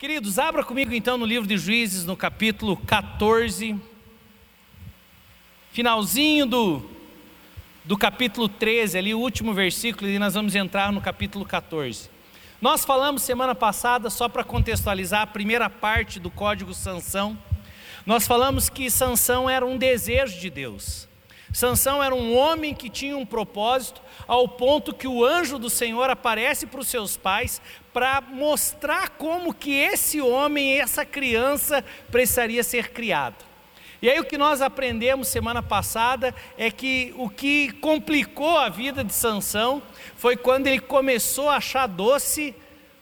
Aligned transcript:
Queridos, 0.00 0.38
abra 0.38 0.64
comigo 0.64 0.94
então 0.94 1.18
no 1.18 1.26
livro 1.26 1.46
de 1.46 1.58
Juízes, 1.58 2.06
no 2.06 2.16
capítulo 2.16 2.74
14, 2.74 3.78
finalzinho 5.72 6.46
do, 6.46 6.90
do 7.84 7.98
capítulo 7.98 8.48
13, 8.48 8.96
ali 8.96 9.14
o 9.14 9.18
último 9.18 9.52
versículo, 9.52 10.08
e 10.08 10.18
nós 10.18 10.32
vamos 10.32 10.54
entrar 10.54 10.90
no 10.90 11.02
capítulo 11.02 11.44
14. 11.44 12.08
Nós 12.62 12.82
falamos 12.82 13.20
semana 13.20 13.54
passada, 13.54 14.08
só 14.08 14.26
para 14.26 14.42
contextualizar, 14.42 15.20
a 15.20 15.26
primeira 15.26 15.68
parte 15.68 16.18
do 16.18 16.30
código 16.30 16.72
Sansão, 16.72 17.38
nós 18.06 18.26
falamos 18.26 18.70
que 18.70 18.90
Sansão 18.90 19.50
era 19.50 19.66
um 19.66 19.76
desejo 19.76 20.40
de 20.40 20.48
Deus. 20.48 21.09
Sansão 21.52 22.02
era 22.02 22.14
um 22.14 22.36
homem 22.36 22.74
que 22.74 22.88
tinha 22.88 23.16
um 23.16 23.26
propósito, 23.26 24.00
ao 24.26 24.46
ponto 24.46 24.94
que 24.94 25.08
o 25.08 25.24
anjo 25.24 25.58
do 25.58 25.68
Senhor 25.68 26.08
aparece 26.08 26.66
para 26.66 26.80
os 26.80 26.88
seus 26.88 27.16
pais 27.16 27.60
para 27.92 28.20
mostrar 28.20 29.10
como 29.10 29.52
que 29.52 29.74
esse 29.74 30.20
homem, 30.20 30.78
essa 30.78 31.04
criança 31.04 31.84
precisaria 32.10 32.62
ser 32.62 32.90
criado. 32.90 33.44
E 34.02 34.08
aí 34.08 34.18
o 34.18 34.24
que 34.24 34.38
nós 34.38 34.62
aprendemos 34.62 35.28
semana 35.28 35.62
passada 35.62 36.34
é 36.56 36.70
que 36.70 37.12
o 37.18 37.28
que 37.28 37.72
complicou 37.72 38.56
a 38.56 38.68
vida 38.68 39.04
de 39.04 39.12
Sansão 39.12 39.82
foi 40.16 40.36
quando 40.36 40.68
ele 40.68 40.80
começou 40.80 41.50
a 41.50 41.56
achar 41.56 41.86
doce 41.86 42.54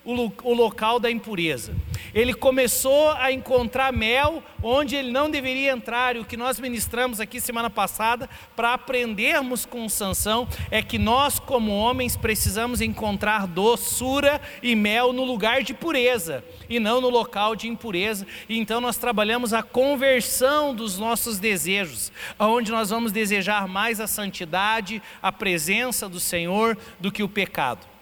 o, 0.09 0.33
o 0.43 0.55
local 0.55 0.99
da 0.99 1.11
impureza. 1.11 1.77
Ele 2.15 2.33
começou 2.33 3.11
a 3.11 3.31
encontrar 3.31 3.93
mel 3.93 4.43
onde 4.63 4.97
ele 4.97 5.13
não 5.13 5.31
deveria 5.31 5.71
entrar, 5.71 6.17
e 6.17 6.19
o 6.19 6.25
que 6.25 6.37
nós 6.37 6.59
ministramos 6.59 7.21
aqui 7.21 7.41
semana 7.41 7.69
passada 7.69 8.29
para 8.57 8.73
aprendermos 8.73 9.67
com 9.67 9.87
Sansão 9.89 10.49
é 10.71 10.83
que 10.83 10.99
nós, 10.99 11.39
como 11.39 11.77
homens, 11.77 12.17
precisamos 12.17 12.81
encontrar 12.81 13.47
doçura 13.47 14.41
e 14.63 14.75
mel 14.75 15.13
no 15.13 15.25
lugar 15.25 15.63
de 15.63 15.75
pureza 15.75 16.43
e 16.71 16.81
não 16.81 17.03
no 17.03 17.11
local 17.11 17.55
de 17.55 17.69
impureza. 17.69 18.27
E 18.49 18.59
então 18.59 18.81
nós 18.81 18.97
trabalhamos 18.97 19.53
a 19.53 19.63
conversão 19.63 20.75
dos 20.75 20.99
nossos 20.99 21.39
desejos, 21.39 22.11
aonde 22.39 22.71
nós 22.71 22.89
vamos 22.89 23.13
desejar 23.13 23.69
mais 23.69 24.01
a 24.01 24.07
santidade, 24.07 25.03
a 25.21 25.31
presença 25.31 26.09
do 26.09 26.19
Senhor 26.19 26.79
do 26.99 27.13
que 27.13 27.23
o 27.23 27.29
pecado. 27.29 27.98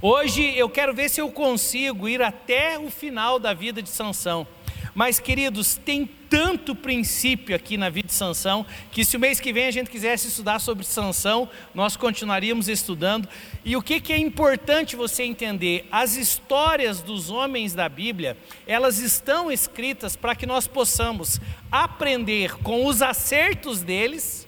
Hoje 0.00 0.42
eu 0.56 0.68
quero 0.68 0.92
ver 0.92 1.08
se 1.08 1.20
eu 1.20 1.30
consigo 1.30 2.08
ir 2.08 2.20
até 2.20 2.78
o 2.78 2.90
final 2.90 3.38
da 3.38 3.54
vida 3.54 3.80
de 3.80 3.88
Sansão. 3.88 4.46
Mas, 4.94 5.18
queridos, 5.18 5.74
tem 5.76 6.04
tanto 6.28 6.74
princípio 6.74 7.56
aqui 7.56 7.76
na 7.76 7.88
vida 7.88 8.08
de 8.08 8.14
Sansão, 8.14 8.66
que 8.90 9.04
se 9.04 9.16
o 9.16 9.20
mês 9.20 9.40
que 9.40 9.52
vem 9.52 9.66
a 9.66 9.70
gente 9.70 9.88
quisesse 9.88 10.28
estudar 10.28 10.58
sobre 10.58 10.84
Sansão, 10.84 11.48
nós 11.74 11.96
continuaríamos 11.96 12.68
estudando. 12.68 13.26
E 13.64 13.74
o 13.74 13.82
que, 13.82 14.00
que 14.00 14.12
é 14.12 14.18
importante 14.18 14.94
você 14.94 15.22
entender? 15.22 15.86
As 15.90 16.16
histórias 16.16 17.00
dos 17.00 17.30
homens 17.30 17.72
da 17.72 17.88
Bíblia, 17.88 18.36
elas 18.66 18.98
estão 18.98 19.50
escritas 19.50 20.14
para 20.14 20.34
que 20.34 20.46
nós 20.46 20.66
possamos 20.66 21.40
aprender 21.70 22.54
com 22.58 22.84
os 22.84 23.00
acertos 23.00 23.82
deles 23.82 24.46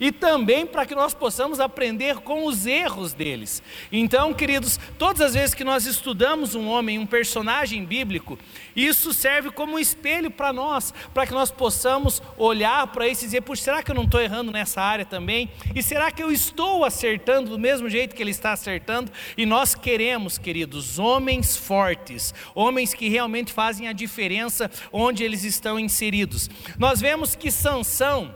e 0.00 0.12
também 0.12 0.66
para 0.66 0.86
que 0.86 0.94
nós 0.94 1.14
possamos 1.14 1.60
aprender 1.60 2.16
com 2.18 2.46
os 2.46 2.66
erros 2.66 3.12
deles. 3.12 3.62
Então, 3.90 4.32
queridos, 4.32 4.78
todas 4.98 5.20
as 5.20 5.34
vezes 5.34 5.54
que 5.54 5.64
nós 5.64 5.86
estudamos 5.86 6.54
um 6.54 6.68
homem, 6.68 6.98
um 6.98 7.06
personagem 7.06 7.84
bíblico, 7.84 8.38
isso 8.74 9.12
serve 9.12 9.50
como 9.50 9.74
um 9.74 9.78
espelho 9.78 10.30
para 10.30 10.52
nós, 10.52 10.92
para 11.14 11.26
que 11.26 11.32
nós 11.32 11.50
possamos 11.50 12.22
olhar 12.36 12.86
para 12.88 13.08
isso 13.08 13.24
e 13.24 13.26
dizer: 13.26 13.40
Puxa, 13.42 13.62
será 13.62 13.82
que 13.82 13.90
eu 13.90 13.94
não 13.94 14.04
estou 14.04 14.20
errando 14.20 14.52
nessa 14.52 14.80
área 14.80 15.04
também? 15.04 15.50
E 15.74 15.82
será 15.82 16.10
que 16.10 16.22
eu 16.22 16.30
estou 16.30 16.84
acertando 16.84 17.50
do 17.50 17.58
mesmo 17.58 17.88
jeito 17.88 18.14
que 18.14 18.22
ele 18.22 18.30
está 18.30 18.52
acertando? 18.52 19.10
E 19.36 19.46
nós 19.46 19.74
queremos, 19.74 20.38
queridos, 20.38 20.98
homens 20.98 21.56
fortes, 21.56 22.34
homens 22.54 22.92
que 22.92 23.08
realmente 23.08 23.52
fazem 23.52 23.88
a 23.88 23.92
diferença 23.92 24.70
onde 24.92 25.24
eles 25.24 25.44
estão 25.44 25.78
inseridos. 25.78 26.50
Nós 26.78 27.00
vemos 27.00 27.34
que 27.34 27.50
Sansão 27.50 28.34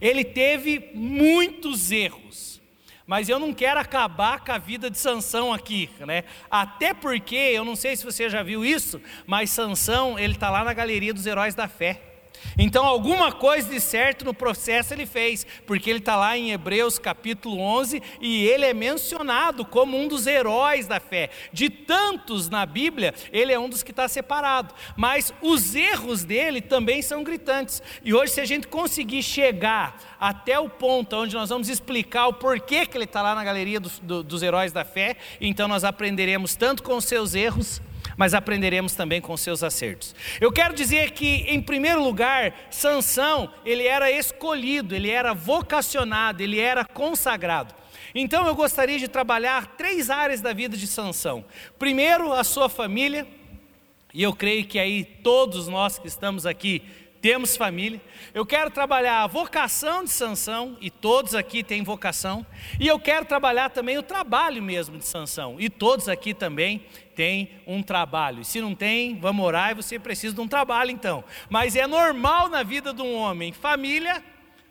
ele 0.00 0.24
teve 0.24 0.90
muitos 0.94 1.90
erros. 1.90 2.60
Mas 3.06 3.28
eu 3.28 3.38
não 3.38 3.54
quero 3.54 3.78
acabar 3.78 4.44
com 4.44 4.50
a 4.50 4.58
vida 4.58 4.90
de 4.90 4.98
Sansão 4.98 5.52
aqui, 5.52 5.88
né? 6.00 6.24
Até 6.50 6.92
porque, 6.92 7.36
eu 7.36 7.64
não 7.64 7.76
sei 7.76 7.94
se 7.94 8.04
você 8.04 8.28
já 8.28 8.42
viu 8.42 8.64
isso, 8.64 9.00
mas 9.26 9.50
Sansão, 9.50 10.18
ele 10.18 10.34
está 10.34 10.50
lá 10.50 10.64
na 10.64 10.72
galeria 10.72 11.14
dos 11.14 11.24
heróis 11.24 11.54
da 11.54 11.68
fé. 11.68 12.15
Então, 12.58 12.84
alguma 12.84 13.32
coisa 13.32 13.68
de 13.68 13.80
certo 13.80 14.24
no 14.24 14.32
processo 14.32 14.94
ele 14.94 15.06
fez, 15.06 15.46
porque 15.66 15.90
ele 15.90 15.98
está 15.98 16.16
lá 16.16 16.36
em 16.36 16.52
Hebreus 16.52 16.98
capítulo 16.98 17.58
11 17.60 18.02
e 18.20 18.46
ele 18.46 18.64
é 18.64 18.74
mencionado 18.74 19.64
como 19.64 19.98
um 19.98 20.08
dos 20.08 20.26
heróis 20.26 20.86
da 20.86 21.00
fé. 21.00 21.30
De 21.52 21.68
tantos 21.68 22.48
na 22.48 22.64
Bíblia, 22.64 23.14
ele 23.32 23.52
é 23.52 23.58
um 23.58 23.68
dos 23.68 23.82
que 23.82 23.90
está 23.90 24.08
separado. 24.08 24.74
Mas 24.96 25.32
os 25.40 25.74
erros 25.74 26.24
dele 26.24 26.60
também 26.60 27.02
são 27.02 27.22
gritantes. 27.22 27.82
E 28.04 28.14
hoje, 28.14 28.32
se 28.32 28.40
a 28.40 28.44
gente 28.44 28.66
conseguir 28.68 29.22
chegar 29.22 30.16
até 30.18 30.58
o 30.58 30.68
ponto 30.68 31.16
onde 31.16 31.34
nós 31.34 31.50
vamos 31.50 31.68
explicar 31.68 32.26
o 32.26 32.32
porquê 32.32 32.86
que 32.86 32.96
ele 32.96 33.04
está 33.04 33.22
lá 33.22 33.34
na 33.34 33.44
galeria 33.44 33.80
do, 33.80 33.90
do, 34.02 34.22
dos 34.22 34.42
heróis 34.42 34.72
da 34.72 34.84
fé, 34.84 35.16
então 35.40 35.68
nós 35.68 35.84
aprenderemos 35.84 36.56
tanto 36.56 36.82
com 36.82 36.96
os 36.96 37.04
seus 37.04 37.34
erros 37.34 37.80
mas 38.16 38.34
aprenderemos 38.34 38.94
também 38.94 39.20
com 39.20 39.36
seus 39.36 39.62
acertos. 39.62 40.14
Eu 40.40 40.50
quero 40.50 40.74
dizer 40.74 41.10
que, 41.10 41.44
em 41.48 41.60
primeiro 41.60 42.02
lugar, 42.02 42.54
Sansão, 42.70 43.52
ele 43.64 43.86
era 43.86 44.10
escolhido, 44.10 44.94
ele 44.94 45.10
era 45.10 45.34
vocacionado, 45.34 46.42
ele 46.42 46.58
era 46.58 46.84
consagrado. 46.84 47.74
Então 48.14 48.46
eu 48.46 48.54
gostaria 48.54 48.98
de 48.98 49.08
trabalhar 49.08 49.76
três 49.76 50.08
áreas 50.08 50.40
da 50.40 50.52
vida 50.52 50.76
de 50.76 50.86
Sansão. 50.86 51.44
Primeiro, 51.78 52.32
a 52.32 52.42
sua 52.42 52.68
família, 52.68 53.26
e 54.14 54.22
eu 54.22 54.32
creio 54.32 54.64
que 54.64 54.78
aí 54.78 55.04
todos 55.04 55.68
nós 55.68 55.98
que 55.98 56.08
estamos 56.08 56.46
aqui 56.46 56.82
temos 57.26 57.56
família. 57.56 58.00
Eu 58.32 58.46
quero 58.46 58.70
trabalhar 58.70 59.24
a 59.24 59.26
vocação 59.26 60.04
de 60.04 60.10
Sansão, 60.10 60.76
e 60.80 60.92
todos 60.92 61.34
aqui 61.34 61.64
têm 61.64 61.82
vocação. 61.82 62.46
E 62.78 62.86
eu 62.86 63.00
quero 63.00 63.26
trabalhar 63.26 63.68
também 63.70 63.98
o 63.98 64.02
trabalho 64.02 64.62
mesmo 64.62 64.96
de 64.96 65.04
Sansão, 65.04 65.56
e 65.58 65.68
todos 65.68 66.08
aqui 66.08 66.32
também 66.32 66.86
têm 67.16 67.50
um 67.66 67.82
trabalho. 67.82 68.42
E 68.42 68.44
se 68.44 68.60
não 68.60 68.76
tem, 68.76 69.18
vamos 69.18 69.44
orar 69.44 69.72
e 69.72 69.74
você 69.74 69.98
precisa 69.98 70.36
de 70.36 70.40
um 70.40 70.46
trabalho 70.46 70.92
então. 70.92 71.24
Mas 71.50 71.74
é 71.74 71.84
normal 71.84 72.48
na 72.48 72.62
vida 72.62 72.94
de 72.94 73.02
um 73.02 73.16
homem 73.16 73.52
família, 73.52 74.22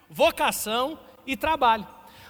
vocação 0.09 0.97
e 1.27 1.35
trabalho. 1.35 1.85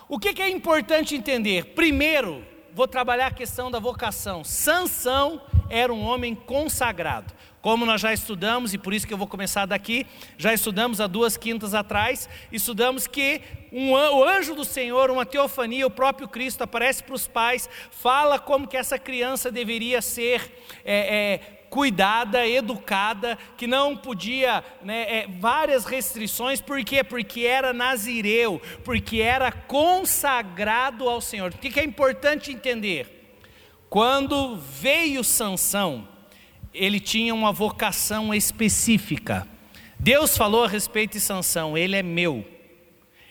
O 0.09 0.17
que, 0.17 0.33
que 0.33 0.41
é 0.41 0.49
importante 0.49 1.15
entender? 1.15 1.65
Primeiro, 1.75 2.43
vou 2.73 2.87
trabalhar 2.87 3.27
a 3.27 3.31
questão 3.31 3.69
da 3.69 3.77
vocação. 3.77 4.43
Sansão 4.43 5.39
era 5.69 5.93
um 5.93 6.03
homem 6.03 6.33
consagrado. 6.33 7.31
Como 7.65 7.83
nós 7.83 7.99
já 7.99 8.13
estudamos, 8.13 8.75
e 8.75 8.77
por 8.77 8.93
isso 8.93 9.07
que 9.07 9.13
eu 9.15 9.17
vou 9.17 9.25
começar 9.25 9.65
daqui, 9.65 10.05
já 10.37 10.53
estudamos 10.53 11.01
há 11.01 11.07
duas 11.07 11.35
quintas 11.35 11.73
atrás, 11.73 12.29
estudamos 12.51 13.07
que 13.07 13.41
um, 13.71 13.89
o 13.93 14.23
anjo 14.23 14.53
do 14.53 14.63
Senhor, 14.63 15.09
uma 15.09 15.25
teofania, 15.25 15.87
o 15.87 15.89
próprio 15.89 16.27
Cristo 16.27 16.61
aparece 16.61 17.01
para 17.01 17.15
os 17.15 17.27
pais, 17.27 17.67
fala 17.89 18.37
como 18.37 18.67
que 18.67 18.77
essa 18.77 18.99
criança 18.99 19.51
deveria 19.51 19.99
ser 19.99 20.53
é, 20.85 21.15
é, 21.15 21.37
cuidada, 21.67 22.47
educada, 22.47 23.35
que 23.57 23.65
não 23.65 23.97
podia, 23.97 24.63
né, 24.83 25.21
é, 25.21 25.27
várias 25.27 25.85
restrições, 25.85 26.61
por 26.61 26.83
quê? 26.83 27.03
Porque 27.03 27.47
era 27.47 27.73
nazireu, 27.73 28.61
porque 28.83 29.21
era 29.21 29.51
consagrado 29.51 31.09
ao 31.09 31.19
Senhor. 31.19 31.51
O 31.51 31.57
que 31.57 31.79
é 31.79 31.83
importante 31.83 32.51
entender? 32.51 33.39
Quando 33.89 34.55
veio 34.55 35.23
Sansão, 35.23 36.13
ele 36.75 36.99
tinha 36.99 37.33
uma 37.33 37.51
vocação 37.51 38.33
específica. 38.33 39.47
Deus 39.99 40.37
falou 40.37 40.65
a 40.65 40.67
respeito 40.67 41.13
de 41.13 41.19
Sansão, 41.19 41.77
ele 41.77 41.95
é 41.95 42.03
meu. 42.03 42.45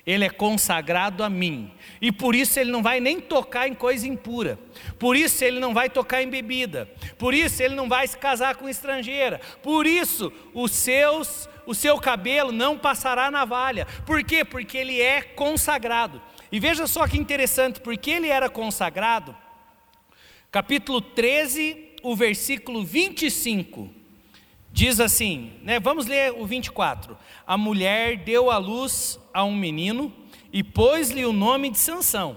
Ele 0.06 0.24
é 0.24 0.30
consagrado 0.30 1.24
a 1.24 1.30
mim. 1.30 1.72
E 2.00 2.12
por 2.12 2.34
isso 2.34 2.58
ele 2.60 2.70
não 2.70 2.82
vai 2.82 3.00
nem 3.00 3.20
tocar 3.20 3.68
em 3.68 3.74
coisa 3.74 4.06
impura. 4.06 4.58
Por 4.98 5.16
isso 5.16 5.42
ele 5.42 5.58
não 5.58 5.72
vai 5.72 5.88
tocar 5.88 6.22
em 6.22 6.28
bebida. 6.28 6.88
Por 7.16 7.32
isso 7.32 7.62
ele 7.62 7.74
não 7.74 7.88
vai 7.88 8.06
se 8.06 8.18
casar 8.18 8.56
com 8.56 8.68
estrangeira. 8.68 9.40
Por 9.62 9.86
isso 9.86 10.32
os 10.52 10.72
seus 10.72 11.48
o 11.66 11.74
seu 11.74 11.98
cabelo 11.98 12.52
não 12.52 12.76
passará 12.76 13.30
navalha. 13.30 13.86
Por 14.04 14.22
quê? 14.22 14.44
Porque 14.44 14.76
ele 14.76 15.00
é 15.00 15.22
consagrado. 15.22 16.20
E 16.52 16.60
veja 16.60 16.86
só 16.86 17.08
que 17.08 17.16
interessante, 17.16 17.80
porque 17.80 18.10
ele 18.10 18.28
era 18.28 18.50
consagrado. 18.50 19.34
Capítulo 20.50 21.00
13 21.00 21.83
o 22.04 22.14
versículo 22.14 22.84
25 22.84 23.90
diz 24.70 25.00
assim, 25.00 25.52
né? 25.62 25.80
Vamos 25.80 26.06
ler 26.06 26.32
o 26.32 26.44
24. 26.44 27.16
A 27.46 27.56
mulher 27.56 28.18
deu 28.18 28.50
à 28.50 28.58
luz 28.58 29.18
a 29.32 29.42
um 29.42 29.54
menino 29.54 30.12
e 30.52 30.62
pôs-lhe 30.62 31.24
o 31.24 31.32
nome 31.32 31.70
de 31.70 31.78
Sansão. 31.78 32.36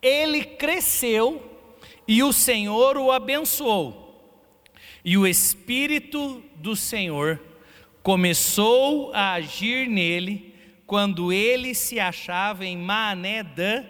Ele 0.00 0.42
cresceu 0.42 1.58
e 2.08 2.22
o 2.22 2.32
Senhor 2.32 2.96
o 2.96 3.12
abençoou. 3.12 4.02
E 5.04 5.18
o 5.18 5.26
espírito 5.26 6.42
do 6.56 6.74
Senhor 6.74 7.38
começou 8.02 9.12
a 9.12 9.34
agir 9.34 9.86
nele 9.86 10.54
quando 10.86 11.30
ele 11.30 11.74
se 11.74 12.00
achava 12.00 12.64
em 12.64 12.78
Maanedã, 12.78 13.84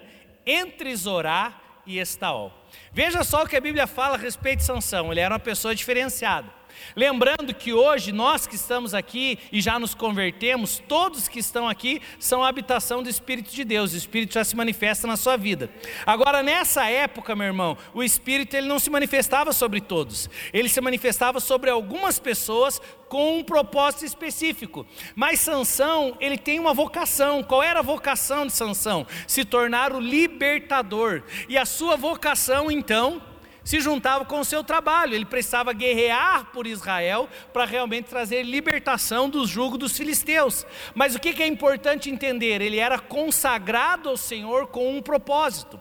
entre 0.45 0.95
Zorá 0.97 1.61
e 1.87 1.99
Estaol. 1.99 2.53
Veja 2.93 3.25
só 3.25 3.43
o 3.43 3.47
que 3.47 3.57
a 3.57 3.61
Bíblia 3.61 3.87
fala 3.87 4.15
a 4.15 4.19
respeito 4.19 4.59
de 4.59 4.65
Sansão. 4.65 5.11
Ele 5.11 5.21
era 5.21 5.35
uma 5.35 5.41
pessoa 5.41 5.75
diferenciada. 5.75 6.49
Lembrando 6.97 7.55
que 7.55 7.73
hoje 7.73 8.13
nós 8.13 8.47
que 8.47 8.57
estamos 8.57 8.95
aqui 8.95 9.39
e 9.53 9.61
já 9.61 9.79
nos 9.79 9.95
convertemos, 9.95 10.83
todos 10.89 11.29
que 11.29 11.39
estão 11.39 11.69
aqui 11.69 12.01
são 12.19 12.43
a 12.43 12.49
habitação 12.49 13.03
do 13.03 13.09
Espírito 13.09 13.53
de 13.53 13.65
Deus, 13.65 13.93
o 13.93 13.97
Espírito 13.97 14.35
já 14.35 14.45
se 14.45 14.57
manifesta 14.57 15.07
na 15.07 15.17
sua 15.17 15.37
vida. 15.37 15.71
Agora, 16.07 16.43
nessa 16.43 16.89
época, 16.89 17.35
meu 17.35 17.47
irmão, 17.47 17.77
o 17.93 18.03
Espírito 18.03 18.55
ele 18.57 18.69
não 18.69 18.79
se 18.79 18.91
manifestava 18.91 19.53
sobre 19.53 19.81
todos, 19.81 20.29
ele 20.53 20.69
se 20.69 20.81
manifestava 20.81 21.41
sobre 21.41 21.71
algumas 21.71 22.19
pessoas 22.19 22.81
com 23.09 23.39
um 23.39 23.45
propósito 23.45 24.05
específico. 24.05 24.85
Mas 25.15 25.41
Sansão, 25.41 26.17
ele 26.21 26.37
tem 26.37 26.59
uma 26.59 26.75
vocação. 26.75 27.43
Qual 27.43 27.63
era 27.63 27.79
a 27.79 27.83
vocação 27.83 28.47
de 28.47 28.53
Sansão? 28.53 29.07
Se 29.27 29.45
tornar 29.45 29.93
o 29.93 30.01
libertador. 30.01 31.23
E 31.49 31.57
a 31.57 31.65
sua 31.65 31.97
vocação, 31.97 32.71
então, 32.71 33.23
se 33.65 33.81
juntava 33.81 34.25
com 34.25 34.41
o 34.41 34.45
seu 34.45 34.63
trabalho. 34.63 35.15
Ele 35.15 35.25
precisava 35.25 35.73
guerrear 35.73 36.47
por 36.53 36.67
Israel 36.67 37.29
para 37.53 37.65
realmente 37.65 38.11
trazer 38.11 38.43
libertação 38.43 39.29
dos 39.29 39.49
julgos 39.49 39.79
dos 39.79 39.97
filisteus. 39.97 40.67
Mas 40.95 41.15
o 41.15 41.19
que 41.19 41.43
é 41.43 41.47
importante 41.47 42.11
entender? 42.11 42.61
Ele 42.61 42.79
era 42.79 42.99
consagrado 42.99 44.09
ao 44.09 44.17
Senhor 44.17 44.69
com 44.69 44.97
um 44.97 45.03
propósito. 45.03 45.81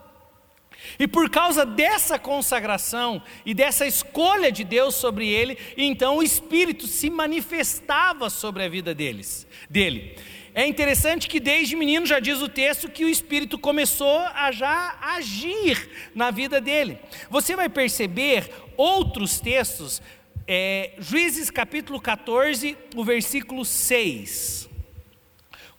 E 1.00 1.08
por 1.08 1.30
causa 1.30 1.66
dessa 1.66 2.20
consagração 2.20 3.22
e 3.46 3.54
dessa 3.54 3.86
escolha 3.86 4.52
de 4.52 4.64
Deus 4.64 4.96
sobre 4.96 5.28
ele, 5.28 5.58
então 5.78 6.18
o 6.18 6.24
Espírito 6.24 6.88
se 6.88 7.10
manifestava 7.10 8.30
sobre 8.30 8.64
a 8.64 8.70
vida 8.70 8.94
deles, 8.94 9.48
dele. 9.70 10.18
É 10.56 10.68
interessante 10.68 11.28
que 11.28 11.40
desde 11.40 11.76
menino 11.76 12.06
já 12.06 12.20
diz 12.20 12.40
o 12.40 12.48
texto 12.48 12.88
que 12.88 13.04
o 13.04 13.10
Espírito 13.10 13.58
começou 13.58 14.20
a 14.20 14.52
já 14.52 14.98
agir 15.02 15.90
na 16.14 16.30
vida 16.30 16.62
dele. 16.62 17.00
Você 17.28 17.56
vai 17.56 17.68
perceber 17.68 18.52
outros 18.78 19.40
textos, 19.40 20.00
é, 20.48 20.92
Juízes 21.00 21.50
capítulo 21.50 22.00
14, 22.00 22.78
o 22.96 23.04
versículo 23.04 23.66
6. 23.66 24.70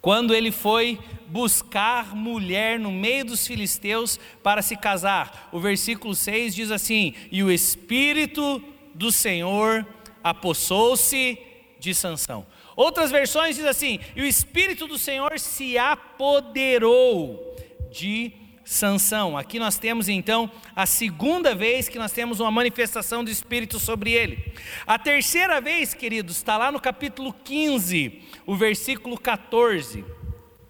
Quando 0.01 0.35
ele 0.35 0.51
foi 0.51 0.99
buscar 1.29 2.15
mulher 2.15 2.79
no 2.79 2.91
meio 2.91 3.27
dos 3.27 3.47
filisteus 3.47 4.19
para 4.43 4.61
se 4.61 4.77
casar, 4.77 5.49
o 5.53 5.61
versículo 5.61 6.17
6 6.17 6.53
diz 6.53 6.71
assim: 6.73 7.15
E 7.31 7.45
o 7.45 7.51
Espírito 7.51 8.61
do 8.93 9.13
Senhor 9.13 9.87
apossou-se 10.23 11.39
de 11.79 11.95
Sansão. 11.95 12.45
Outras 12.77 13.11
versões 13.11 13.57
diz 13.57 13.65
assim: 13.65 14.01
"E 14.15 14.23
o 14.23 14.27
espírito 14.27 14.87
do 14.87 14.99
Senhor 14.99 15.39
se 15.39 15.79
apoderou 15.79 17.57
de 17.91 18.33
Sansão". 18.65 19.37
Aqui 19.37 19.59
nós 19.59 19.79
temos 19.79 20.09
então 20.09 20.51
a 20.75 20.87
segunda 20.87 21.55
vez 21.55 21.89
que 21.89 21.99
nós 21.99 22.13
temos 22.13 22.41
uma 22.41 22.51
manifestação 22.51 23.23
do 23.23 23.31
espírito 23.31 23.79
sobre 23.79 24.13
ele. 24.13 24.53
A 24.87 24.99
terceira 24.99 25.61
vez, 25.61 25.95
queridos, 25.95 26.37
está 26.37 26.57
lá 26.57 26.73
no 26.73 26.81
capítulo 26.81 27.33
15, 27.45 28.23
o 28.47 28.57
versículo 28.57 29.19
14. 29.19 30.05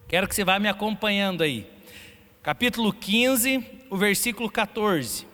Quero 0.07 0.29
que 0.29 0.35
você 0.35 0.45
vá 0.45 0.59
me 0.59 0.69
acompanhando 0.69 1.43
aí. 1.43 1.67
Capítulo 2.43 2.93
15, 2.93 3.65
o 3.89 3.97
versículo 3.97 4.51
14. 4.51 5.27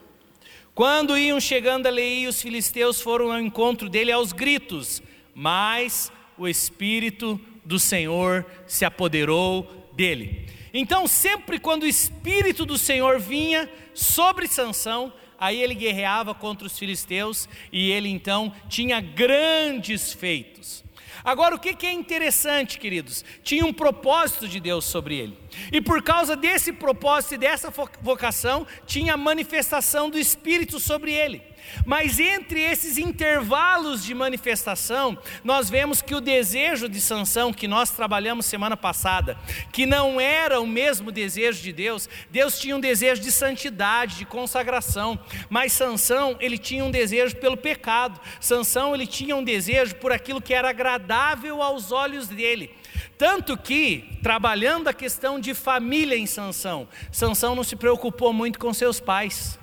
Quando 0.74 1.18
iam 1.18 1.40
chegando 1.40 1.86
a 1.86 1.90
Lei, 1.90 2.26
os 2.26 2.40
filisteus 2.40 3.00
foram 3.00 3.32
ao 3.32 3.40
encontro 3.40 3.88
dele 3.88 4.12
aos 4.12 4.32
gritos, 4.32 5.02
mas 5.34 6.12
o 6.40 6.48
Espírito 6.48 7.38
do 7.66 7.78
Senhor 7.78 8.46
se 8.66 8.86
apoderou 8.86 9.90
dele. 9.92 10.48
Então, 10.72 11.06
sempre 11.06 11.58
quando 11.58 11.82
o 11.82 11.86
Espírito 11.86 12.64
do 12.64 12.78
Senhor 12.78 13.20
vinha 13.20 13.70
sobre 13.92 14.48
Sansão, 14.48 15.12
aí 15.38 15.60
ele 15.60 15.74
guerreava 15.74 16.34
contra 16.34 16.66
os 16.66 16.78
filisteus 16.78 17.46
e 17.70 17.90
ele 17.90 18.08
então 18.08 18.54
tinha 18.70 19.02
grandes 19.02 20.14
feitos. 20.14 20.82
Agora, 21.22 21.54
o 21.54 21.58
que 21.58 21.86
é 21.86 21.92
interessante, 21.92 22.78
queridos? 22.78 23.22
Tinha 23.42 23.66
um 23.66 23.72
propósito 23.74 24.48
de 24.48 24.58
Deus 24.58 24.86
sobre 24.86 25.16
ele, 25.16 25.36
e 25.70 25.78
por 25.78 26.02
causa 26.02 26.34
desse 26.34 26.72
propósito 26.72 27.34
e 27.34 27.38
dessa 27.38 27.70
vocação, 28.00 28.66
tinha 28.86 29.12
a 29.12 29.18
manifestação 29.18 30.08
do 30.08 30.18
Espírito 30.18 30.80
sobre 30.80 31.12
ele. 31.12 31.42
Mas 31.84 32.18
entre 32.18 32.60
esses 32.60 32.98
intervalos 32.98 34.04
de 34.04 34.14
manifestação, 34.14 35.18
nós 35.44 35.70
vemos 35.70 36.02
que 36.02 36.14
o 36.14 36.20
desejo 36.20 36.88
de 36.88 37.00
Sansão, 37.00 37.52
que 37.52 37.68
nós 37.68 37.90
trabalhamos 37.90 38.46
semana 38.46 38.76
passada, 38.76 39.38
que 39.72 39.86
não 39.86 40.20
era 40.20 40.60
o 40.60 40.66
mesmo 40.66 41.12
desejo 41.12 41.62
de 41.62 41.72
Deus, 41.72 42.08
Deus 42.30 42.58
tinha 42.58 42.76
um 42.76 42.80
desejo 42.80 43.20
de 43.20 43.30
santidade, 43.30 44.16
de 44.16 44.24
consagração, 44.24 45.18
mas 45.48 45.72
Sansão, 45.72 46.36
ele 46.40 46.58
tinha 46.58 46.84
um 46.84 46.90
desejo 46.90 47.36
pelo 47.36 47.56
pecado. 47.56 48.20
Sansão, 48.40 48.94
ele 48.94 49.06
tinha 49.06 49.36
um 49.36 49.44
desejo 49.44 49.94
por 49.96 50.12
aquilo 50.12 50.40
que 50.40 50.54
era 50.54 50.70
agradável 50.70 51.62
aos 51.62 51.92
olhos 51.92 52.28
dele. 52.28 52.70
Tanto 53.16 53.56
que, 53.56 54.18
trabalhando 54.22 54.88
a 54.88 54.94
questão 54.94 55.38
de 55.38 55.52
família 55.52 56.16
em 56.16 56.26
Sansão, 56.26 56.88
Sansão 57.12 57.54
não 57.54 57.62
se 57.62 57.76
preocupou 57.76 58.32
muito 58.32 58.58
com 58.58 58.72
seus 58.72 58.98
pais. 58.98 59.59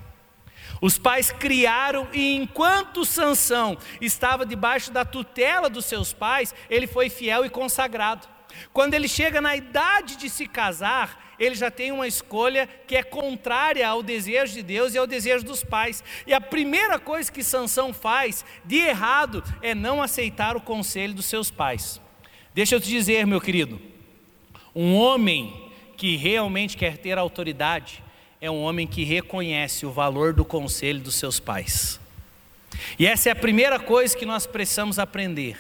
Os 0.82 0.98
pais 0.98 1.32
criaram 1.32 2.08
e 2.14 2.36
enquanto 2.36 3.06
Sansão 3.06 3.78
estava 4.00 4.46
debaixo 4.46 4.92
da 4.92 5.04
tutela 5.04 5.70
dos 5.70 5.86
seus 5.86 6.14
pais, 6.14 6.54
ele 6.70 6.88
foi 6.88 7.10
fiel 7.10 7.46
e 7.46 7.50
consagrado. 7.50 8.28
Quando 8.74 8.94
ele 8.94 9.08
chega 9.08 9.42
na 9.42 9.56
idade 9.56 10.16
de 10.16 10.30
se 10.30 10.48
casar, 10.48 11.36
ele 11.40 11.56
já 11.56 11.70
tem 11.70 11.92
uma 11.92 12.08
escolha 12.08 12.68
que 12.88 12.96
é 12.96 13.04
contrária 13.04 13.88
ao 13.88 14.02
desejo 14.02 14.54
de 14.54 14.64
Deus 14.64 14.94
e 14.94 14.98
ao 14.98 15.06
desejo 15.06 15.46
dos 15.46 15.64
pais. 15.64 16.04
E 16.26 16.34
a 16.34 16.42
primeira 16.42 16.98
coisa 16.98 17.32
que 17.32 17.44
Sansão 17.44 17.94
faz 17.94 18.44
de 18.66 18.78
errado 18.78 19.44
é 19.62 19.76
não 19.76 20.02
aceitar 20.02 20.56
o 20.56 20.62
conselho 20.62 21.14
dos 21.14 21.26
seus 21.26 21.52
pais. 21.52 22.02
Deixa 22.54 22.76
eu 22.76 22.82
te 22.82 22.90
dizer, 22.90 23.28
meu 23.28 23.40
querido, 23.40 23.80
um 24.74 24.96
homem 24.96 25.72
que 25.96 26.16
realmente 26.16 26.78
quer 26.78 26.98
ter 26.98 27.18
autoridade, 27.18 28.04
é 28.40 28.50
um 28.50 28.62
homem 28.62 28.86
que 28.86 29.04
reconhece 29.04 29.86
o 29.86 29.92
valor 29.92 30.34
do 30.34 30.46
conselho 30.46 31.00
dos 31.00 31.16
seus 31.16 31.40
pais. 31.40 32.00
E 33.00 33.08
essa 33.08 33.30
é 33.30 33.32
a 33.32 33.36
primeira 33.36 33.80
coisa 33.80 34.16
que 34.16 34.26
nós 34.26 34.46
precisamos 34.46 35.00
aprender. 35.00 35.58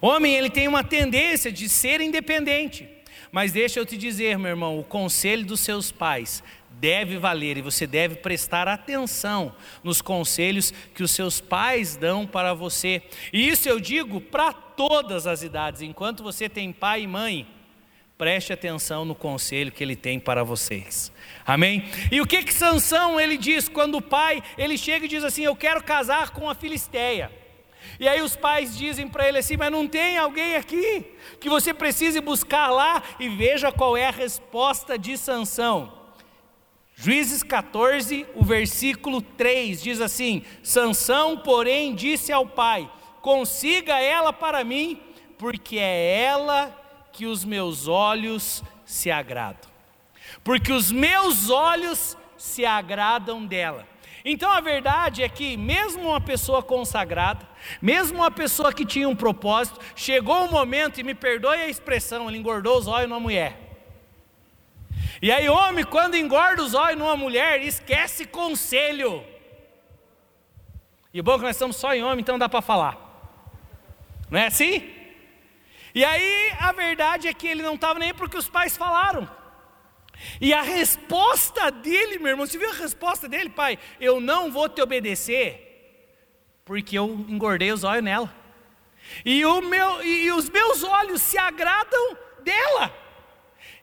Homem, 0.00 0.34
ele 0.34 0.50
tem 0.50 0.68
uma 0.68 0.84
tendência 0.84 1.50
de 1.50 1.68
ser 1.68 2.00
independente. 2.00 2.88
Mas 3.30 3.52
deixa 3.52 3.80
eu 3.80 3.86
te 3.86 3.96
dizer, 3.96 4.38
meu 4.38 4.50
irmão, 4.50 4.78
o 4.78 4.84
conselho 4.84 5.44
dos 5.44 5.60
seus 5.60 5.90
pais 5.90 6.42
deve 6.70 7.16
valer 7.16 7.56
e 7.56 7.62
você 7.62 7.86
deve 7.86 8.16
prestar 8.16 8.68
atenção 8.68 9.54
nos 9.82 10.02
conselhos 10.02 10.72
que 10.94 11.02
os 11.02 11.12
seus 11.12 11.40
pais 11.40 11.96
dão 11.96 12.26
para 12.26 12.52
você. 12.52 13.02
E 13.32 13.48
isso 13.48 13.68
eu 13.68 13.80
digo 13.80 14.20
para 14.20 14.52
todas 14.52 15.26
as 15.26 15.42
idades. 15.42 15.80
Enquanto 15.80 16.22
você 16.22 16.48
tem 16.48 16.72
pai 16.72 17.02
e 17.02 17.06
mãe, 17.06 17.46
preste 18.22 18.52
atenção 18.52 19.04
no 19.04 19.16
conselho 19.16 19.72
que 19.72 19.82
ele 19.82 19.96
tem 19.96 20.20
para 20.20 20.44
vocês. 20.44 21.10
Amém? 21.44 21.90
E 22.08 22.20
o 22.20 22.26
que 22.26 22.44
que 22.44 22.54
Sansão 22.54 23.20
ele 23.20 23.36
diz 23.36 23.68
quando 23.68 23.96
o 23.96 24.00
pai, 24.00 24.40
ele 24.56 24.78
chega 24.78 25.06
e 25.06 25.08
diz 25.08 25.24
assim: 25.24 25.42
"Eu 25.42 25.56
quero 25.56 25.82
casar 25.82 26.30
com 26.30 26.48
a 26.48 26.54
filisteia". 26.54 27.32
E 27.98 28.06
aí 28.06 28.22
os 28.22 28.36
pais 28.36 28.78
dizem 28.78 29.08
para 29.08 29.26
ele 29.26 29.38
assim: 29.38 29.56
"Mas 29.56 29.72
não 29.72 29.88
tem 29.88 30.18
alguém 30.18 30.54
aqui 30.54 31.04
que 31.40 31.48
você 31.48 31.74
precise 31.74 32.20
buscar 32.20 32.68
lá?" 32.68 33.02
E 33.18 33.28
veja 33.28 33.72
qual 33.72 33.96
é 33.96 34.06
a 34.06 34.12
resposta 34.12 34.96
de 34.96 35.18
Sansão. 35.18 35.92
Juízes 36.94 37.42
14, 37.42 38.24
o 38.36 38.44
versículo 38.44 39.20
3 39.20 39.82
diz 39.82 40.00
assim: 40.00 40.44
Sansão, 40.62 41.38
porém, 41.38 41.92
disse 41.92 42.30
ao 42.30 42.46
pai: 42.46 42.88
Consiga 43.20 43.98
ela 43.98 44.32
para 44.32 44.62
mim, 44.62 45.00
porque 45.36 45.76
é 45.76 46.22
ela 46.22 46.81
que 47.12 47.26
os 47.26 47.44
meus 47.44 47.86
olhos 47.86 48.62
se 48.84 49.10
agradam. 49.10 49.70
Porque 50.42 50.72
os 50.72 50.90
meus 50.90 51.50
olhos 51.50 52.16
se 52.36 52.64
agradam 52.64 53.44
dela. 53.44 53.86
Então 54.24 54.50
a 54.50 54.60
verdade 54.60 55.22
é 55.22 55.28
que, 55.28 55.56
mesmo 55.56 56.08
uma 56.08 56.20
pessoa 56.20 56.62
consagrada, 56.62 57.46
mesmo 57.80 58.18
uma 58.18 58.30
pessoa 58.30 58.72
que 58.72 58.86
tinha 58.86 59.08
um 59.08 59.16
propósito, 59.16 59.80
chegou 59.96 60.44
um 60.44 60.50
momento, 60.50 61.00
e 61.00 61.02
me 61.02 61.14
perdoe 61.14 61.56
a 61.56 61.68
expressão, 61.68 62.28
ele 62.28 62.38
engordou 62.38 62.78
os 62.78 62.86
olhos 62.86 63.08
numa 63.08 63.20
mulher. 63.20 63.58
E 65.20 65.30
aí, 65.30 65.48
homem, 65.48 65.84
quando 65.84 66.16
engorda 66.16 66.62
os 66.62 66.74
olhos 66.74 66.98
numa 66.98 67.16
mulher, 67.16 67.62
esquece 67.62 68.24
conselho. 68.24 69.24
E 71.12 71.20
bom 71.20 71.36
que 71.36 71.44
nós 71.44 71.56
estamos 71.56 71.76
só 71.76 71.94
em 71.94 72.02
homem, 72.02 72.20
então 72.20 72.38
dá 72.38 72.48
para 72.48 72.62
falar. 72.62 72.96
Não 74.30 74.38
é 74.38 74.46
assim? 74.46 75.01
E 75.94 76.04
aí 76.04 76.52
a 76.58 76.72
verdade 76.72 77.28
é 77.28 77.34
que 77.34 77.46
ele 77.46 77.62
não 77.62 77.74
estava 77.74 77.98
nem 77.98 78.14
porque 78.14 78.36
os 78.36 78.48
pais 78.48 78.76
falaram. 78.76 79.28
E 80.40 80.52
a 80.52 80.62
resposta 80.62 81.70
dele, 81.70 82.18
meu 82.18 82.28
irmão, 82.28 82.46
você 82.46 82.58
viu 82.58 82.70
a 82.70 82.74
resposta 82.74 83.28
dele, 83.28 83.50
pai? 83.50 83.78
Eu 84.00 84.20
não 84.20 84.50
vou 84.50 84.68
te 84.68 84.80
obedecer, 84.80 86.60
porque 86.64 86.96
eu 86.96 87.26
engordei 87.28 87.72
os 87.72 87.84
olhos 87.84 88.04
nela. 88.04 88.42
E, 89.24 89.44
o 89.44 89.60
meu, 89.60 90.04
e 90.04 90.30
os 90.32 90.48
meus 90.48 90.82
olhos 90.82 91.20
se 91.20 91.36
agradam 91.36 92.16
dela. 92.42 92.94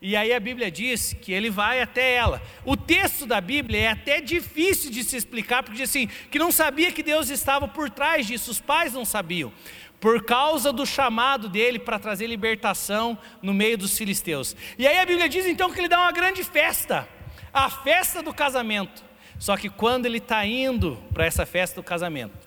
E 0.01 0.15
aí 0.15 0.33
a 0.33 0.39
Bíblia 0.39 0.71
diz 0.71 1.11
que 1.11 1.33
ele 1.33 1.49
vai 1.49 1.81
até 1.81 2.13
ela. 2.13 2.41
O 2.63 2.77
texto 2.77 3.25
da 3.25 3.41
Bíblia 3.41 3.81
é 3.81 3.87
até 3.89 4.21
difícil 4.21 4.89
de 4.89 5.03
se 5.03 5.17
explicar, 5.17 5.61
porque 5.61 5.77
diz 5.77 5.89
assim, 5.89 6.07
que 6.31 6.39
não 6.39 6.53
sabia 6.53 6.91
que 6.91 7.03
Deus 7.03 7.29
estava 7.29 7.67
por 7.67 7.89
trás 7.89 8.25
disso, 8.25 8.49
os 8.49 8.61
pais 8.61 8.93
não 8.93 9.03
sabiam. 9.03 9.51
Por 9.99 10.23
causa 10.23 10.71
do 10.71 10.85
chamado 10.85 11.49
dele 11.49 11.77
para 11.77 11.99
trazer 11.99 12.27
libertação 12.27 13.17
no 13.41 13.53
meio 13.53 13.77
dos 13.77 13.97
filisteus. 13.97 14.55
E 14.77 14.87
aí 14.87 14.97
a 14.97 15.05
Bíblia 15.05 15.27
diz 15.27 15.45
então 15.45 15.71
que 15.71 15.79
ele 15.79 15.89
dá 15.89 15.99
uma 15.99 16.11
grande 16.11 16.43
festa, 16.43 17.07
a 17.53 17.69
festa 17.69 18.23
do 18.23 18.33
casamento. 18.33 19.03
Só 19.37 19.57
que 19.57 19.69
quando 19.69 20.05
ele 20.05 20.17
está 20.17 20.45
indo 20.45 21.01
para 21.13 21.25
essa 21.25 21.45
festa 21.45 21.75
do 21.75 21.83
casamento, 21.83 22.37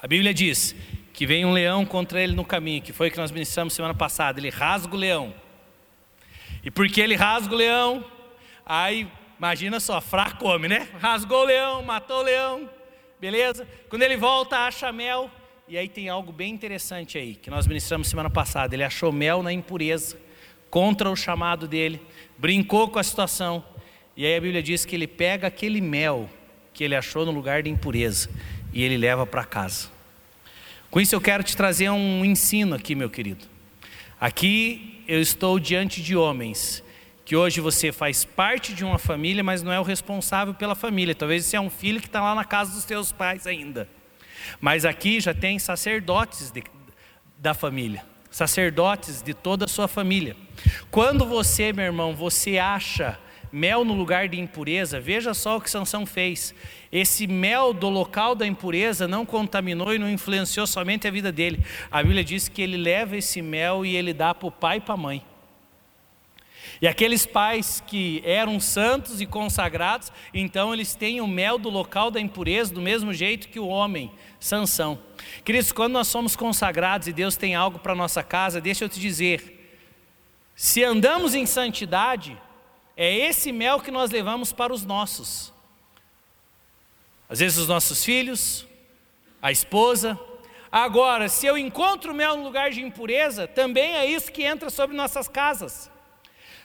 a 0.00 0.06
Bíblia 0.06 0.34
diz 0.34 0.74
que 1.12 1.26
vem 1.26 1.44
um 1.44 1.52
leão 1.52 1.84
contra 1.84 2.20
ele 2.20 2.34
no 2.34 2.44
caminho, 2.44 2.82
que 2.82 2.92
foi 2.92 3.08
o 3.08 3.10
que 3.10 3.18
nós 3.18 3.30
ministramos 3.30 3.74
semana 3.74 3.94
passada. 3.94 4.38
Ele 4.38 4.50
rasga 4.50 4.94
o 4.94 4.98
leão 4.98 5.34
e 6.64 6.70
porque 6.70 7.00
ele 7.00 7.14
rasga 7.14 7.54
o 7.54 7.56
leão, 7.56 8.04
aí 8.66 9.08
imagina 9.38 9.80
só, 9.80 10.00
fraco 10.00 10.38
come, 10.38 10.68
né? 10.68 10.88
Rasgou 11.00 11.42
o 11.42 11.44
leão, 11.44 11.82
matou 11.82 12.18
o 12.18 12.22
leão, 12.22 12.68
beleza? 13.20 13.66
Quando 13.88 14.02
ele 14.02 14.16
volta, 14.16 14.58
acha 14.58 14.92
mel. 14.92 15.30
E 15.70 15.76
aí 15.76 15.86
tem 15.86 16.08
algo 16.08 16.32
bem 16.32 16.54
interessante 16.54 17.18
aí, 17.18 17.34
que 17.34 17.50
nós 17.50 17.66
ministramos 17.66 18.08
semana 18.08 18.30
passada. 18.30 18.74
Ele 18.74 18.82
achou 18.82 19.12
mel 19.12 19.42
na 19.42 19.52
impureza, 19.52 20.16
contra 20.70 21.10
o 21.10 21.14
chamado 21.14 21.68
dele, 21.68 22.00
brincou 22.38 22.88
com 22.88 22.98
a 22.98 23.02
situação. 23.02 23.62
E 24.16 24.24
aí 24.24 24.34
a 24.34 24.40
Bíblia 24.40 24.62
diz 24.62 24.86
que 24.86 24.96
ele 24.96 25.06
pega 25.06 25.46
aquele 25.46 25.82
mel 25.82 26.26
que 26.72 26.82
ele 26.82 26.96
achou 26.96 27.26
no 27.26 27.32
lugar 27.32 27.62
de 27.62 27.68
impureza 27.68 28.30
e 28.72 28.82
ele 28.82 28.96
leva 28.96 29.26
para 29.26 29.44
casa. 29.44 29.90
Com 30.90 31.02
isso 31.02 31.14
eu 31.14 31.20
quero 31.20 31.42
te 31.42 31.54
trazer 31.54 31.90
um 31.90 32.24
ensino 32.24 32.74
aqui, 32.74 32.94
meu 32.94 33.10
querido. 33.10 33.44
Aqui 34.18 35.04
eu 35.06 35.20
estou 35.20 35.58
diante 35.58 36.02
de 36.02 36.16
homens 36.16 36.82
que 37.26 37.36
hoje 37.36 37.60
você 37.60 37.92
faz 37.92 38.24
parte 38.24 38.72
de 38.72 38.86
uma 38.86 38.96
família, 38.96 39.44
mas 39.44 39.62
não 39.62 39.70
é 39.70 39.78
o 39.78 39.82
responsável 39.82 40.54
pela 40.54 40.74
família. 40.74 41.14
Talvez 41.14 41.44
você 41.44 41.56
é 41.58 41.60
um 41.60 41.68
filho 41.68 42.00
que 42.00 42.06
está 42.06 42.22
lá 42.22 42.34
na 42.34 42.44
casa 42.44 42.72
dos 42.72 42.84
seus 42.84 43.12
pais 43.12 43.46
ainda. 43.46 43.86
Mas 44.60 44.84
aqui 44.84 45.20
já 45.20 45.34
tem 45.34 45.58
sacerdotes 45.58 46.50
de, 46.50 46.62
da 47.38 47.54
família, 47.54 48.04
sacerdotes 48.30 49.22
de 49.22 49.34
toda 49.34 49.64
a 49.64 49.68
sua 49.68 49.88
família. 49.88 50.36
Quando 50.90 51.24
você, 51.24 51.72
meu 51.72 51.84
irmão, 51.84 52.14
você 52.14 52.58
acha 52.58 53.18
mel 53.52 53.84
no 53.84 53.94
lugar 53.94 54.28
de 54.28 54.38
impureza, 54.38 55.00
veja 55.00 55.32
só 55.32 55.56
o 55.56 55.60
que 55.60 55.70
Sansão 55.70 56.04
fez. 56.04 56.54
Esse 56.92 57.26
mel 57.26 57.72
do 57.72 57.88
local 57.88 58.34
da 58.34 58.46
impureza 58.46 59.08
não 59.08 59.24
contaminou 59.24 59.94
e 59.94 59.98
não 59.98 60.10
influenciou 60.10 60.66
somente 60.66 61.06
a 61.06 61.10
vida 61.10 61.32
dele. 61.32 61.64
A 61.90 62.02
Bíblia 62.02 62.24
diz 62.24 62.48
que 62.48 62.62
ele 62.62 62.76
leva 62.76 63.16
esse 63.16 63.40
mel 63.42 63.84
e 63.84 63.96
ele 63.96 64.12
dá 64.12 64.34
para 64.34 64.48
o 64.48 64.52
pai 64.52 64.78
e 64.78 64.80
para 64.80 64.94
a 64.94 64.98
mãe. 64.98 65.24
E 66.80 66.86
aqueles 66.86 67.26
pais 67.26 67.82
que 67.86 68.22
eram 68.24 68.60
santos 68.60 69.20
e 69.20 69.26
consagrados, 69.26 70.12
então 70.32 70.72
eles 70.72 70.94
têm 70.94 71.20
o 71.20 71.26
mel 71.26 71.58
do 71.58 71.68
local 71.68 72.10
da 72.10 72.20
impureza, 72.20 72.72
do 72.72 72.80
mesmo 72.80 73.12
jeito 73.12 73.48
que 73.48 73.58
o 73.58 73.66
homem, 73.66 74.12
Sansão. 74.40 74.98
Queridos, 75.44 75.72
quando 75.72 75.92
nós 75.92 76.08
somos 76.08 76.36
consagrados 76.36 77.08
e 77.08 77.12
Deus 77.12 77.36
tem 77.36 77.54
algo 77.54 77.78
para 77.78 77.94
nossa 77.94 78.22
casa, 78.22 78.60
deixa 78.60 78.84
eu 78.84 78.88
te 78.88 79.00
dizer, 79.00 79.76
se 80.54 80.82
andamos 80.82 81.34
em 81.34 81.46
santidade, 81.46 82.40
é 82.96 83.14
esse 83.14 83.52
mel 83.52 83.80
que 83.80 83.90
nós 83.90 84.10
levamos 84.10 84.52
para 84.52 84.72
os 84.72 84.84
nossos. 84.84 85.52
Às 87.28 87.40
vezes 87.40 87.58
os 87.58 87.68
nossos 87.68 88.04
filhos, 88.04 88.66
a 89.40 89.52
esposa. 89.52 90.18
Agora, 90.70 91.28
se 91.28 91.46
eu 91.46 91.56
encontro 91.56 92.14
mel 92.14 92.36
no 92.36 92.44
lugar 92.44 92.70
de 92.70 92.82
impureza, 92.82 93.46
também 93.46 93.94
é 93.94 94.06
isso 94.06 94.32
que 94.32 94.42
entra 94.42 94.70
sobre 94.70 94.96
nossas 94.96 95.28
casas. 95.28 95.90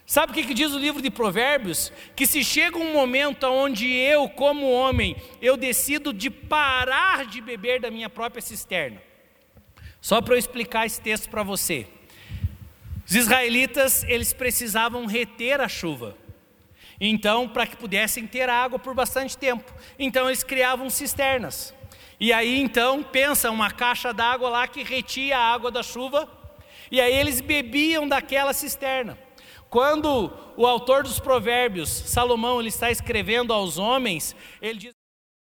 Sabe 0.06 0.32
o 0.32 0.36
que, 0.36 0.44
que, 0.44 0.54
diz 0.54 0.74
o 0.74 0.80
livro 0.80 1.02
de 1.02 1.10
Provérbios? 1.10 1.92
Que 2.16 2.28
se 2.28 2.44
chega 2.44 2.78
um 2.78 2.92
momento 2.92 3.46
onde 3.46 3.88
eu, 3.88 4.28
como 4.28 4.70
homem, 4.70 5.16
eu 5.42 5.56
decido 5.56 6.12
de 6.12 6.30
parar 6.30 7.26
de 7.26 7.40
beber 7.40 7.80
da 7.80 7.90
minha 7.90 8.10
própria 8.10 8.42
cisterna. 8.42 9.02
Só 10.02 10.22
para 10.22 10.34
eu 10.34 10.38
explicar 10.38 10.86
esse 10.86 11.00
texto 11.00 11.30
para 11.30 11.44
você. 11.44 11.88
Os 13.08 13.16
israelitas, 13.16 14.04
eles 14.04 14.34
precisavam 14.34 15.06
reter 15.06 15.62
a 15.62 15.70
chuva. 15.70 16.18
Então, 17.00 17.48
para 17.48 17.66
que 17.66 17.78
pudessem 17.78 18.28
ter 18.28 18.50
água 18.50 18.78
por 18.78 18.94
bastante 18.94 19.38
tempo. 19.38 19.74
Então, 19.98 20.28
eles 20.28 20.44
criavam 20.44 20.90
cisternas. 20.90 21.74
E 22.20 22.32
aí, 22.32 22.60
então, 22.60 23.02
pensa 23.02 23.50
uma 23.50 23.72
caixa 23.72 24.14
d'água 24.14 24.50
lá 24.50 24.68
que 24.68 24.84
retia 24.84 25.38
a 25.38 25.54
água 25.54 25.72
da 25.72 25.82
chuva. 25.82 26.30
E 26.92 27.02
aí 27.02 27.14
eles 27.14 27.42
bebiam 27.42 28.08
daquela 28.08 28.54
cisterna. 28.54 29.18
Quando 29.74 30.32
o 30.56 30.68
autor 30.68 31.02
dos 31.02 31.20
provérbios, 31.20 31.90
Salomão, 31.90 32.60
ele 32.60 32.70
está 32.70 32.92
escrevendo 32.92 33.52
aos 33.52 33.80
homens, 33.80 34.36
ele 34.62 34.78
diz 34.78 34.94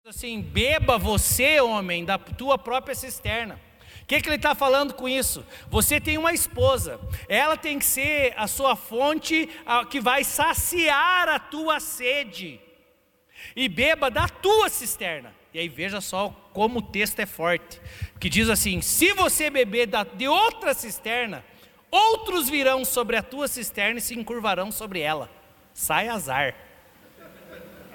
assim: 0.08 0.40
beba 0.40 0.98
você, 0.98 1.60
homem, 1.60 2.06
da 2.06 2.18
tua 2.18 2.58
própria 2.58 2.96
cisterna. 2.96 3.60
O 4.02 4.06
que, 4.06 4.22
que 4.22 4.30
ele 4.30 4.38
está 4.38 4.56
falando 4.56 4.94
com 4.94 5.10
isso? 5.10 5.46
Você 5.70 6.00
tem 6.00 6.18
uma 6.18 6.32
esposa, 6.32 7.02
ela 7.28 7.58
tem 7.58 7.78
que 7.78 7.84
ser 7.86 8.34
a 8.38 8.48
sua 8.48 8.78
fonte 8.78 9.50
a, 9.66 9.86
que 9.86 10.00
vai 10.00 10.24
saciar 10.24 11.28
a 11.28 11.38
tua 11.38 11.82
sede, 11.82 12.62
e 13.54 13.68
beba 13.68 14.10
da 14.10 14.30
tua 14.30 14.70
cisterna. 14.70 15.36
E 15.54 15.60
aí 15.60 15.68
veja 15.68 16.00
só 16.00 16.30
como 16.54 16.80
o 16.80 16.82
texto 16.82 17.20
é 17.20 17.26
forte, 17.26 17.82
que 18.22 18.30
diz 18.30 18.48
assim: 18.48 18.80
se 18.80 19.12
você 19.12 19.50
beber 19.50 19.88
da, 19.88 20.06
de 20.06 20.30
outra 20.30 20.74
cisterna, 20.74 21.44
outros 21.94 22.50
virão 22.50 22.84
sobre 22.84 23.16
a 23.16 23.22
tua 23.22 23.48
cisterna 23.48 24.00
e 24.00 24.02
se 24.02 24.18
encurvarão 24.18 24.72
sobre 24.72 25.00
ela. 25.00 25.30
Sai 25.74 26.08
azar, 26.08 26.56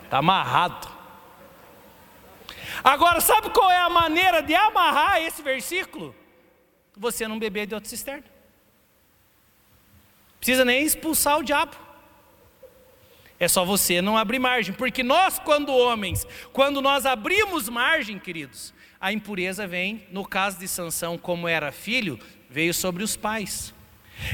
está 0.04 0.18
amarrado. 0.18 0.88
Agora, 2.84 3.20
sabe 3.20 3.50
qual 3.50 3.70
é 3.70 3.78
a 3.78 3.90
maneira 3.90 4.40
de 4.40 4.54
amarrar 4.54 5.20
esse 5.20 5.42
versículo? 5.42 6.14
Você 6.96 7.26
não 7.26 7.38
beber 7.38 7.66
de 7.66 7.74
outra 7.74 7.88
cisterna. 7.88 8.24
Precisa 10.38 10.64
nem 10.64 10.84
expulsar 10.84 11.38
o 11.38 11.42
diabo. 11.42 11.76
É 13.40 13.48
só 13.48 13.64
você 13.64 14.00
não 14.00 14.16
abrir 14.16 14.38
margem, 14.38 14.74
porque 14.74 15.02
nós, 15.02 15.38
quando 15.38 15.72
homens, 15.72 16.26
quando 16.52 16.80
nós 16.80 17.06
abrimos 17.06 17.68
margem, 17.68 18.18
queridos, 18.18 18.74
a 19.00 19.12
impureza 19.12 19.66
vem, 19.66 20.06
no 20.10 20.26
caso 20.26 20.58
de 20.58 20.66
Sansão, 20.66 21.16
como 21.16 21.46
era 21.46 21.70
filho, 21.70 22.18
veio 22.50 22.74
sobre 22.74 23.02
os 23.02 23.16
pais. 23.16 23.72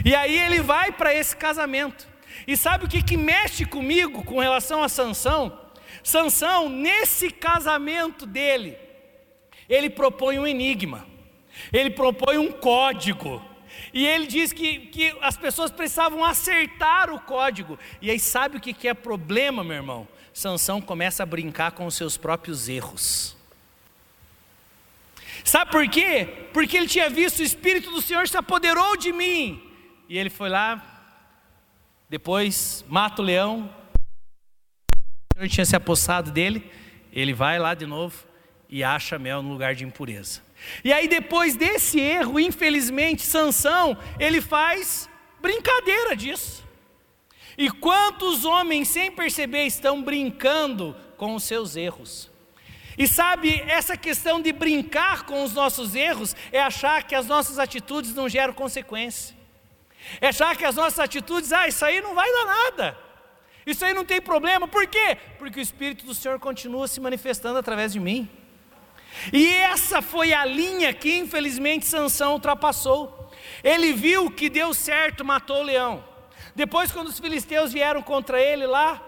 E 0.04 0.14
aí 0.14 0.38
ele 0.38 0.60
vai 0.60 0.92
para 0.92 1.14
esse 1.14 1.36
casamento. 1.36 2.06
E 2.46 2.56
sabe 2.56 2.84
o 2.84 2.88
que, 2.88 3.02
que 3.02 3.16
mexe 3.16 3.64
comigo 3.64 4.24
com 4.24 4.38
relação 4.38 4.82
a 4.82 4.88
Sansão? 4.88 5.60
Sansão, 6.02 6.68
nesse 6.68 7.30
casamento 7.30 8.26
dele, 8.26 8.76
ele 9.68 9.88
propõe 9.88 10.38
um 10.38 10.46
enigma, 10.46 11.06
ele 11.72 11.90
propõe 11.90 12.36
um 12.36 12.52
código, 12.52 13.42
e 13.92 14.04
ele 14.04 14.26
diz 14.26 14.52
que, 14.52 14.80
que 14.86 15.16
as 15.20 15.36
pessoas 15.36 15.70
precisavam 15.70 16.24
acertar 16.24 17.10
o 17.10 17.20
código. 17.20 17.78
E 18.02 18.10
aí 18.10 18.18
sabe 18.18 18.56
o 18.56 18.60
que, 18.60 18.72
que 18.72 18.88
é 18.88 18.94
problema, 18.94 19.62
meu 19.62 19.76
irmão? 19.76 20.08
Sansão 20.32 20.80
começa 20.80 21.22
a 21.22 21.26
brincar 21.26 21.72
com 21.72 21.86
os 21.86 21.94
seus 21.94 22.16
próprios 22.16 22.68
erros. 22.68 23.36
Sabe 25.44 25.70
por 25.70 25.88
quê? 25.88 26.48
Porque 26.52 26.76
ele 26.76 26.88
tinha 26.88 27.08
visto 27.08 27.38
o 27.38 27.44
Espírito 27.44 27.90
do 27.90 28.02
Senhor 28.02 28.26
se 28.26 28.36
apoderou 28.36 28.96
de 28.96 29.12
mim. 29.12 29.63
E 30.08 30.18
ele 30.18 30.30
foi 30.30 30.48
lá, 30.48 30.82
depois 32.08 32.84
mata 32.88 33.22
o 33.22 33.24
leão, 33.24 33.70
Senhor 35.34 35.48
tinha 35.48 35.66
se 35.66 35.74
apossado 35.74 36.30
dele, 36.30 36.70
ele 37.12 37.32
vai 37.32 37.58
lá 37.58 37.74
de 37.74 37.86
novo 37.86 38.24
e 38.68 38.84
acha 38.84 39.18
mel 39.18 39.42
no 39.42 39.50
lugar 39.50 39.74
de 39.74 39.84
impureza. 39.84 40.42
E 40.84 40.92
aí 40.92 41.08
depois 41.08 41.56
desse 41.56 41.98
erro, 41.98 42.38
infelizmente, 42.38 43.22
Sansão, 43.22 43.96
ele 44.18 44.40
faz 44.40 45.08
brincadeira 45.40 46.14
disso. 46.14 46.64
E 47.58 47.70
quantos 47.70 48.44
homens 48.44 48.88
sem 48.88 49.10
perceber 49.10 49.64
estão 49.64 50.02
brincando 50.02 50.96
com 51.16 51.34
os 51.34 51.44
seus 51.44 51.76
erros? 51.76 52.30
E 52.96 53.08
sabe, 53.08 53.60
essa 53.66 53.96
questão 53.96 54.40
de 54.40 54.52
brincar 54.52 55.24
com 55.24 55.42
os 55.42 55.52
nossos 55.52 55.96
erros 55.96 56.36
é 56.52 56.60
achar 56.60 57.02
que 57.02 57.14
as 57.14 57.26
nossas 57.26 57.58
atitudes 57.58 58.14
não 58.14 58.28
geram 58.28 58.54
consequência. 58.54 59.34
É 60.20 60.28
achar 60.28 60.56
que 60.56 60.64
as 60.64 60.76
nossas 60.76 60.98
atitudes, 60.98 61.52
ah, 61.52 61.68
isso 61.68 61.84
aí 61.84 62.00
não 62.00 62.14
vai 62.14 62.30
dar 62.30 62.46
nada. 62.46 62.98
Isso 63.66 63.84
aí 63.84 63.94
não 63.94 64.04
tem 64.04 64.20
problema, 64.20 64.68
por 64.68 64.86
quê? 64.86 65.16
Porque 65.38 65.58
o 65.58 65.62
Espírito 65.62 66.04
do 66.04 66.14
Senhor 66.14 66.38
continua 66.38 66.86
se 66.86 67.00
manifestando 67.00 67.58
através 67.58 67.92
de 67.92 68.00
mim. 68.00 68.28
E 69.32 69.46
essa 69.46 70.02
foi 70.02 70.32
a 70.32 70.44
linha 70.44 70.92
que 70.92 71.16
infelizmente 71.16 71.86
Sansão 71.86 72.32
ultrapassou. 72.34 73.32
Ele 73.62 73.92
viu 73.92 74.30
que 74.30 74.50
deu 74.50 74.74
certo, 74.74 75.24
matou 75.24 75.60
o 75.60 75.62
leão. 75.62 76.04
Depois, 76.54 76.92
quando 76.92 77.08
os 77.08 77.18
filisteus 77.18 77.72
vieram 77.72 78.02
contra 78.02 78.40
ele 78.40 78.66
lá, 78.66 79.02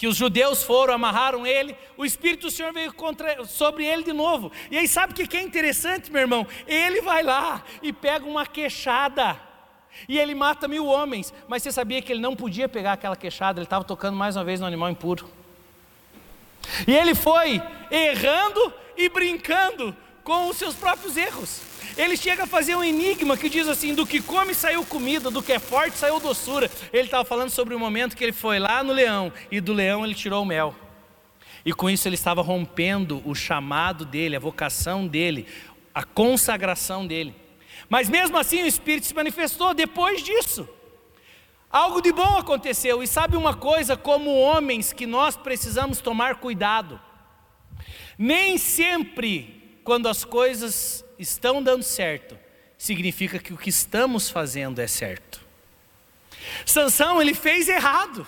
que 0.00 0.08
os 0.08 0.16
judeus 0.16 0.62
foram, 0.62 0.94
amarraram 0.94 1.46
ele, 1.46 1.76
o 1.94 2.06
Espírito 2.06 2.46
do 2.46 2.50
Senhor 2.50 2.72
veio 2.72 2.90
contra, 2.90 3.44
sobre 3.44 3.84
ele 3.84 4.02
de 4.02 4.14
novo. 4.14 4.50
E 4.70 4.78
aí, 4.78 4.88
sabe 4.88 5.12
o 5.12 5.28
que 5.28 5.36
é 5.36 5.42
interessante, 5.42 6.10
meu 6.10 6.22
irmão? 6.22 6.46
Ele 6.66 7.02
vai 7.02 7.22
lá 7.22 7.62
e 7.82 7.92
pega 7.92 8.24
uma 8.24 8.46
queixada 8.46 9.38
E 10.08 10.18
ele 10.18 10.34
mata 10.34 10.66
mil 10.66 10.86
homens, 10.86 11.34
mas 11.46 11.62
você 11.62 11.70
sabia 11.70 12.00
que 12.00 12.10
ele 12.10 12.20
não 12.22 12.34
podia 12.34 12.66
pegar 12.66 12.94
aquela 12.94 13.14
queixada, 13.14 13.60
ele 13.60 13.66
estava 13.66 13.84
tocando 13.84 14.16
mais 14.16 14.36
uma 14.36 14.42
vez 14.42 14.58
no 14.58 14.66
animal 14.66 14.88
impuro. 14.88 15.28
E 16.86 16.96
ele 16.96 17.14
foi 17.14 17.60
errando 17.90 18.72
e 18.96 19.06
brincando 19.10 19.94
com 20.24 20.48
os 20.48 20.56
seus 20.56 20.74
próprios 20.74 21.14
erros. 21.18 21.60
Ele 21.96 22.16
chega 22.16 22.44
a 22.44 22.46
fazer 22.46 22.76
um 22.76 22.84
enigma 22.84 23.36
que 23.36 23.48
diz 23.48 23.68
assim: 23.68 23.94
do 23.94 24.06
que 24.06 24.20
come 24.20 24.54
saiu 24.54 24.84
comida, 24.84 25.30
do 25.30 25.42
que 25.42 25.52
é 25.52 25.58
forte 25.58 25.96
saiu 25.96 26.20
doçura. 26.20 26.70
Ele 26.92 27.04
estava 27.04 27.24
falando 27.24 27.50
sobre 27.50 27.74
o 27.74 27.78
momento 27.78 28.16
que 28.16 28.24
ele 28.24 28.32
foi 28.32 28.58
lá 28.58 28.82
no 28.82 28.92
leão 28.92 29.32
e 29.50 29.60
do 29.60 29.72
leão 29.72 30.04
ele 30.04 30.14
tirou 30.14 30.42
o 30.42 30.46
mel. 30.46 30.74
E 31.64 31.72
com 31.72 31.90
isso 31.90 32.08
ele 32.08 32.14
estava 32.14 32.42
rompendo 32.42 33.22
o 33.24 33.34
chamado 33.34 34.04
dele, 34.04 34.36
a 34.36 34.40
vocação 34.40 35.06
dele, 35.06 35.46
a 35.94 36.02
consagração 36.02 37.06
dele. 37.06 37.34
Mas 37.88 38.08
mesmo 38.08 38.38
assim 38.38 38.62
o 38.62 38.66
Espírito 38.66 39.06
se 39.06 39.14
manifestou 39.14 39.74
depois 39.74 40.22
disso. 40.22 40.68
Algo 41.70 42.00
de 42.00 42.12
bom 42.12 42.36
aconteceu, 42.36 43.00
e 43.00 43.06
sabe 43.06 43.36
uma 43.36 43.54
coisa, 43.54 43.96
como 43.96 44.34
homens 44.34 44.92
que 44.92 45.06
nós 45.06 45.36
precisamos 45.36 46.00
tomar 46.00 46.36
cuidado. 46.36 47.00
Nem 48.18 48.58
sempre, 48.58 49.78
quando 49.84 50.08
as 50.08 50.24
coisas 50.24 51.04
estão 51.20 51.62
dando 51.62 51.82
certo, 51.82 52.38
significa 52.78 53.38
que 53.38 53.52
o 53.52 53.58
que 53.58 53.68
estamos 53.68 54.30
fazendo 54.30 54.80
é 54.80 54.86
certo. 54.86 55.40
Sansão, 56.64 57.20
ele 57.20 57.34
fez 57.34 57.68
errado, 57.68 58.26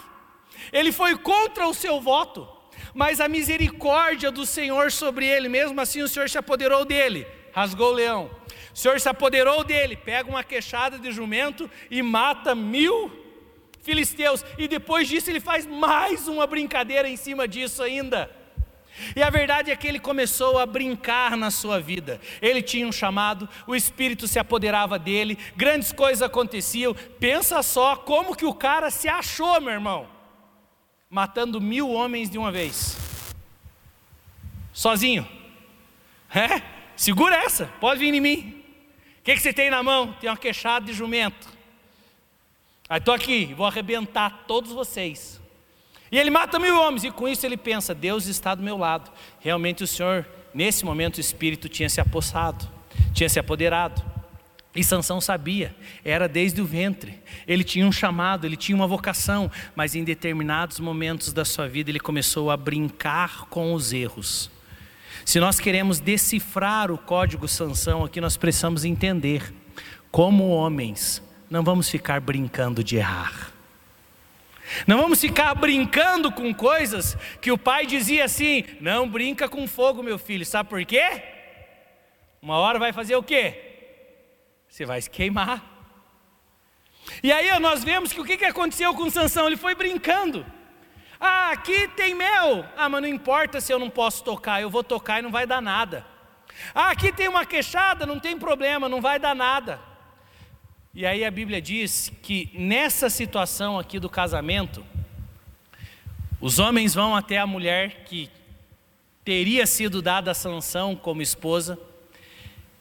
ele 0.72 0.92
foi 0.92 1.16
contra 1.16 1.66
o 1.66 1.74
seu 1.74 2.00
voto, 2.00 2.46
mas 2.94 3.20
a 3.20 3.28
misericórdia 3.28 4.30
do 4.30 4.44
Senhor 4.44 4.92
sobre 4.92 5.26
ele, 5.26 5.48
mesmo 5.48 5.80
assim 5.80 6.02
o 6.02 6.08
Senhor 6.08 6.28
se 6.28 6.36
apoderou 6.36 6.84
dele, 6.84 7.26
rasgou 7.52 7.92
o 7.92 7.94
leão. 7.94 8.30
O 8.74 8.78
Senhor 8.78 9.00
se 9.00 9.08
apoderou 9.08 9.64
dele, 9.64 9.96
pega 9.96 10.28
uma 10.28 10.44
queixada 10.44 10.98
de 10.98 11.10
jumento 11.10 11.70
e 11.90 12.02
mata 12.02 12.54
mil 12.54 13.10
filisteus, 13.82 14.44
e 14.56 14.68
depois 14.68 15.08
disso 15.08 15.30
ele 15.30 15.40
faz 15.40 15.66
mais 15.66 16.28
uma 16.28 16.46
brincadeira 16.46 17.08
em 17.08 17.16
cima 17.16 17.48
disso 17.48 17.82
ainda. 17.82 18.41
E 19.16 19.22
a 19.22 19.30
verdade 19.30 19.70
é 19.70 19.76
que 19.76 19.86
ele 19.86 19.98
começou 19.98 20.58
a 20.58 20.66
brincar 20.66 21.36
na 21.36 21.50
sua 21.50 21.80
vida. 21.80 22.20
Ele 22.40 22.62
tinha 22.62 22.86
um 22.86 22.92
chamado, 22.92 23.48
o 23.66 23.74
Espírito 23.74 24.28
se 24.28 24.38
apoderava 24.38 24.98
dele, 24.98 25.38
grandes 25.56 25.92
coisas 25.92 26.22
aconteciam. 26.22 26.94
Pensa 27.18 27.62
só 27.62 27.96
como 27.96 28.36
que 28.36 28.44
o 28.44 28.54
cara 28.54 28.90
se 28.90 29.08
achou, 29.08 29.60
meu 29.60 29.72
irmão, 29.72 30.08
matando 31.08 31.60
mil 31.60 31.90
homens 31.90 32.30
de 32.30 32.38
uma 32.38 32.52
vez, 32.52 32.96
sozinho. 34.72 35.26
É? 36.34 36.62
Segura 36.96 37.36
essa, 37.36 37.66
pode 37.80 38.00
vir 38.00 38.14
em 38.14 38.20
mim. 38.20 38.64
O 39.18 39.22
que, 39.22 39.34
que 39.34 39.40
você 39.40 39.52
tem 39.52 39.70
na 39.70 39.82
mão? 39.82 40.12
Tem 40.14 40.30
uma 40.30 40.36
queixada 40.36 40.86
de 40.86 40.92
jumento. 40.92 41.48
Aí 42.88 42.98
estou 42.98 43.14
aqui, 43.14 43.54
vou 43.54 43.66
arrebentar 43.66 44.44
todos 44.46 44.72
vocês. 44.72 45.41
E 46.12 46.18
ele 46.18 46.30
mata 46.30 46.58
mil 46.58 46.78
homens, 46.78 47.04
e 47.04 47.10
com 47.10 47.26
isso 47.26 47.46
ele 47.46 47.56
pensa: 47.56 47.94
Deus 47.94 48.26
está 48.26 48.54
do 48.54 48.62
meu 48.62 48.76
lado. 48.76 49.10
Realmente 49.40 49.82
o 49.82 49.86
Senhor, 49.86 50.26
nesse 50.52 50.84
momento, 50.84 51.16
o 51.16 51.20
Espírito 51.20 51.70
tinha 51.70 51.88
se 51.88 52.02
apossado, 52.02 52.68
tinha 53.14 53.30
se 53.30 53.40
apoderado. 53.40 54.12
E 54.74 54.82
Sansão 54.82 55.20
sabia, 55.20 55.74
era 56.02 56.26
desde 56.26 56.60
o 56.60 56.64
ventre. 56.64 57.18
Ele 57.46 57.62
tinha 57.62 57.86
um 57.86 57.92
chamado, 57.92 58.46
ele 58.46 58.56
tinha 58.56 58.76
uma 58.76 58.86
vocação, 58.86 59.50
mas 59.74 59.94
em 59.94 60.02
determinados 60.02 60.80
momentos 60.80 61.32
da 61.32 61.44
sua 61.44 61.68
vida 61.68 61.90
ele 61.90 62.00
começou 62.00 62.50
a 62.50 62.56
brincar 62.56 63.46
com 63.46 63.74
os 63.74 63.92
erros. 63.92 64.50
Se 65.26 65.38
nós 65.38 65.60
queremos 65.60 66.00
decifrar 66.00 66.90
o 66.90 66.96
código 66.96 67.46
Sansão 67.46 68.02
aqui, 68.02 68.18
nós 68.20 68.36
precisamos 68.36 68.84
entender 68.84 69.52
como 70.10 70.48
homens 70.48 71.22
não 71.50 71.62
vamos 71.62 71.90
ficar 71.90 72.18
brincando 72.18 72.82
de 72.82 72.96
errar. 72.96 73.51
Não 74.86 74.98
vamos 74.98 75.20
ficar 75.20 75.54
brincando 75.54 76.30
com 76.30 76.52
coisas 76.54 77.16
que 77.40 77.52
o 77.52 77.58
pai 77.58 77.86
dizia 77.86 78.24
assim: 78.24 78.64
não 78.80 79.08
brinca 79.08 79.48
com 79.48 79.66
fogo, 79.66 80.02
meu 80.02 80.18
filho. 80.18 80.44
Sabe 80.44 80.68
por 80.68 80.84
quê? 80.84 81.22
Uma 82.40 82.56
hora 82.58 82.78
vai 82.78 82.92
fazer 82.92 83.16
o 83.16 83.22
quê? 83.22 83.72
Você 84.68 84.84
vai 84.84 85.00
se 85.00 85.10
queimar. 85.10 85.62
E 87.22 87.32
aí 87.32 87.58
nós 87.58 87.84
vemos 87.84 88.12
que 88.12 88.20
o 88.20 88.24
que 88.24 88.44
aconteceu 88.44 88.94
com 88.94 89.10
Sansão? 89.10 89.46
Ele 89.46 89.56
foi 89.56 89.74
brincando. 89.74 90.46
Ah, 91.20 91.50
aqui 91.50 91.86
tem 91.88 92.14
mel. 92.14 92.64
Ah, 92.76 92.88
mas 92.88 93.02
não 93.02 93.08
importa 93.08 93.60
se 93.60 93.72
eu 93.72 93.78
não 93.78 93.90
posso 93.90 94.24
tocar, 94.24 94.60
eu 94.60 94.70
vou 94.70 94.82
tocar 94.82 95.18
e 95.18 95.22
não 95.22 95.30
vai 95.30 95.46
dar 95.46 95.60
nada. 95.60 96.04
Ah, 96.74 96.90
aqui 96.90 97.12
tem 97.12 97.28
uma 97.28 97.46
queixada, 97.46 98.06
não 98.06 98.18
tem 98.18 98.38
problema, 98.38 98.88
não 98.88 99.00
vai 99.00 99.18
dar 99.18 99.34
nada. 99.34 99.80
E 100.94 101.06
aí 101.06 101.24
a 101.24 101.30
Bíblia 101.30 101.58
diz 101.58 102.12
que 102.22 102.50
nessa 102.52 103.08
situação 103.08 103.78
aqui 103.78 103.98
do 103.98 104.10
casamento, 104.10 104.84
os 106.38 106.58
homens 106.58 106.92
vão 106.92 107.16
até 107.16 107.38
a 107.38 107.46
mulher 107.46 108.04
que 108.04 108.28
teria 109.24 109.66
sido 109.66 110.02
dada 110.02 110.32
a 110.32 110.34
sanção 110.34 110.94
como 110.94 111.22
esposa, 111.22 111.78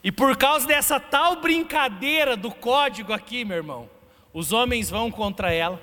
e 0.04 0.12
por 0.12 0.36
causa 0.36 0.67
dessa 0.67 1.00
tal 1.00 1.38
brincadeira 1.38 2.36
do 2.36 2.52
código 2.52 3.13
aqui, 3.13 3.45
meu 3.45 3.56
irmão, 3.56 3.89
os 4.34 4.52
homens 4.52 4.89
vão 4.89 5.10
contra 5.10 5.54
ela. 5.54 5.82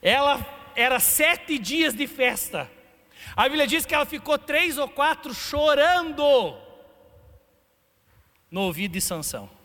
Ela 0.00 0.40
era 0.74 0.98
sete 0.98 1.58
dias 1.58 1.92
de 1.92 2.06
festa. 2.06 2.70
A 3.36 3.42
Bíblia 3.42 3.66
diz 3.66 3.84
que 3.84 3.94
ela 3.94 4.06
ficou 4.06 4.38
três 4.38 4.78
ou 4.78 4.88
quatro 4.88 5.34
chorando 5.34 6.56
no 8.50 8.62
ouvido 8.62 8.92
de 8.92 9.02
Sansão. 9.02 9.59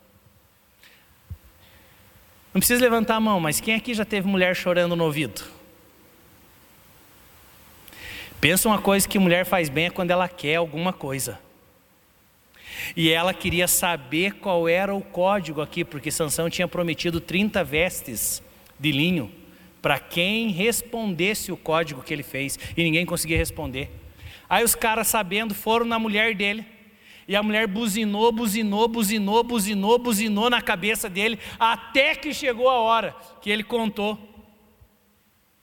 Não 2.56 2.60
precisa 2.60 2.80
levantar 2.80 3.16
a 3.16 3.20
mão, 3.20 3.38
mas 3.38 3.60
quem 3.60 3.74
aqui 3.74 3.92
já 3.92 4.02
teve 4.02 4.26
mulher 4.26 4.56
chorando 4.56 4.96
no 4.96 5.04
ouvido? 5.04 5.44
Pensa 8.40 8.66
uma 8.66 8.80
coisa 8.80 9.06
que 9.06 9.18
mulher 9.18 9.44
faz 9.44 9.68
bem 9.68 9.88
é 9.88 9.90
quando 9.90 10.10
ela 10.10 10.26
quer 10.26 10.54
alguma 10.54 10.90
coisa. 10.90 11.38
E 12.96 13.10
ela 13.10 13.34
queria 13.34 13.68
saber 13.68 14.36
qual 14.36 14.66
era 14.66 14.94
o 14.94 15.02
código 15.02 15.60
aqui, 15.60 15.84
porque 15.84 16.10
Sansão 16.10 16.48
tinha 16.48 16.66
prometido 16.66 17.20
30 17.20 17.62
vestes 17.62 18.42
de 18.80 18.90
linho 18.90 19.30
para 19.82 19.98
quem 19.98 20.48
respondesse 20.48 21.52
o 21.52 21.58
código 21.58 22.02
que 22.02 22.14
ele 22.14 22.22
fez, 22.22 22.58
e 22.74 22.82
ninguém 22.82 23.04
conseguia 23.04 23.36
responder. 23.36 23.90
Aí 24.48 24.64
os 24.64 24.74
caras, 24.74 25.08
sabendo, 25.08 25.54
foram 25.54 25.84
na 25.84 25.98
mulher 25.98 26.34
dele 26.34 26.64
e 27.28 27.34
a 27.34 27.42
mulher 27.42 27.66
buzinou, 27.66 28.30
buzinou, 28.30 28.86
buzinou, 28.86 29.42
buzinou, 29.42 29.98
buzinou 29.98 30.48
na 30.48 30.62
cabeça 30.62 31.10
dele, 31.10 31.38
até 31.58 32.14
que 32.14 32.32
chegou 32.32 32.68
a 32.68 32.78
hora 32.78 33.16
que 33.40 33.50
ele 33.50 33.64
contou. 33.64 34.16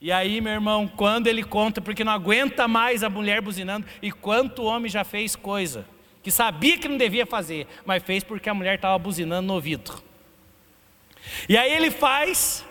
E 0.01 0.11
aí, 0.11 0.41
meu 0.41 0.51
irmão, 0.51 0.85
quando 0.85 1.27
ele 1.27 1.41
conta, 1.41 1.79
porque 1.79 2.03
não 2.03 2.11
aguenta 2.11 2.67
mais 2.67 3.01
a 3.03 3.09
mulher 3.09 3.41
buzinando, 3.41 3.87
e 4.01 4.11
quanto 4.11 4.63
homem 4.63 4.91
já 4.91 5.05
fez 5.05 5.37
coisa, 5.37 5.87
que 6.21 6.29
sabia 6.29 6.77
que 6.77 6.89
não 6.89 6.97
devia 6.97 7.25
fazer, 7.25 7.65
mas 7.85 8.03
fez 8.03 8.23
porque 8.23 8.49
a 8.49 8.53
mulher 8.53 8.75
estava 8.75 8.99
buzinando 8.99 9.47
no 9.47 9.53
ouvido. 9.53 10.03
E 11.47 11.57
aí 11.57 11.71
ele 11.71 11.89
faz, 11.89 12.65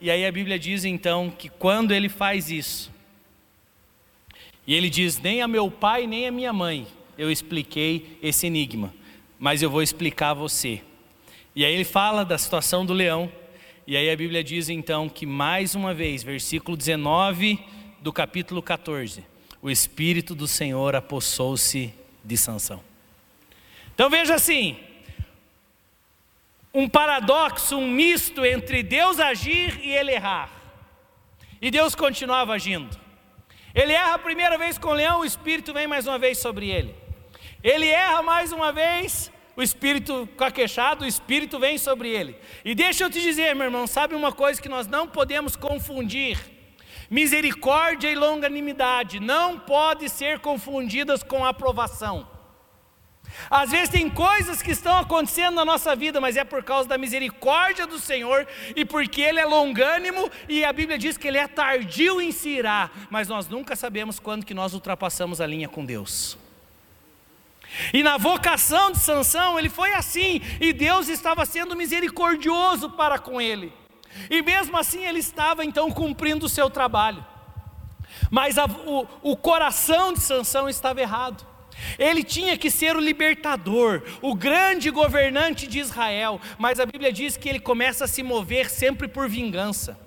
e 0.00 0.10
aí 0.10 0.26
a 0.26 0.32
Bíblia 0.32 0.58
diz 0.58 0.84
então 0.84 1.30
que 1.30 1.48
quando 1.48 1.92
ele 1.92 2.08
faz 2.08 2.50
isso, 2.50 2.90
e 4.66 4.74
ele 4.74 4.90
diz: 4.90 5.18
Nem 5.18 5.42
a 5.42 5.48
meu 5.48 5.70
pai, 5.70 6.06
nem 6.06 6.26
a 6.26 6.32
minha 6.32 6.52
mãe 6.52 6.86
eu 7.16 7.30
expliquei 7.30 8.18
esse 8.22 8.46
enigma, 8.46 8.92
mas 9.38 9.62
eu 9.62 9.70
vou 9.70 9.82
explicar 9.82 10.30
a 10.30 10.34
você. 10.34 10.82
E 11.54 11.64
aí 11.64 11.74
ele 11.74 11.84
fala 11.84 12.24
da 12.24 12.38
situação 12.38 12.84
do 12.86 12.92
leão, 12.92 13.30
e 13.86 13.96
aí 13.96 14.10
a 14.10 14.16
Bíblia 14.16 14.42
diz 14.42 14.68
então 14.68 15.08
que 15.08 15.26
mais 15.26 15.74
uma 15.74 15.92
vez, 15.92 16.22
versículo 16.22 16.76
19 16.76 17.58
do 18.00 18.12
capítulo 18.12 18.62
14, 18.62 19.24
o 19.60 19.70
Espírito 19.70 20.34
do 20.34 20.48
Senhor 20.48 20.94
apossou-se 20.94 21.92
de 22.24 22.36
Sansão. 22.36 22.82
Então 23.94 24.08
veja 24.08 24.34
assim, 24.34 24.76
um 26.72 26.88
paradoxo, 26.88 27.76
um 27.76 27.88
misto 27.88 28.44
entre 28.44 28.82
Deus 28.82 29.20
agir 29.20 29.78
e 29.84 29.90
ele 29.90 30.12
errar. 30.12 30.50
E 31.60 31.70
Deus 31.70 31.94
continuava 31.94 32.54
agindo. 32.54 32.98
Ele 33.74 33.92
erra 33.92 34.14
a 34.14 34.18
primeira 34.18 34.56
vez 34.58 34.78
com 34.78 34.88
o 34.88 34.94
leão, 34.94 35.20
o 35.20 35.24
Espírito 35.24 35.72
vem 35.72 35.86
mais 35.86 36.06
uma 36.06 36.18
vez 36.18 36.38
sobre 36.38 36.70
ele. 36.70 37.01
Ele 37.62 37.86
erra 37.86 38.22
mais 38.22 38.52
uma 38.52 38.72
vez, 38.72 39.30
o 39.56 39.62
espírito 39.62 40.28
caquechado, 40.36 41.04
o 41.04 41.08
espírito 41.08 41.58
vem 41.58 41.78
sobre 41.78 42.08
ele. 42.08 42.36
E 42.64 42.74
deixa 42.74 43.04
eu 43.04 43.10
te 43.10 43.20
dizer, 43.20 43.54
meu 43.54 43.66
irmão, 43.66 43.86
sabe 43.86 44.14
uma 44.14 44.32
coisa 44.32 44.60
que 44.60 44.68
nós 44.68 44.86
não 44.86 45.06
podemos 45.06 45.54
confundir? 45.54 46.38
Misericórdia 47.10 48.10
e 48.10 48.14
longanimidade 48.14 49.20
não 49.20 49.58
podem 49.58 50.08
ser 50.08 50.38
confundidas 50.38 51.22
com 51.22 51.44
aprovação. 51.44 52.26
Às 53.50 53.70
vezes 53.70 53.88
tem 53.88 54.08
coisas 54.08 54.62
que 54.62 54.70
estão 54.70 54.98
acontecendo 54.98 55.54
na 55.54 55.64
nossa 55.64 55.94
vida, 55.94 56.20
mas 56.20 56.36
é 56.36 56.44
por 56.44 56.62
causa 56.62 56.88
da 56.88 56.98
misericórdia 56.98 57.86
do 57.86 57.98
Senhor 57.98 58.46
e 58.74 58.84
porque 58.84 59.20
Ele 59.20 59.40
é 59.40 59.44
longânimo 59.44 60.30
e 60.48 60.64
a 60.64 60.72
Bíblia 60.72 60.98
diz 60.98 61.16
que 61.16 61.28
Ele 61.28 61.38
é 61.38 61.46
tardio 61.46 62.20
em 62.20 62.32
se 62.32 62.50
irar, 62.50 62.90
mas 63.10 63.28
nós 63.28 63.48
nunca 63.48 63.76
sabemos 63.76 64.18
quando 64.18 64.44
que 64.44 64.54
nós 64.54 64.74
ultrapassamos 64.74 65.40
a 65.40 65.46
linha 65.46 65.68
com 65.68 65.84
Deus. 65.84 66.41
E 67.92 68.02
na 68.02 68.16
vocação 68.16 68.90
de 68.90 68.98
Sansão, 68.98 69.58
ele 69.58 69.68
foi 69.68 69.92
assim, 69.94 70.40
e 70.60 70.72
Deus 70.72 71.08
estava 71.08 71.44
sendo 71.46 71.76
misericordioso 71.76 72.90
para 72.90 73.18
com 73.18 73.40
ele. 73.40 73.72
E 74.30 74.42
mesmo 74.42 74.76
assim 74.76 75.04
ele 75.04 75.18
estava 75.18 75.64
então 75.64 75.90
cumprindo 75.90 76.46
o 76.46 76.48
seu 76.48 76.68
trabalho. 76.68 77.24
Mas 78.30 78.58
a, 78.58 78.66
o, 78.66 79.06
o 79.22 79.36
coração 79.36 80.12
de 80.12 80.20
Sansão 80.20 80.68
estava 80.68 81.00
errado. 81.00 81.46
Ele 81.98 82.22
tinha 82.22 82.56
que 82.56 82.70
ser 82.70 82.96
o 82.96 83.00
libertador, 83.00 84.02
o 84.20 84.34
grande 84.34 84.90
governante 84.90 85.66
de 85.66 85.78
Israel, 85.78 86.40
mas 86.58 86.78
a 86.78 86.86
Bíblia 86.86 87.12
diz 87.12 87.36
que 87.36 87.48
ele 87.48 87.58
começa 87.58 88.04
a 88.04 88.08
se 88.08 88.22
mover 88.22 88.70
sempre 88.70 89.08
por 89.08 89.28
vingança. 89.28 89.98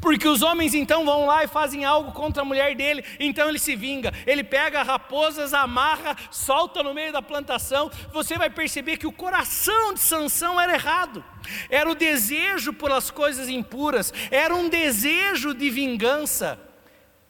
Porque 0.00 0.26
os 0.26 0.42
homens 0.42 0.74
então 0.74 1.04
vão 1.04 1.26
lá 1.26 1.44
e 1.44 1.48
fazem 1.48 1.84
algo 1.84 2.12
contra 2.12 2.42
a 2.42 2.44
mulher 2.44 2.74
dele, 2.74 3.04
então 3.18 3.48
ele 3.48 3.58
se 3.58 3.76
vinga. 3.76 4.12
Ele 4.26 4.42
pega 4.42 4.82
raposas, 4.82 5.54
amarra, 5.54 6.16
solta 6.30 6.82
no 6.82 6.94
meio 6.94 7.12
da 7.12 7.22
plantação. 7.22 7.90
Você 8.12 8.36
vai 8.36 8.50
perceber 8.50 8.96
que 8.96 9.06
o 9.06 9.12
coração 9.12 9.94
de 9.94 10.00
Sansão 10.00 10.60
era 10.60 10.74
errado. 10.74 11.24
Era 11.68 11.90
o 11.90 11.94
desejo 11.94 12.72
pelas 12.72 13.10
coisas 13.10 13.48
impuras, 13.48 14.12
era 14.30 14.54
um 14.54 14.68
desejo 14.68 15.54
de 15.54 15.70
vingança. 15.70 16.58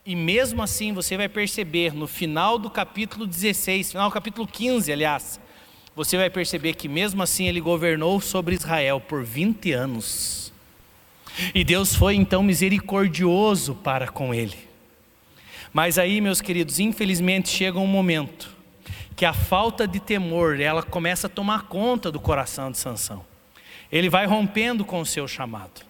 E 0.05 0.17
mesmo 0.17 0.63
assim 0.63 0.93
você 0.93 1.17
vai 1.17 1.29
perceber 1.29 1.95
no 1.95 2.07
final 2.07 2.59
do 2.59 2.71
capítulo 2.71 3.27
16, 3.27 3.93
final 3.93 4.09
do 4.09 4.13
capítulo 4.13 4.47
15, 4.47 4.91
aliás, 4.93 5.39
você 5.95 6.17
vai 6.17 6.31
perceber 6.31 6.75
que 6.75 6.89
mesmo 6.89 7.23
assim 7.23 7.47
ele 7.47 7.61
governou 7.61 8.21
sobre 8.21 8.55
Israel 8.55 9.01
por 9.01 9.23
20 9.23 9.73
anos. 9.73 10.50
E 11.55 11.65
Deus 11.65 11.95
foi 11.95 12.15
então 12.15 12.43
misericordioso 12.43 13.75
para 13.75 14.09
com 14.09 14.35
ele. 14.35 14.57
Mas 15.73 15.99
aí, 15.99 16.21
meus 16.21 16.41
queridos, 16.41 16.81
infelizmente 16.81 17.49
chega 17.49 17.79
um 17.79 17.87
momento 17.87 18.57
que 19.15 19.25
a 19.25 19.33
falta 19.33 19.87
de 19.87 20.01
temor, 20.01 20.59
ela 20.59 20.83
começa 20.83 21.27
a 21.27 21.31
tomar 21.31 21.65
conta 21.65 22.11
do 22.11 22.19
coração 22.19 22.71
de 22.71 22.79
Sansão. 22.79 23.25
Ele 23.93 24.09
vai 24.09 24.25
rompendo 24.25 24.85
com 24.85 25.01
o 25.01 25.07
seu 25.07 25.29
chamado. 25.29 25.83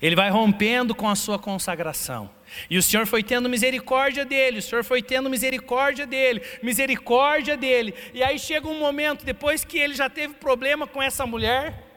Ele 0.00 0.14
vai 0.14 0.30
rompendo 0.30 0.94
com 0.94 1.08
a 1.08 1.16
sua 1.16 1.38
consagração. 1.38 2.30
E 2.70 2.78
o 2.78 2.82
Senhor 2.82 3.06
foi 3.06 3.22
tendo 3.22 3.48
misericórdia 3.48 4.24
dele, 4.24 4.58
o 4.58 4.62
Senhor 4.62 4.84
foi 4.84 5.02
tendo 5.02 5.28
misericórdia 5.28 6.06
dele, 6.06 6.40
misericórdia 6.62 7.56
dele. 7.56 7.94
E 8.14 8.22
aí 8.22 8.38
chega 8.38 8.68
um 8.68 8.78
momento, 8.78 9.24
depois 9.24 9.64
que 9.64 9.78
ele 9.78 9.94
já 9.94 10.08
teve 10.08 10.34
problema 10.34 10.86
com 10.86 11.02
essa 11.02 11.26
mulher, 11.26 11.87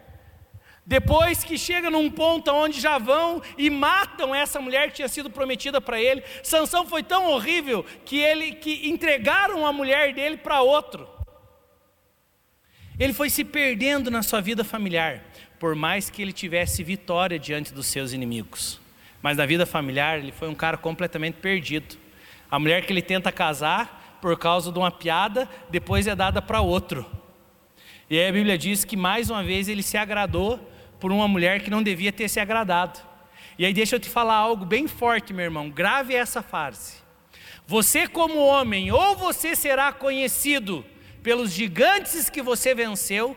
depois 0.91 1.41
que 1.41 1.57
chega 1.57 1.89
num 1.89 2.11
ponto 2.11 2.51
onde 2.51 2.81
já 2.81 2.97
vão 2.97 3.41
e 3.57 3.69
matam 3.69 4.35
essa 4.35 4.59
mulher 4.59 4.89
que 4.89 4.95
tinha 4.95 5.07
sido 5.07 5.29
prometida 5.29 5.79
para 5.79 6.01
ele, 6.01 6.21
Sansão 6.43 6.85
foi 6.85 7.01
tão 7.01 7.31
horrível 7.31 7.85
que 8.03 8.17
ele 8.17 8.51
que 8.55 8.89
entregaram 8.89 9.65
a 9.65 9.71
mulher 9.71 10.13
dele 10.13 10.35
para 10.35 10.61
outro. 10.61 11.07
Ele 12.99 13.13
foi 13.13 13.29
se 13.29 13.45
perdendo 13.45 14.11
na 14.11 14.21
sua 14.21 14.41
vida 14.41 14.65
familiar, 14.65 15.23
por 15.57 15.75
mais 15.75 16.09
que 16.09 16.21
ele 16.21 16.33
tivesse 16.33 16.83
vitória 16.83 17.39
diante 17.39 17.73
dos 17.73 17.87
seus 17.87 18.11
inimigos. 18.11 18.77
Mas 19.21 19.37
na 19.37 19.45
vida 19.45 19.65
familiar 19.65 20.19
ele 20.19 20.33
foi 20.33 20.49
um 20.49 20.55
cara 20.55 20.75
completamente 20.75 21.35
perdido. 21.35 21.95
A 22.51 22.59
mulher 22.59 22.85
que 22.85 22.91
ele 22.91 23.01
tenta 23.01 23.31
casar 23.31 24.19
por 24.21 24.37
causa 24.37 24.69
de 24.69 24.77
uma 24.77 24.91
piada, 24.91 25.47
depois 25.69 26.05
é 26.05 26.13
dada 26.13 26.41
para 26.41 26.59
outro. 26.59 27.09
E 28.09 28.19
aí 28.19 28.27
a 28.27 28.33
Bíblia 28.33 28.57
diz 28.57 28.83
que 28.83 28.97
mais 28.97 29.29
uma 29.29 29.41
vez 29.41 29.69
ele 29.69 29.81
se 29.81 29.95
agradou 29.95 30.69
por 31.01 31.11
uma 31.11 31.27
mulher 31.27 31.61
que 31.61 31.69
não 31.71 31.81
devia 31.81 32.13
ter 32.13 32.29
se 32.29 32.39
agradado. 32.39 32.99
E 33.57 33.65
aí 33.65 33.73
deixa 33.73 33.95
eu 33.95 33.99
te 33.99 34.07
falar 34.07 34.35
algo 34.35 34.63
bem 34.63 34.87
forte, 34.87 35.33
meu 35.33 35.43
irmão. 35.43 35.69
Grave 35.69 36.15
essa 36.15 36.43
frase. 36.43 36.97
Você 37.65 38.07
como 38.07 38.37
homem, 38.37 38.91
ou 38.91 39.15
você 39.15 39.55
será 39.55 39.91
conhecido 39.91 40.85
pelos 41.23 41.51
gigantes 41.51 42.29
que 42.29 42.41
você 42.41 42.75
venceu, 42.75 43.35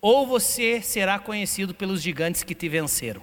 ou 0.00 0.26
você 0.26 0.82
será 0.82 1.18
conhecido 1.18 1.74
pelos 1.74 2.02
gigantes 2.02 2.42
que 2.42 2.54
te 2.54 2.68
venceram. 2.68 3.22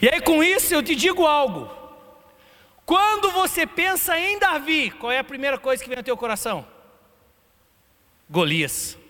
E 0.00 0.08
aí 0.08 0.20
com 0.20 0.42
isso 0.42 0.72
eu 0.72 0.82
te 0.82 0.94
digo 0.94 1.26
algo. 1.26 1.70
Quando 2.86 3.30
você 3.32 3.66
pensa 3.66 4.18
em 4.18 4.38
Davi, 4.38 4.90
qual 4.92 5.10
é 5.10 5.18
a 5.18 5.24
primeira 5.24 5.58
coisa 5.58 5.82
que 5.82 5.88
vem 5.88 5.98
ao 5.98 6.04
teu 6.04 6.16
coração? 6.16 6.66
Golias. 8.30 9.01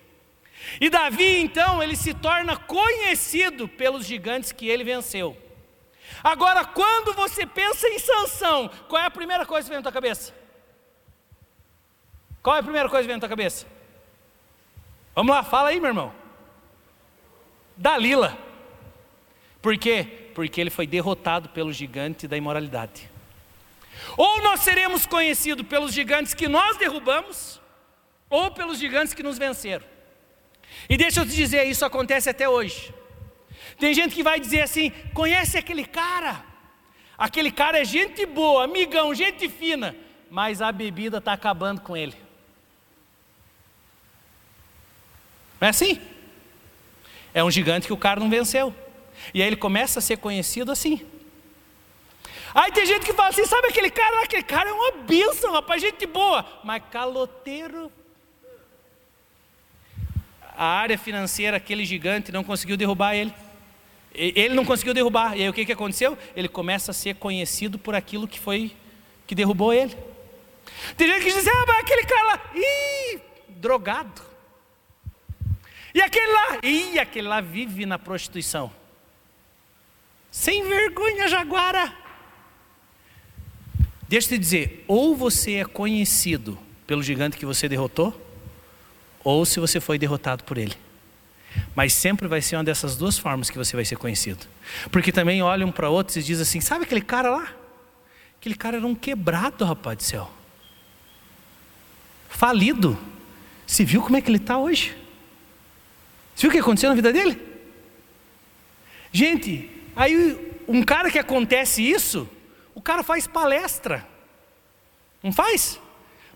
E 0.81 0.89
Davi, 0.91 1.41
então, 1.41 1.83
ele 1.83 1.97
se 1.97 2.15
torna 2.15 2.57
conhecido 2.57 3.69
pelos 3.69 4.07
gigantes 4.07 4.53
que 4.53 4.69
ele 4.69 4.85
venceu. 4.85 5.37
Agora, 6.23 6.65
quando 6.65 7.15
você 7.15 7.47
pensa 7.47 7.89
em 7.89 7.99
Sansão, 7.99 8.71
qual 8.89 9.03
é 9.03 9.07
a 9.07 9.11
primeira 9.11 9.47
coisa 9.47 9.67
que 9.67 9.71
vem 9.71 9.79
na 9.79 9.83
tua 9.83 9.93
cabeça? 9.93 10.35
Qual 12.43 12.57
é 12.57 12.61
a 12.61 12.63
primeira 12.63 12.89
coisa 12.89 13.03
que 13.03 13.07
vem 13.07 13.17
na 13.17 13.21
tua 13.21 13.29
cabeça? 13.29 13.67
Vamos 15.15 15.35
lá, 15.35 15.43
fala 15.43 15.69
aí, 15.69 15.81
meu 15.81 15.91
irmão. 15.91 16.13
Dalila. 17.77 18.37
Por 19.61 19.77
quê? 19.79 20.31
Porque 20.35 20.61
ele 20.61 20.71
foi 20.71 20.87
derrotado 20.87 21.49
pelo 21.51 21.73
gigante 21.73 22.27
da 22.27 22.37
imoralidade. 22.37 23.11
Ou 24.17 24.43
nós 24.43 24.61
seremos 24.61 25.07
conhecidos 25.07 25.67
pelos 25.67 25.93
gigantes 25.93 26.35
que 26.35 26.49
nós 26.49 26.77
derrubamos, 26.77 27.61
ou 28.29 28.51
pelos 28.51 28.79
gigantes 28.79 29.15
que 29.15 29.23
nos 29.23 29.39
venceram. 29.39 29.92
E 30.89 30.97
deixa 30.97 31.21
eu 31.21 31.27
te 31.27 31.35
dizer, 31.35 31.67
isso 31.67 31.85
acontece 31.85 32.29
até 32.29 32.49
hoje. 32.49 32.93
Tem 33.79 33.95
gente 33.95 34.15
que 34.15 34.23
vai 34.23 34.39
dizer 34.39 34.63
assim: 34.63 34.91
conhece 35.15 35.57
aquele 35.57 35.85
cara? 35.85 36.45
Aquele 37.17 37.51
cara 37.51 37.81
é 37.81 37.85
gente 37.85 38.25
boa, 38.27 38.65
amigão, 38.65 39.15
gente 39.15 39.49
fina, 39.49 39.95
mas 40.31 40.61
a 40.61 40.73
bebida 40.73 41.19
está 41.19 41.33
acabando 41.33 41.81
com 41.81 41.97
ele. 41.97 42.15
Não 45.61 45.67
é 45.67 45.71
assim? 45.71 46.01
É 47.33 47.43
um 47.45 47.51
gigante 47.51 47.87
que 47.87 47.93
o 47.93 47.97
cara 47.97 48.19
não 48.19 48.29
venceu. 48.29 48.75
E 49.33 49.41
aí 49.41 49.47
ele 49.47 49.57
começa 49.57 50.01
a 50.01 50.03
ser 50.03 50.17
conhecido 50.17 50.73
assim. 50.73 51.07
Aí 52.55 52.71
tem 52.73 52.85
gente 52.85 53.07
que 53.07 53.13
fala 53.13 53.29
assim: 53.29 53.47
sabe 53.47 53.69
aquele 53.69 53.91
cara? 53.91 54.25
Aquele 54.25 54.43
cara 54.43 54.71
é 54.71 54.73
uma 54.73 54.93
bênção, 55.03 55.53
rapaz, 55.53 55.81
gente 55.81 56.07
boa, 56.07 56.45
mas 56.65 56.83
caloteiro 56.91 57.91
a 60.57 60.65
área 60.65 60.99
financeira, 60.99 61.57
aquele 61.57 61.85
gigante, 61.85 62.33
não 62.33 62.45
conseguiu 62.45 62.77
derrubar 62.77 63.15
ele. 63.15 63.33
Ele 64.15 64.55
não 64.55 64.65
conseguiu 64.65 64.93
derrubar. 64.93 65.37
E 65.37 65.43
aí 65.43 65.49
o 65.49 65.53
que, 65.53 65.65
que 65.65 65.73
aconteceu? 65.73 66.19
Ele 66.37 66.49
começa 66.49 66.91
a 66.91 66.95
ser 66.95 67.15
conhecido 67.17 67.79
por 67.79 67.95
aquilo 67.95 68.29
que 68.29 68.39
foi 68.39 68.77
que 69.27 69.35
derrubou 69.35 69.73
ele. 69.73 69.97
Tem 70.97 71.09
gente 71.09 71.25
que 71.25 71.33
diz, 71.33 71.47
ah, 71.47 71.65
mas 71.67 71.79
aquele 71.79 72.05
cara 72.05 72.23
lá, 72.27 72.51
ih, 72.55 73.21
drogado. 73.49 74.23
E 75.95 76.01
aquele 76.01 76.33
lá, 76.33 76.59
ih, 76.63 76.99
aquele 76.99 77.29
lá 77.29 77.41
vive 77.41 77.87
na 77.87 77.99
prostituição. 77.99 78.73
Sem 80.31 80.67
vergonha, 80.67 81.29
Jaguara. 81.29 81.95
Deixa 84.09 84.27
eu 84.27 84.31
te 84.37 84.39
dizer, 84.39 84.85
ou 84.87 85.17
você 85.17 85.55
é 85.55 85.65
conhecido 85.65 86.59
pelo 86.87 87.03
gigante 87.03 87.39
que 87.39 87.47
você 87.47 87.69
derrotou, 87.69 88.21
ou 89.25 89.45
se 89.45 89.61
você 89.61 89.81
foi 89.81 89.99
derrotado 89.99 90.45
por 90.45 90.59
ele. 90.59 90.77
Mas 91.75 91.93
sempre 91.93 92.27
vai 92.27 92.41
ser 92.41 92.57
uma 92.57 92.65
dessas 92.65 92.97
duas 92.97 93.19
formas 93.19 93.51
que 93.51 93.59
você 93.59 93.77
vai 93.77 93.85
ser 93.85 93.97
conhecido. 93.97 94.47
Porque 94.91 95.13
também 95.13 95.43
olham 95.43 95.71
para 95.71 95.89
outros 95.89 96.17
e 96.17 96.23
dizem 96.23 96.43
assim: 96.43 96.61
sabe 96.61 96.85
aquele 96.85 97.03
cara 97.03 97.31
lá? 97.31 97.53
Aquele 98.39 98.55
cara 98.55 98.79
era 98.79 98.87
um 98.87 98.95
quebrado, 98.95 99.65
rapaz 99.65 99.97
do 99.97 100.03
céu. 100.03 100.31
Falido. 102.29 102.99
Se 103.67 103.85
viu 103.85 104.03
como 104.03 104.17
é 104.17 104.21
que 104.21 104.29
ele 104.29 104.39
está 104.39 104.59
hoje? 104.59 104.97
Você 106.35 106.43
viu 106.43 106.51
o 106.51 106.53
que 106.53 106.59
aconteceu 106.59 106.89
na 106.89 106.97
vida 106.97 107.13
dele? 107.13 107.41
Gente, 109.13 109.71
aí 109.95 110.53
um 110.67 110.83
cara 110.83 111.11
que 111.11 111.19
acontece 111.19 111.83
isso, 111.83 112.29
o 112.75 112.81
cara 112.81 113.03
faz 113.03 113.27
palestra. 113.27 114.07
Não 115.23 115.33
faz? 115.33 115.79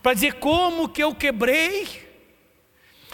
Para 0.03 0.15
dizer 0.15 0.35
como 0.35 0.89
que 0.89 1.03
eu 1.03 1.15
quebrei 1.15 2.06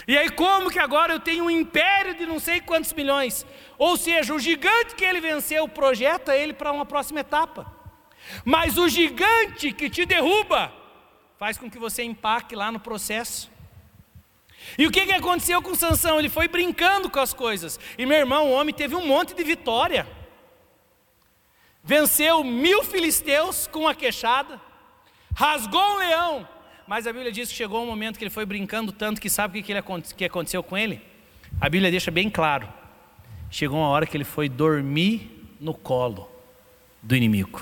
e 0.07 0.17
aí, 0.17 0.29
como 0.29 0.69
que 0.69 0.79
agora 0.79 1.13
eu 1.13 1.19
tenho 1.19 1.45
um 1.45 1.49
império 1.49 2.15
de 2.15 2.25
não 2.25 2.39
sei 2.39 2.59
quantos 2.59 2.91
milhões? 2.93 3.45
Ou 3.77 3.95
seja, 3.95 4.33
o 4.33 4.39
gigante 4.39 4.95
que 4.95 5.05
ele 5.05 5.21
venceu 5.21 5.67
projeta 5.67 6.35
ele 6.35 6.53
para 6.53 6.71
uma 6.71 6.85
próxima 6.85 7.21
etapa. 7.21 7.71
Mas 8.43 8.77
o 8.77 8.89
gigante 8.89 9.71
que 9.71 9.89
te 9.89 10.05
derruba 10.05 10.73
faz 11.37 11.57
com 11.57 11.69
que 11.69 11.79
você 11.79 12.03
empaque 12.03 12.55
lá 12.55 12.71
no 12.71 12.79
processo. 12.79 13.51
E 14.77 14.87
o 14.87 14.91
que, 14.91 15.05
que 15.05 15.13
aconteceu 15.13 15.61
com 15.61 15.75
Sansão? 15.75 16.19
Ele 16.19 16.29
foi 16.29 16.47
brincando 16.47 17.09
com 17.09 17.19
as 17.19 17.33
coisas. 17.33 17.79
E 17.97 18.05
meu 18.05 18.17
irmão, 18.17 18.47
o 18.47 18.53
homem 18.53 18.73
teve 18.73 18.95
um 18.95 19.05
monte 19.05 19.33
de 19.33 19.43
vitória. 19.43 20.07
Venceu 21.83 22.43
mil 22.43 22.83
filisteus 22.83 23.67
com 23.67 23.87
a 23.89 23.93
queixada, 23.93 24.59
rasgou 25.35 25.81
um 25.81 25.97
leão, 25.97 26.47
mas 26.87 27.07
a 27.07 27.13
Bíblia 27.13 27.31
diz 27.31 27.49
que 27.49 27.55
chegou 27.55 27.81
um 27.83 27.85
momento 27.85 28.17
que 28.17 28.23
ele 28.23 28.29
foi 28.29 28.45
brincando 28.45 28.91
tanto 28.91 29.21
que 29.21 29.29
sabe 29.29 29.59
o 29.59 29.63
que, 29.63 29.71
ele, 29.71 29.81
que 30.15 30.25
aconteceu 30.25 30.61
com 30.61 30.77
ele? 30.77 31.01
A 31.59 31.69
Bíblia 31.69 31.89
deixa 31.89 32.11
bem 32.11 32.29
claro. 32.29 32.67
Chegou 33.49 33.79
uma 33.79 33.87
hora 33.87 34.05
que 34.05 34.17
ele 34.17 34.23
foi 34.23 34.49
dormir 34.49 35.55
no 35.59 35.73
colo 35.73 36.29
do 37.01 37.15
inimigo. 37.15 37.61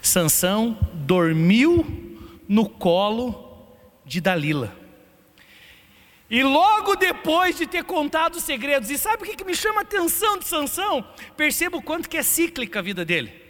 Sansão 0.00 0.78
dormiu 0.92 1.84
no 2.48 2.68
colo 2.68 3.66
de 4.04 4.20
Dalila. 4.20 4.76
E 6.30 6.42
logo 6.42 6.96
depois 6.96 7.58
de 7.58 7.66
ter 7.66 7.84
contado 7.84 8.36
os 8.36 8.44
segredos, 8.44 8.88
e 8.88 8.96
sabe 8.96 9.22
o 9.22 9.26
que, 9.26 9.44
me 9.44 9.54
chama 9.54 9.80
a 9.80 9.82
atenção 9.82 10.38
de 10.38 10.46
Sansão? 10.46 11.04
Perceba 11.36 11.76
o 11.76 11.82
quanto 11.82 12.08
que 12.08 12.16
é 12.16 12.22
cíclica 12.22 12.78
a 12.78 12.82
vida 12.82 13.04
dele. 13.04 13.41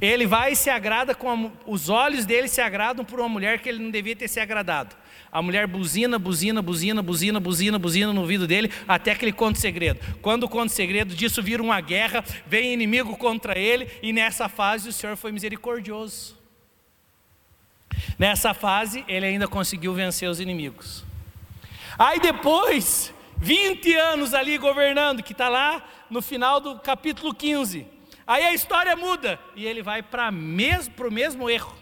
Ele 0.00 0.26
vai 0.26 0.52
e 0.52 0.56
se 0.56 0.68
agrada 0.68 1.14
com 1.14 1.30
a, 1.30 1.50
os 1.66 1.88
olhos 1.88 2.26
dele 2.26 2.48
se 2.48 2.60
agradam 2.60 3.04
por 3.04 3.18
uma 3.18 3.28
mulher 3.28 3.60
que 3.60 3.68
ele 3.68 3.82
não 3.82 3.90
devia 3.90 4.14
ter 4.14 4.28
se 4.28 4.38
agradado. 4.38 4.94
A 5.32 5.40
mulher 5.40 5.66
buzina, 5.66 6.18
buzina, 6.18 6.60
buzina, 6.60 7.02
buzina, 7.02 7.40
buzina, 7.40 7.78
buzina 7.78 8.12
no 8.12 8.20
ouvido 8.20 8.46
dele, 8.46 8.70
até 8.86 9.14
que 9.14 9.24
ele 9.24 9.32
conta 9.32 9.58
o 9.58 9.60
segredo. 9.60 10.00
Quando 10.20 10.48
conta 10.48 10.66
o 10.66 10.76
segredo, 10.76 11.14
disso 11.14 11.42
vira 11.42 11.62
uma 11.62 11.80
guerra, 11.80 12.22
vem 12.46 12.74
inimigo 12.74 13.16
contra 13.16 13.58
ele, 13.58 13.88
e 14.02 14.12
nessa 14.12 14.48
fase 14.48 14.88
o 14.88 14.92
Senhor 14.92 15.16
foi 15.16 15.32
misericordioso. 15.32 16.36
Nessa 18.18 18.52
fase, 18.52 19.02
ele 19.08 19.26
ainda 19.26 19.48
conseguiu 19.48 19.94
vencer 19.94 20.28
os 20.28 20.40
inimigos. 20.40 21.04
Aí 21.98 22.20
depois, 22.20 23.12
20 23.38 23.94
anos 23.94 24.34
ali 24.34 24.58
governando, 24.58 25.22
que 25.22 25.32
está 25.32 25.48
lá 25.48 25.82
no 26.10 26.20
final 26.20 26.60
do 26.60 26.78
capítulo 26.78 27.34
15. 27.34 27.95
Aí 28.26 28.44
a 28.44 28.52
história 28.52 28.96
muda 28.96 29.38
e 29.54 29.64
ele 29.64 29.82
vai 29.82 30.02
para 30.02 30.30
o 30.30 31.12
mesmo 31.12 31.48
erro. 31.48 31.76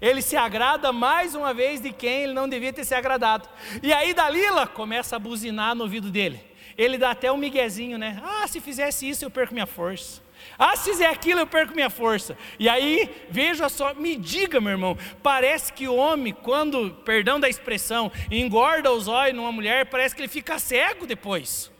Ele 0.00 0.20
se 0.20 0.36
agrada 0.36 0.92
mais 0.92 1.34
uma 1.34 1.54
vez 1.54 1.80
de 1.80 1.92
quem 1.92 2.22
ele 2.24 2.32
não 2.32 2.48
devia 2.48 2.72
ter 2.72 2.84
se 2.84 2.94
agradado. 2.94 3.48
E 3.82 3.92
aí 3.92 4.12
Dalila 4.12 4.66
começa 4.66 5.16
a 5.16 5.18
buzinar 5.18 5.74
no 5.74 5.84
ouvido 5.84 6.10
dele. 6.10 6.40
Ele 6.76 6.98
dá 6.98 7.10
até 7.10 7.32
um 7.32 7.36
miguezinho, 7.36 7.98
né? 7.98 8.22
Ah, 8.22 8.46
se 8.46 8.60
fizesse 8.60 9.08
isso 9.08 9.24
eu 9.24 9.30
perco 9.30 9.52
minha 9.52 9.66
força. 9.66 10.22
Ah, 10.56 10.76
se 10.76 10.90
fizer 10.90 11.06
aquilo 11.06 11.40
eu 11.40 11.46
perco 11.46 11.74
minha 11.74 11.90
força. 11.90 12.36
E 12.58 12.68
aí, 12.68 13.10
veja 13.28 13.68
só, 13.68 13.94
me 13.94 14.14
diga, 14.14 14.60
meu 14.60 14.72
irmão, 14.72 14.96
parece 15.22 15.72
que 15.72 15.88
o 15.88 15.96
homem, 15.96 16.32
quando, 16.32 16.90
perdão 17.04 17.40
da 17.40 17.48
expressão, 17.48 18.12
engorda 18.30 18.92
os 18.92 19.08
olhos 19.08 19.34
numa 19.34 19.50
mulher, 19.50 19.86
parece 19.86 20.14
que 20.14 20.20
ele 20.20 20.28
fica 20.28 20.58
cego 20.58 21.06
depois. 21.06 21.72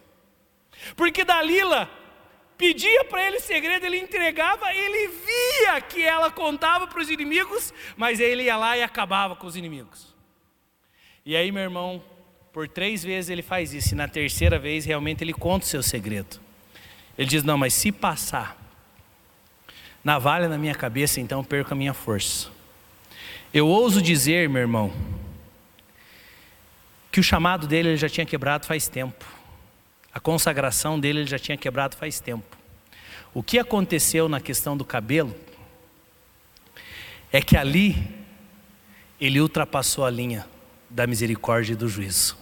Porque 0.96 1.24
Dalila 1.24 1.88
pedia 2.58 3.04
para 3.04 3.24
ele 3.26 3.38
segredo, 3.38 3.86
ele 3.86 3.98
entregava, 3.98 4.74
ele 4.74 5.08
via 5.08 5.80
que 5.80 6.02
ela 6.02 6.30
contava 6.30 6.86
para 6.86 7.00
os 7.00 7.08
inimigos, 7.08 7.72
mas 7.96 8.18
ele 8.18 8.42
ia 8.42 8.56
lá 8.56 8.76
e 8.76 8.82
acabava 8.82 9.36
com 9.36 9.46
os 9.46 9.56
inimigos. 9.56 10.14
E 11.24 11.36
aí, 11.36 11.52
meu 11.52 11.62
irmão, 11.62 12.02
por 12.52 12.68
três 12.68 13.04
vezes 13.04 13.30
ele 13.30 13.42
faz 13.42 13.72
isso, 13.72 13.94
e 13.94 13.96
na 13.96 14.08
terceira 14.08 14.58
vez 14.58 14.84
realmente 14.84 15.22
ele 15.22 15.32
conta 15.32 15.64
o 15.64 15.68
seu 15.68 15.82
segredo. 15.82 16.40
Ele 17.16 17.28
diz: 17.28 17.44
Não, 17.44 17.56
mas 17.56 17.72
se 17.72 17.92
passar, 17.92 18.58
navalha 20.02 20.48
na 20.48 20.58
minha 20.58 20.74
cabeça, 20.74 21.20
então 21.20 21.44
perco 21.44 21.72
a 21.72 21.76
minha 21.76 21.94
força. 21.94 22.50
Eu 23.52 23.66
ouso 23.66 24.02
dizer, 24.02 24.48
meu 24.48 24.60
irmão, 24.60 24.92
que 27.10 27.20
o 27.20 27.22
chamado 27.22 27.66
dele 27.66 27.90
ele 27.90 27.96
já 27.96 28.08
tinha 28.08 28.26
quebrado 28.26 28.66
faz 28.66 28.88
tempo. 28.88 29.24
A 30.12 30.20
consagração 30.20 30.98
dele 30.98 31.20
ele 31.20 31.28
já 31.28 31.38
tinha 31.38 31.56
quebrado 31.56 31.96
faz 31.96 32.20
tempo. 32.20 32.56
O 33.34 33.42
que 33.42 33.58
aconteceu 33.58 34.28
na 34.28 34.40
questão 34.40 34.76
do 34.76 34.84
cabelo 34.84 35.34
é 37.32 37.40
que 37.42 37.56
ali 37.56 37.96
ele 39.20 39.40
ultrapassou 39.40 40.04
a 40.04 40.10
linha 40.10 40.46
da 40.88 41.06
misericórdia 41.06 41.72
e 41.72 41.76
do 41.76 41.88
juízo. 41.88 42.36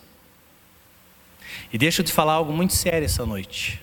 E 1.73 1.79
deixa 1.79 2.01
eu 2.01 2.05
te 2.07 2.13
falar 2.13 2.35
algo 2.35 2.53
muito 2.53 2.75
sério 2.75 3.05
essa 3.05 3.27
noite. 3.27 3.81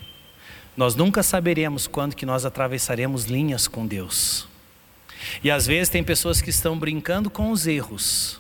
Nós 0.76 0.96
nunca 0.96 1.22
saberemos 1.22 1.86
quando 1.88 2.16
que 2.16 2.26
nós 2.26 2.46
atravessaremos 2.46 3.26
linhas 3.26 3.68
com 3.68 3.86
Deus. 3.86 4.48
E 5.44 5.52
às 5.52 5.68
vezes 5.68 5.90
tem 5.90 6.04
pessoas 6.04 6.42
que 6.42 6.50
estão 6.50 6.78
brincando 6.78 7.30
com 7.30 7.52
os 7.52 7.68
erros. 7.68 8.40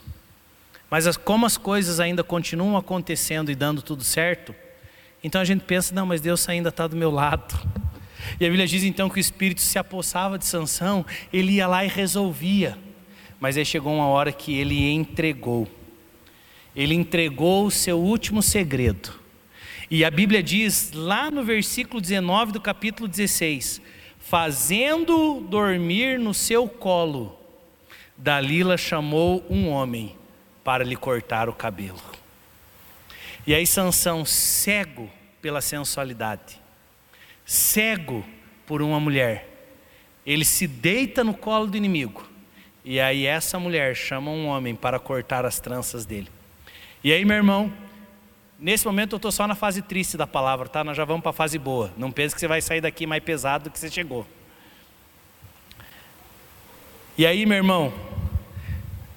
Mas 0.89 1.07
as, 1.07 1.17
como 1.17 1.45
as 1.45 1.57
coisas 1.57 1.99
ainda 1.99 2.23
continuam 2.23 2.77
acontecendo 2.77 3.51
e 3.51 3.55
dando 3.55 3.81
tudo 3.81 4.03
certo, 4.03 4.53
então 5.23 5.39
a 5.39 5.45
gente 5.45 5.61
pensa, 5.61 5.95
não, 5.95 6.05
mas 6.05 6.19
Deus 6.19 6.47
ainda 6.49 6.69
está 6.69 6.85
do 6.85 6.95
meu 6.95 7.09
lado. 7.09 7.55
E 8.39 8.45
a 8.45 8.49
Bíblia 8.49 8.67
diz 8.67 8.83
então 8.83 9.09
que 9.09 9.17
o 9.17 9.21
Espírito 9.21 9.61
se 9.61 9.79
apossava 9.79 10.37
de 10.37 10.45
Sansão, 10.45 11.05
ele 11.31 11.53
ia 11.53 11.67
lá 11.67 11.85
e 11.85 11.87
resolvia. 11.87 12.77
Mas 13.39 13.57
aí 13.57 13.65
chegou 13.65 13.93
uma 13.93 14.07
hora 14.07 14.31
que 14.31 14.57
ele 14.57 14.91
entregou. 14.91 15.67
Ele 16.75 16.93
entregou 16.93 17.65
o 17.65 17.71
seu 17.71 17.99
último 17.99 18.41
segredo. 18.41 19.13
E 19.89 20.03
a 20.03 20.09
Bíblia 20.09 20.41
diz 20.41 20.91
lá 20.93 21.29
no 21.29 21.43
versículo 21.43 22.01
19 22.01 22.51
do 22.51 22.61
capítulo 22.61 23.07
16: 23.07 23.81
Fazendo 24.19 25.41
dormir 25.41 26.17
no 26.17 26.33
seu 26.33 26.67
colo, 26.67 27.37
Dalila 28.17 28.77
chamou 28.77 29.45
um 29.49 29.69
homem 29.69 30.15
para 30.63 30.83
lhe 30.83 30.95
cortar 30.95 31.47
o 31.47 31.53
cabelo. 31.53 32.12
E 33.45 33.53
aí 33.53 33.67
Sansão, 33.67 34.25
cego 34.25 35.09
pela 35.41 35.61
sensualidade, 35.61 36.61
cego 37.45 38.25
por 38.65 38.81
uma 38.81 38.99
mulher, 38.99 39.49
ele 40.25 40.45
se 40.45 40.65
deita 40.67 41.23
no 41.23 41.33
colo 41.33 41.67
do 41.67 41.75
inimigo. 41.75 42.29
E 42.85 42.99
aí 42.99 43.25
essa 43.25 43.59
mulher 43.59 43.95
chama 43.95 44.31
um 44.31 44.47
homem 44.47 44.75
para 44.75 44.99
cortar 44.99 45.45
as 45.45 45.59
tranças 45.59 46.05
dele. 46.05 46.29
E 47.03 47.11
aí, 47.11 47.25
meu 47.25 47.35
irmão, 47.35 47.71
Nesse 48.63 48.85
momento 48.85 49.11
eu 49.11 49.17
estou 49.17 49.29
só 49.29 49.45
na 49.45 49.55
fase 49.55 49.81
triste 49.81 50.15
da 50.15 50.25
palavra, 50.25 50.69
tá? 50.69 50.85
Nós 50.85 50.95
já 50.95 51.03
vamos 51.03 51.21
para 51.21 51.31
a 51.31 51.33
fase 51.33 51.59
boa. 51.59 51.91
Não 51.97 52.09
pense 52.09 52.33
que 52.33 52.39
você 52.39 52.47
vai 52.47 52.61
sair 52.61 52.79
daqui 52.79 53.05
mais 53.05 53.21
pesado 53.21 53.65
do 53.65 53.69
que 53.69 53.77
você 53.77 53.91
chegou. 53.91 54.25
E 57.17 57.25
aí, 57.25 57.45
meu 57.45 57.57
irmão, 57.57 57.93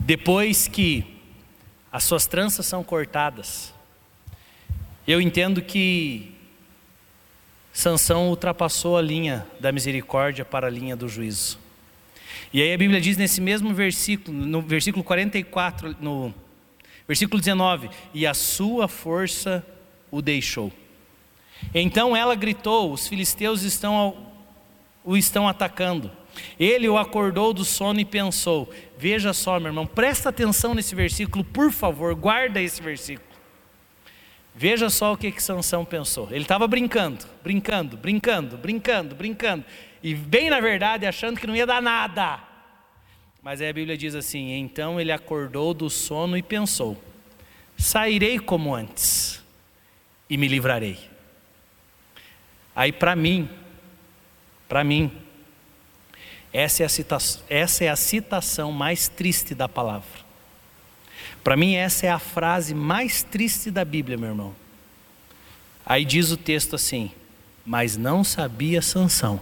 depois 0.00 0.66
que 0.66 1.22
as 1.92 2.02
suas 2.02 2.26
tranças 2.26 2.66
são 2.66 2.82
cortadas, 2.82 3.72
eu 5.06 5.20
entendo 5.20 5.62
que 5.62 6.32
Sansão 7.72 8.28
ultrapassou 8.28 8.96
a 8.96 9.02
linha 9.02 9.46
da 9.60 9.70
misericórdia 9.70 10.44
para 10.44 10.66
a 10.66 10.70
linha 10.70 10.96
do 10.96 11.08
juízo. 11.08 11.58
E 12.52 12.62
aí 12.62 12.72
a 12.72 12.78
Bíblia 12.78 13.00
diz 13.00 13.16
nesse 13.16 13.40
mesmo 13.40 13.74
versículo, 13.74 14.36
no 14.36 14.62
versículo 14.62 15.04
44, 15.04 15.96
no 16.00 16.34
Versículo 17.06 17.40
19: 17.40 17.88
E 18.12 18.26
a 18.26 18.34
sua 18.34 18.88
força 18.88 19.64
o 20.10 20.20
deixou. 20.20 20.72
Então 21.74 22.16
ela 22.16 22.34
gritou: 22.34 22.92
Os 22.92 23.06
filisteus 23.06 23.62
estão 23.62 24.26
o 25.04 25.16
estão 25.16 25.48
atacando. 25.48 26.10
Ele 26.58 26.88
o 26.88 26.98
acordou 26.98 27.52
do 27.52 27.64
sono 27.64 28.00
e 28.00 28.04
pensou: 28.04 28.72
Veja 28.98 29.32
só, 29.32 29.60
meu 29.60 29.68
irmão, 29.68 29.86
presta 29.86 30.30
atenção 30.30 30.74
nesse 30.74 30.94
versículo, 30.94 31.44
por 31.44 31.70
favor, 31.70 32.14
guarda 32.14 32.60
esse 32.60 32.82
versículo. 32.82 33.25
Veja 34.58 34.88
só 34.88 35.12
o 35.12 35.18
que 35.18 35.30
que 35.30 35.42
Sansão 35.42 35.84
pensou. 35.84 36.28
Ele 36.30 36.40
estava 36.40 36.66
brincando, 36.66 37.26
brincando, 37.44 37.94
brincando, 37.94 38.56
brincando, 38.56 39.14
brincando, 39.14 39.64
e 40.02 40.14
bem 40.14 40.48
na 40.48 40.60
verdade 40.60 41.04
achando 41.04 41.38
que 41.38 41.46
não 41.46 41.54
ia 41.54 41.66
dar 41.66 41.82
nada. 41.82 42.40
Mas 43.42 43.60
aí 43.60 43.68
a 43.68 43.72
Bíblia 43.72 43.98
diz 43.98 44.14
assim: 44.14 44.52
então 44.52 44.98
ele 44.98 45.12
acordou 45.12 45.74
do 45.74 45.90
sono 45.90 46.38
e 46.38 46.42
pensou: 46.42 46.96
sairei 47.76 48.38
como 48.38 48.74
antes 48.74 49.44
e 50.28 50.38
me 50.38 50.48
livrarei. 50.48 50.98
Aí 52.74 52.92
para 52.92 53.14
mim, 53.14 53.50
para 54.66 54.82
mim, 54.82 55.12
essa 56.50 56.82
é, 56.82 56.86
a 56.86 56.88
citação, 56.88 57.42
essa 57.50 57.84
é 57.84 57.88
a 57.90 57.96
citação 57.96 58.72
mais 58.72 59.06
triste 59.06 59.54
da 59.54 59.68
palavra. 59.68 60.25
Para 61.46 61.56
mim, 61.56 61.76
essa 61.76 62.06
é 62.06 62.10
a 62.10 62.18
frase 62.18 62.74
mais 62.74 63.22
triste 63.22 63.70
da 63.70 63.84
Bíblia, 63.84 64.18
meu 64.18 64.30
irmão. 64.30 64.52
Aí 65.86 66.04
diz 66.04 66.32
o 66.32 66.36
texto 66.36 66.74
assim: 66.74 67.12
Mas 67.64 67.96
não 67.96 68.24
sabia 68.24 68.82
Sansão 68.82 69.40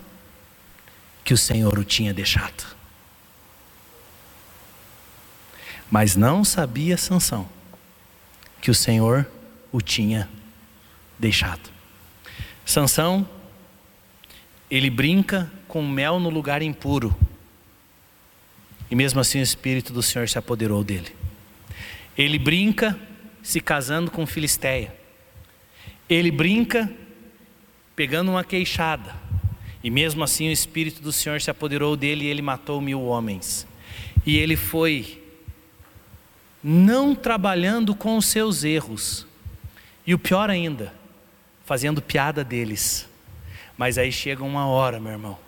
que 1.25 1.33
o 1.33 1.39
Senhor 1.39 1.79
o 1.79 1.83
tinha 1.83 2.13
deixado. 2.13 2.77
Mas 5.91 6.15
não 6.15 6.45
sabia 6.45 6.99
Sansão 6.99 7.49
que 8.61 8.71
o 8.71 8.75
Senhor 8.75 9.27
o 9.73 9.81
tinha 9.81 10.29
deixado. 11.19 11.71
Sansão, 12.67 13.27
ele 14.71 14.91
brinca 14.91 15.51
com 15.67 15.83
mel 15.83 16.21
no 16.21 16.29
lugar 16.29 16.61
impuro. 16.61 17.17
E 18.91 18.95
mesmo 18.95 19.21
assim 19.21 19.39
o 19.39 19.43
Espírito 19.43 19.91
do 19.91 20.03
Senhor 20.03 20.29
se 20.29 20.37
apoderou 20.37 20.85
dele. 20.85 21.24
Ele 22.17 22.39
brinca 22.39 22.99
se 23.43 23.61
casando 23.61 24.11
com 24.11 24.27
Filisteia. 24.27 24.95
Ele 26.09 26.31
brinca 26.31 26.91
pegando 27.97 28.31
uma 28.31 28.45
queixada. 28.45 29.15
E 29.83 29.91
mesmo 29.91 30.25
assim 30.25 30.49
o 30.49 30.53
Espírito 30.53 31.03
do 31.03 31.13
Senhor 31.13 31.41
se 31.41 31.51
apoderou 31.51 31.97
dele 31.97 32.25
e 32.25 32.29
ele 32.29 32.41
matou 32.43 32.81
mil 32.81 33.03
homens. 33.03 33.67
E 34.25 34.39
ele 34.39 34.57
foi 34.57 35.23
não 36.63 37.15
trabalhando 37.15 37.95
com 37.95 38.17
os 38.17 38.27
seus 38.27 38.65
erros. 38.65 39.27
E 40.07 40.15
o 40.15 40.19
pior 40.19 40.49
ainda, 40.49 40.95
fazendo 41.65 42.01
piada 42.01 42.43
deles. 42.43 43.07
Mas 43.77 43.99
aí 43.99 44.11
chega 44.11 44.43
uma 44.43 44.67
hora, 44.67 45.01
meu 45.01 45.13
irmão, 45.13 45.39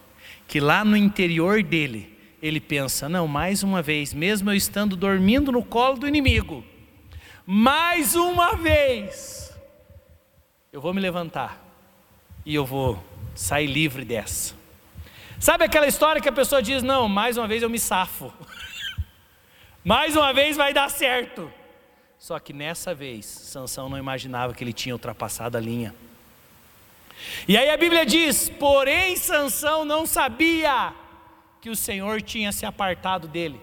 que 0.46 0.60
lá 0.60 0.84
no 0.84 0.96
interior 0.96 1.62
dele, 1.62 2.15
ele 2.46 2.60
pensa: 2.60 3.08
não, 3.08 3.26
mais 3.26 3.62
uma 3.62 3.82
vez, 3.82 4.14
mesmo 4.14 4.50
eu 4.50 4.54
estando 4.54 4.96
dormindo 4.96 5.50
no 5.50 5.64
colo 5.64 5.98
do 5.98 6.08
inimigo, 6.08 6.64
mais 7.44 8.14
uma 8.14 8.54
vez, 8.54 9.52
eu 10.72 10.80
vou 10.80 10.94
me 10.94 11.00
levantar 11.00 11.62
e 12.44 12.54
eu 12.54 12.64
vou 12.64 13.02
sair 13.34 13.66
livre 13.66 14.04
dessa. 14.04 14.54
Sabe 15.38 15.64
aquela 15.64 15.86
história 15.86 16.20
que 16.20 16.28
a 16.28 16.32
pessoa 16.32 16.62
diz: 16.62 16.82
não, 16.82 17.08
mais 17.08 17.36
uma 17.36 17.48
vez 17.48 17.62
eu 17.62 17.70
me 17.70 17.78
safo, 17.78 18.32
mais 19.84 20.16
uma 20.16 20.32
vez 20.32 20.56
vai 20.56 20.72
dar 20.72 20.90
certo. 20.90 21.52
Só 22.18 22.38
que 22.38 22.52
nessa 22.52 22.94
vez, 22.94 23.26
Sansão 23.26 23.88
não 23.88 23.98
imaginava 23.98 24.54
que 24.54 24.64
ele 24.64 24.72
tinha 24.72 24.94
ultrapassado 24.94 25.56
a 25.56 25.60
linha. 25.60 25.94
E 27.46 27.56
aí 27.56 27.70
a 27.70 27.76
Bíblia 27.76 28.04
diz: 28.06 28.48
porém 28.48 29.16
Sansão 29.16 29.84
não 29.84 30.06
sabia 30.06 30.92
que 31.60 31.70
o 31.70 31.76
Senhor 31.76 32.22
tinha 32.22 32.52
se 32.52 32.64
apartado 32.66 33.26
dele. 33.28 33.60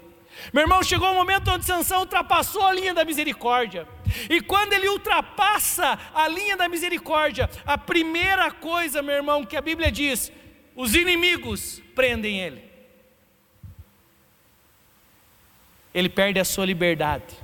Meu 0.52 0.64
irmão, 0.64 0.82
chegou 0.84 1.10
o 1.10 1.12
um 1.12 1.16
momento 1.16 1.52
onde 1.52 1.66
Sansão 1.66 2.00
ultrapassou 2.00 2.64
a 2.64 2.74
linha 2.74 2.94
da 2.94 3.06
misericórdia. 3.06 3.88
E 4.30 4.42
quando 4.42 4.74
ele 4.74 4.90
ultrapassa 4.90 5.98
a 6.14 6.28
linha 6.28 6.58
da 6.58 6.68
misericórdia, 6.68 7.50
a 7.66 7.78
primeira 7.78 8.52
coisa, 8.52 9.02
meu 9.02 9.16
irmão, 9.16 9.46
que 9.46 9.56
a 9.56 9.62
Bíblia 9.62 9.92
diz, 9.92 10.32
os 10.76 10.96
inimigos 10.96 11.82
prendem 11.94 12.40
ele. 12.40 12.64
Ele 15.94 16.10
perde 16.10 16.40
a 16.40 16.46
sua 16.46 16.66
liberdade. 16.66 17.36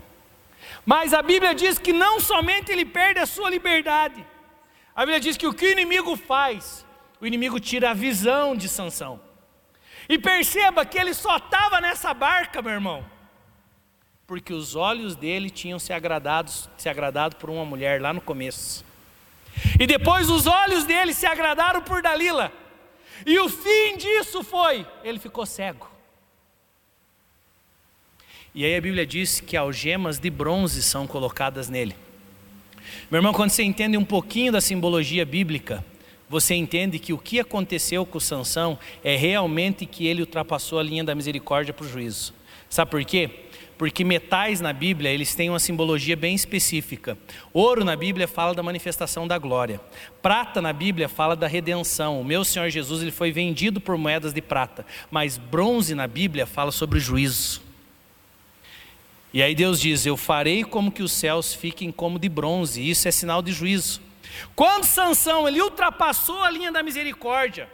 Mas 0.86 1.14
a 1.14 1.22
Bíblia 1.22 1.54
diz 1.54 1.78
que 1.78 1.94
não 1.94 2.20
somente 2.20 2.72
ele 2.72 2.86
perde 2.86 3.20
a 3.20 3.26
sua 3.26 3.50
liberdade, 3.50 4.26
a 4.96 5.02
Bíblia 5.02 5.20
diz 5.20 5.38
que 5.38 5.48
o 5.48 5.54
que 5.54 5.66
o 5.66 5.72
inimigo 5.72 6.16
faz, 6.18 6.86
o 7.22 7.28
inimigo 7.28 7.60
tira 7.60 7.92
a 7.92 7.94
visão 7.94 8.56
de 8.56 8.68
Sansão. 8.68 9.29
E 10.10 10.18
perceba 10.18 10.84
que 10.84 10.98
ele 10.98 11.14
só 11.14 11.38
estava 11.38 11.80
nessa 11.80 12.12
barca, 12.16 12.64
meu 12.64 12.72
irmão, 12.72 13.06
porque 14.26 14.52
os 14.52 14.76
olhos 14.76 15.16
dele 15.16 15.52
tinham 15.52 15.78
se 15.78 15.94
agradado, 15.94 16.52
se 16.78 16.90
agradado 16.90 17.36
por 17.36 17.48
uma 17.48 17.64
mulher 17.64 18.02
lá 18.02 18.12
no 18.12 18.20
começo. 18.20 18.84
E 19.80 19.86
depois 19.86 20.30
os 20.30 20.48
olhos 20.48 20.84
dele 20.84 21.14
se 21.14 21.28
agradaram 21.28 21.82
por 21.82 22.02
Dalila. 22.02 22.52
E 23.26 23.38
o 23.40 23.48
fim 23.50 23.98
disso 23.98 24.44
foi, 24.44 24.86
ele 25.04 25.20
ficou 25.20 25.46
cego. 25.46 25.90
E 28.56 28.66
aí 28.66 28.76
a 28.76 28.82
Bíblia 28.82 29.06
diz 29.06 29.40
que 29.40 29.56
algemas 29.56 30.18
de 30.18 30.30
bronze 30.30 30.82
são 30.82 31.06
colocadas 31.06 31.70
nele. 31.70 31.96
Meu 33.12 33.20
irmão, 33.20 33.34
quando 33.34 33.52
você 33.52 33.64
entende 33.64 33.96
um 33.96 34.06
pouquinho 34.06 34.52
da 34.52 34.62
simbologia 34.62 35.26
bíblica, 35.26 35.86
você 36.30 36.54
entende 36.54 37.00
que 37.00 37.12
o 37.12 37.18
que 37.18 37.40
aconteceu 37.40 38.06
com 38.06 38.20
Sansão 38.20 38.78
é 39.04 39.16
realmente 39.16 39.86
que 39.86 40.06
ele 40.06 40.22
ultrapassou 40.22 40.78
a 40.78 40.84
linha 40.84 41.04
da 41.04 41.16
misericórdia 41.16 41.74
para 41.74 41.86
o 41.86 41.90
juízo. 41.90 42.34
Sabe 42.70 42.92
por 42.92 43.04
quê? 43.04 43.30
Porque 43.80 44.04
metais 44.04 44.60
na 44.62 44.72
Bíblia, 44.74 45.10
eles 45.10 45.34
têm 45.34 45.50
uma 45.50 45.58
simbologia 45.58 46.16
bem 46.16 46.36
específica. 46.36 47.18
Ouro 47.54 47.84
na 47.84 47.96
Bíblia 47.96 48.28
fala 48.28 48.54
da 48.54 48.62
manifestação 48.62 49.26
da 49.26 49.38
glória. 49.38 49.82
Prata 50.22 50.62
na 50.62 50.74
Bíblia 50.74 51.10
fala 51.10 51.36
da 51.36 51.48
redenção. 51.48 52.20
O 52.20 52.26
meu 52.26 52.44
Senhor 52.44 52.70
Jesus, 52.70 53.02
ele 53.02 53.10
foi 53.10 53.32
vendido 53.32 53.80
por 53.80 53.98
moedas 53.98 54.34
de 54.34 54.42
prata. 54.42 54.86
Mas 55.10 55.38
bronze 55.38 55.96
na 55.96 56.08
Bíblia 56.08 56.46
fala 56.46 56.72
sobre 56.72 56.98
o 56.98 57.02
juízo. 57.02 57.62
E 59.34 59.42
aí 59.42 59.56
Deus 59.56 59.80
diz: 59.80 60.06
Eu 60.06 60.18
farei 60.18 60.64
como 60.64 60.92
que 60.92 61.02
os 61.02 61.14
céus 61.14 61.54
fiquem 61.54 61.92
como 61.92 62.20
de 62.20 62.28
bronze. 62.28 62.88
Isso 62.88 63.08
é 63.08 63.12
sinal 63.12 63.42
de 63.42 63.54
juízo. 63.54 64.02
Quando 64.56 64.86
Sansão 64.86 65.48
ele 65.48 65.62
ultrapassou 65.62 66.44
a 66.44 66.50
linha 66.50 66.72
da 66.72 66.84
misericórdia, 66.84 67.70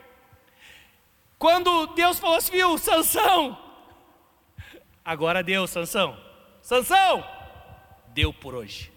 quando 1.38 1.88
Deus 1.88 2.18
falou 2.18 2.38
assim, 2.38 2.52
viu, 2.52 2.78
Sansão, 2.78 3.58
agora 5.04 5.44
deu, 5.44 5.68
Sansão, 5.68 6.18
Sansão, 6.62 7.24
deu 8.14 8.34
por 8.34 8.56
hoje. 8.56 8.92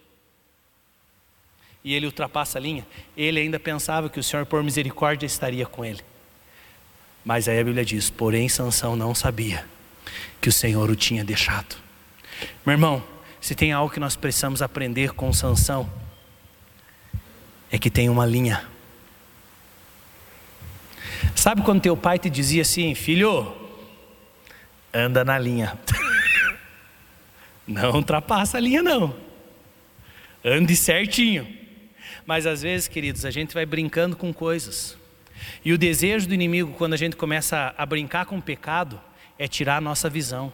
E 1.82 1.94
ele 1.94 2.06
ultrapassa 2.06 2.58
a 2.58 2.60
linha, 2.60 2.86
ele 3.16 3.40
ainda 3.40 3.58
pensava 3.58 4.08
que 4.08 4.20
o 4.20 4.22
Senhor 4.22 4.44
por 4.46 4.62
misericórdia 4.62 5.26
estaria 5.26 5.66
com 5.66 5.84
ele. 5.84 6.02
Mas 7.24 7.48
aí 7.48 7.58
a 7.58 7.64
Bíblia 7.64 7.84
diz: 7.84 8.10
porém 8.10 8.48
Sansão 8.48 8.96
não 8.96 9.14
sabia 9.14 9.66
que 10.40 10.48
o 10.48 10.52
Senhor 10.52 10.88
o 10.90 10.96
tinha 10.96 11.24
deixado. 11.24 11.76
Meu 12.64 12.72
irmão, 12.72 13.02
se 13.40 13.54
tem 13.54 13.72
algo 13.72 13.92
que 13.92 14.00
nós 14.00 14.16
precisamos 14.16 14.62
aprender 14.62 15.12
com 15.12 15.32
Sansão, 15.32 15.90
é 17.70 17.78
que 17.78 17.90
tem 17.90 18.08
uma 18.08 18.24
linha. 18.24 18.66
Sabe 21.34 21.62
quando 21.62 21.80
teu 21.80 21.96
pai 21.96 22.18
te 22.18 22.28
dizia 22.28 22.62
assim, 22.62 22.94
filho, 22.94 23.54
anda 24.92 25.24
na 25.24 25.38
linha. 25.38 25.78
Não 27.66 27.92
ultrapassa 27.92 28.56
a 28.56 28.60
linha 28.60 28.82
não. 28.82 29.14
Ande 30.42 30.74
certinho. 30.74 31.46
Mas 32.24 32.46
às 32.46 32.62
vezes, 32.62 32.88
queridos, 32.88 33.26
a 33.26 33.30
gente 33.30 33.52
vai 33.52 33.66
brincando 33.66 34.16
com 34.16 34.32
coisas. 34.32 34.96
E 35.62 35.72
o 35.72 35.78
desejo 35.78 36.26
do 36.26 36.32
inimigo, 36.32 36.72
quando 36.72 36.94
a 36.94 36.96
gente 36.96 37.14
começa 37.14 37.74
a 37.76 37.84
brincar 37.84 38.24
com 38.24 38.38
o 38.38 38.42
pecado, 38.42 38.98
é 39.38 39.46
tirar 39.46 39.76
a 39.76 39.80
nossa 39.82 40.08
visão. 40.08 40.50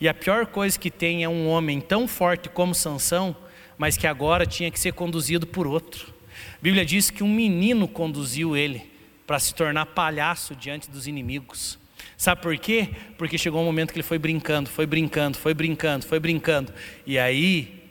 E 0.00 0.08
a 0.08 0.14
pior 0.14 0.46
coisa 0.46 0.78
que 0.78 0.90
tem 0.90 1.22
é 1.22 1.28
um 1.28 1.46
homem 1.46 1.78
tão 1.78 2.08
forte 2.08 2.48
como 2.48 2.74
Sansão, 2.74 3.36
mas 3.76 3.98
que 3.98 4.06
agora 4.06 4.46
tinha 4.46 4.70
que 4.70 4.80
ser 4.80 4.92
conduzido 4.92 5.46
por 5.46 5.66
outro. 5.66 6.15
A 6.54 6.62
Bíblia 6.62 6.84
diz 6.84 7.10
que 7.10 7.22
um 7.22 7.32
menino 7.32 7.86
conduziu 7.86 8.56
ele 8.56 8.90
para 9.26 9.38
se 9.38 9.54
tornar 9.54 9.86
palhaço 9.86 10.54
diante 10.54 10.90
dos 10.90 11.06
inimigos. 11.06 11.78
Sabe 12.16 12.40
por 12.40 12.56
quê? 12.56 12.90
Porque 13.18 13.36
chegou 13.36 13.60
um 13.60 13.64
momento 13.64 13.92
que 13.92 13.98
ele 13.98 14.06
foi 14.06 14.18
brincando, 14.18 14.70
foi 14.70 14.86
brincando, 14.86 15.36
foi 15.36 15.52
brincando, 15.52 16.06
foi 16.06 16.20
brincando. 16.20 16.72
E 17.04 17.18
aí 17.18 17.84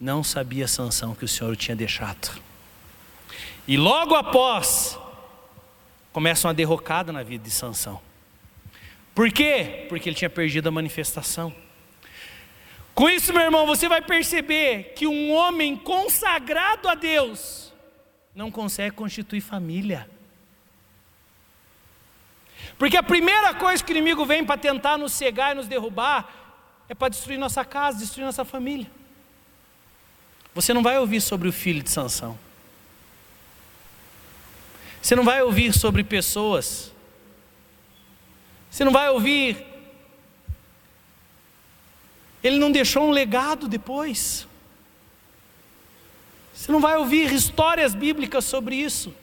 não 0.00 0.22
sabia 0.22 0.68
Sansão 0.68 1.14
que 1.14 1.24
o 1.24 1.28
Senhor 1.28 1.54
tinha 1.56 1.76
deixado. 1.76 2.40
E 3.66 3.76
logo 3.76 4.14
após 4.14 4.98
começa 6.12 6.48
uma 6.48 6.54
derrocada 6.54 7.12
na 7.12 7.22
vida 7.22 7.44
de 7.44 7.50
Sansão. 7.50 8.00
Por 9.14 9.30
quê? 9.32 9.86
Porque 9.88 10.08
ele 10.08 10.16
tinha 10.16 10.30
perdido 10.30 10.68
a 10.68 10.72
manifestação. 10.72 11.54
Com 12.94 13.08
isso, 13.10 13.32
meu 13.32 13.42
irmão, 13.42 13.66
você 13.66 13.88
vai 13.88 14.00
perceber 14.00 14.94
que 14.96 15.06
um 15.06 15.32
homem 15.32 15.76
consagrado 15.76 16.88
a 16.88 16.94
Deus 16.94 17.67
não 18.38 18.50
consegue 18.50 18.94
constituir 18.94 19.40
família. 19.40 20.08
Porque 22.78 22.96
a 22.96 23.02
primeira 23.02 23.52
coisa 23.52 23.82
que 23.82 23.92
o 23.92 23.96
inimigo 23.96 24.24
vem 24.24 24.44
para 24.44 24.56
tentar 24.56 24.96
nos 24.96 25.12
cegar 25.12 25.52
e 25.52 25.54
nos 25.56 25.66
derrubar 25.66 26.26
é 26.88 26.94
para 26.94 27.10
destruir 27.10 27.38
nossa 27.38 27.64
casa, 27.64 27.98
destruir 27.98 28.24
nossa 28.24 28.44
família. 28.44 28.90
Você 30.54 30.72
não 30.72 30.82
vai 30.82 30.98
ouvir 30.98 31.20
sobre 31.20 31.48
o 31.48 31.52
filho 31.52 31.82
de 31.82 31.90
Sansão. 31.90 32.38
Você 35.02 35.14
não 35.14 35.24
vai 35.24 35.42
ouvir 35.42 35.72
sobre 35.72 36.02
pessoas 36.02 36.92
você 38.70 38.84
não 38.84 38.92
vai 38.92 39.08
ouvir. 39.10 39.66
Ele 42.42 42.58
não 42.58 42.70
deixou 42.70 43.08
um 43.08 43.10
legado 43.10 43.66
depois. 43.66 44.47
Você 46.68 46.72
não 46.72 46.80
vai 46.82 46.98
ouvir 46.98 47.32
histórias 47.32 47.94
bíblicas 47.94 48.44
sobre 48.44 48.76
isso. 48.76 49.14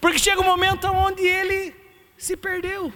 Porque 0.00 0.20
chega 0.20 0.40
um 0.40 0.44
momento 0.44 0.86
onde 0.86 1.20
ele 1.20 1.74
se 2.16 2.36
perdeu. 2.36 2.92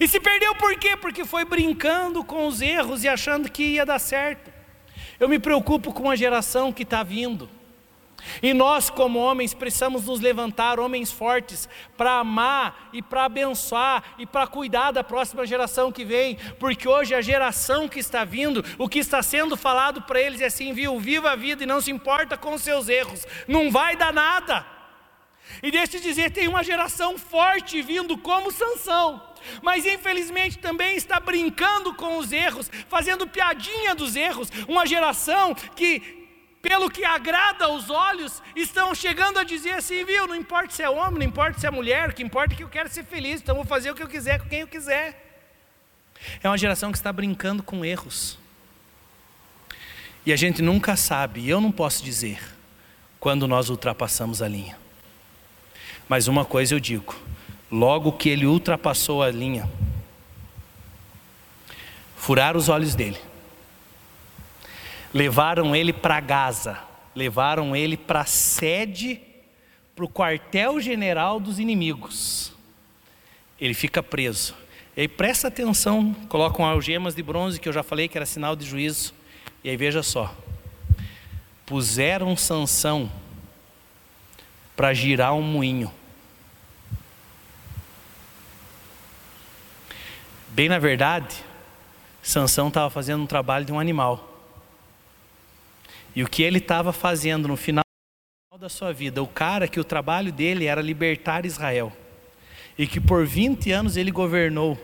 E 0.00 0.08
se 0.08 0.18
perdeu 0.18 0.52
por 0.56 0.74
quê? 0.76 0.96
Porque 0.96 1.24
foi 1.24 1.44
brincando 1.44 2.24
com 2.24 2.48
os 2.48 2.60
erros 2.60 3.04
e 3.04 3.08
achando 3.08 3.48
que 3.48 3.62
ia 3.62 3.86
dar 3.86 4.00
certo. 4.00 4.52
Eu 5.20 5.28
me 5.28 5.38
preocupo 5.38 5.92
com 5.92 6.10
a 6.10 6.16
geração 6.16 6.72
que 6.72 6.82
está 6.82 7.04
vindo. 7.04 7.48
E 8.42 8.52
nós, 8.54 8.90
como 8.90 9.18
homens, 9.18 9.54
precisamos 9.54 10.06
nos 10.06 10.20
levantar, 10.20 10.78
homens 10.78 11.10
fortes, 11.10 11.68
para 11.96 12.18
amar 12.18 12.88
e 12.92 13.02
para 13.02 13.24
abençoar 13.24 14.02
e 14.18 14.26
para 14.26 14.46
cuidar 14.46 14.90
da 14.90 15.04
próxima 15.04 15.46
geração 15.46 15.92
que 15.92 16.04
vem, 16.04 16.36
porque 16.58 16.88
hoje 16.88 17.14
a 17.14 17.20
geração 17.20 17.88
que 17.88 17.98
está 17.98 18.24
vindo, 18.24 18.64
o 18.78 18.88
que 18.88 18.98
está 18.98 19.22
sendo 19.22 19.56
falado 19.56 20.02
para 20.02 20.20
eles 20.20 20.40
é 20.40 20.46
assim: 20.46 20.72
viu, 20.72 20.98
viva 20.98 21.30
a 21.30 21.36
vida 21.36 21.62
e 21.62 21.66
não 21.66 21.80
se 21.80 21.90
importa 21.90 22.36
com 22.36 22.54
os 22.54 22.62
seus 22.62 22.88
erros, 22.88 23.26
não 23.46 23.70
vai 23.70 23.96
dar 23.96 24.12
nada. 24.12 24.78
E 25.62 25.70
deixa 25.70 25.96
eu 25.96 26.00
dizer, 26.00 26.30
tem 26.30 26.46
uma 26.46 26.62
geração 26.62 27.18
forte 27.18 27.80
vindo 27.82 28.16
como 28.18 28.52
Sansão, 28.52 29.22
mas 29.62 29.86
infelizmente 29.86 30.58
também 30.58 30.96
está 30.96 31.18
brincando 31.18 31.94
com 31.94 32.18
os 32.18 32.32
erros, 32.32 32.70
fazendo 32.88 33.26
piadinha 33.26 33.94
dos 33.94 34.14
erros, 34.14 34.50
uma 34.68 34.86
geração 34.86 35.54
que 35.54 36.17
pelo 36.60 36.90
que 36.90 37.04
agrada 37.04 37.66
aos 37.66 37.88
olhos, 37.88 38.42
estão 38.54 38.94
chegando 38.94 39.38
a 39.38 39.44
dizer 39.44 39.72
assim, 39.72 40.04
viu? 40.04 40.26
Não 40.26 40.34
importa 40.34 40.74
se 40.74 40.82
é 40.82 40.90
homem, 40.90 41.20
não 41.20 41.26
importa 41.26 41.58
se 41.58 41.66
é 41.66 41.70
mulher, 41.70 42.10
o 42.10 42.12
que 42.12 42.22
importa 42.22 42.54
é 42.54 42.56
que 42.56 42.64
eu 42.64 42.68
quero 42.68 42.88
ser 42.88 43.04
feliz, 43.04 43.40
então 43.40 43.54
vou 43.54 43.64
fazer 43.64 43.90
o 43.90 43.94
que 43.94 44.02
eu 44.02 44.08
quiser 44.08 44.40
com 44.40 44.48
quem 44.48 44.60
eu 44.60 44.68
quiser. 44.68 45.24
É 46.42 46.48
uma 46.48 46.58
geração 46.58 46.90
que 46.90 46.98
está 46.98 47.12
brincando 47.12 47.62
com 47.62 47.84
erros. 47.84 48.38
E 50.26 50.32
a 50.32 50.36
gente 50.36 50.60
nunca 50.60 50.96
sabe, 50.96 51.40
e 51.40 51.48
eu 51.48 51.60
não 51.60 51.72
posso 51.72 52.02
dizer, 52.02 52.40
quando 53.20 53.46
nós 53.46 53.70
ultrapassamos 53.70 54.42
a 54.42 54.48
linha. 54.48 54.76
Mas 56.08 56.26
uma 56.28 56.44
coisa 56.44 56.74
eu 56.74 56.80
digo: 56.80 57.14
logo 57.70 58.12
que 58.12 58.28
ele 58.28 58.46
ultrapassou 58.46 59.22
a 59.22 59.30
linha, 59.30 59.68
furaram 62.16 62.58
os 62.58 62.68
olhos 62.68 62.94
dele, 62.94 63.18
levaram 65.18 65.74
ele 65.74 65.92
para 65.92 66.20
Gaza, 66.20 66.78
levaram 67.12 67.74
ele 67.74 67.96
para 67.96 68.20
a 68.20 68.24
sede, 68.24 69.20
para 69.96 70.04
o 70.04 70.08
quartel-general 70.08 71.40
dos 71.40 71.58
inimigos. 71.58 72.52
Ele 73.60 73.74
fica 73.74 74.00
preso. 74.00 74.54
E 74.96 75.00
aí 75.00 75.08
presta 75.08 75.48
atenção, 75.48 76.14
colocam 76.28 76.64
algemas 76.64 77.16
de 77.16 77.22
bronze, 77.24 77.58
que 77.58 77.68
eu 77.68 77.72
já 77.72 77.82
falei 77.82 78.06
que 78.06 78.16
era 78.16 78.24
sinal 78.24 78.54
de 78.54 78.64
juízo. 78.64 79.12
E 79.64 79.70
aí 79.70 79.76
veja 79.76 80.04
só. 80.04 80.32
Puseram 81.66 82.36
Sansão 82.36 83.10
para 84.76 84.94
girar 84.94 85.34
um 85.34 85.42
moinho. 85.42 85.92
Bem 90.50 90.68
na 90.68 90.78
verdade, 90.78 91.44
Sansão 92.22 92.68
estava 92.68 92.88
fazendo 92.88 93.24
um 93.24 93.26
trabalho 93.26 93.64
de 93.64 93.72
um 93.72 93.80
animal. 93.80 94.27
E 96.18 96.22
o 96.24 96.28
que 96.28 96.42
ele 96.42 96.58
estava 96.58 96.92
fazendo 96.92 97.46
no 97.46 97.56
final 97.56 97.84
da 98.58 98.68
sua 98.68 98.92
vida, 98.92 99.22
o 99.22 99.26
cara 99.28 99.68
que 99.68 99.78
o 99.78 99.84
trabalho 99.84 100.32
dele 100.32 100.64
era 100.64 100.82
libertar 100.82 101.46
Israel. 101.46 101.96
E 102.76 102.88
que 102.88 103.00
por 103.00 103.24
20 103.24 103.70
anos 103.70 103.96
ele 103.96 104.10
governou. 104.10 104.76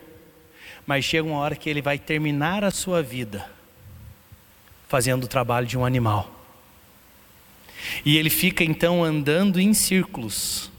Mas 0.87 1.05
chega 1.05 1.27
uma 1.27 1.39
hora 1.39 1.57
que 1.57 1.69
ele 1.69 1.83
vai 1.83 1.99
terminar 1.99 2.63
a 2.63 2.71
sua 2.71 3.03
vida 3.03 3.51
fazendo 4.87 5.25
o 5.25 5.27
trabalho 5.27 5.67
de 5.67 5.77
um 5.77 5.85
animal. 5.85 6.33
E 8.05 8.17
ele 8.17 8.31
fica 8.31 8.63
então 8.63 9.03
andando 9.03 9.61
em 9.61 9.75
círculos. 9.75 10.71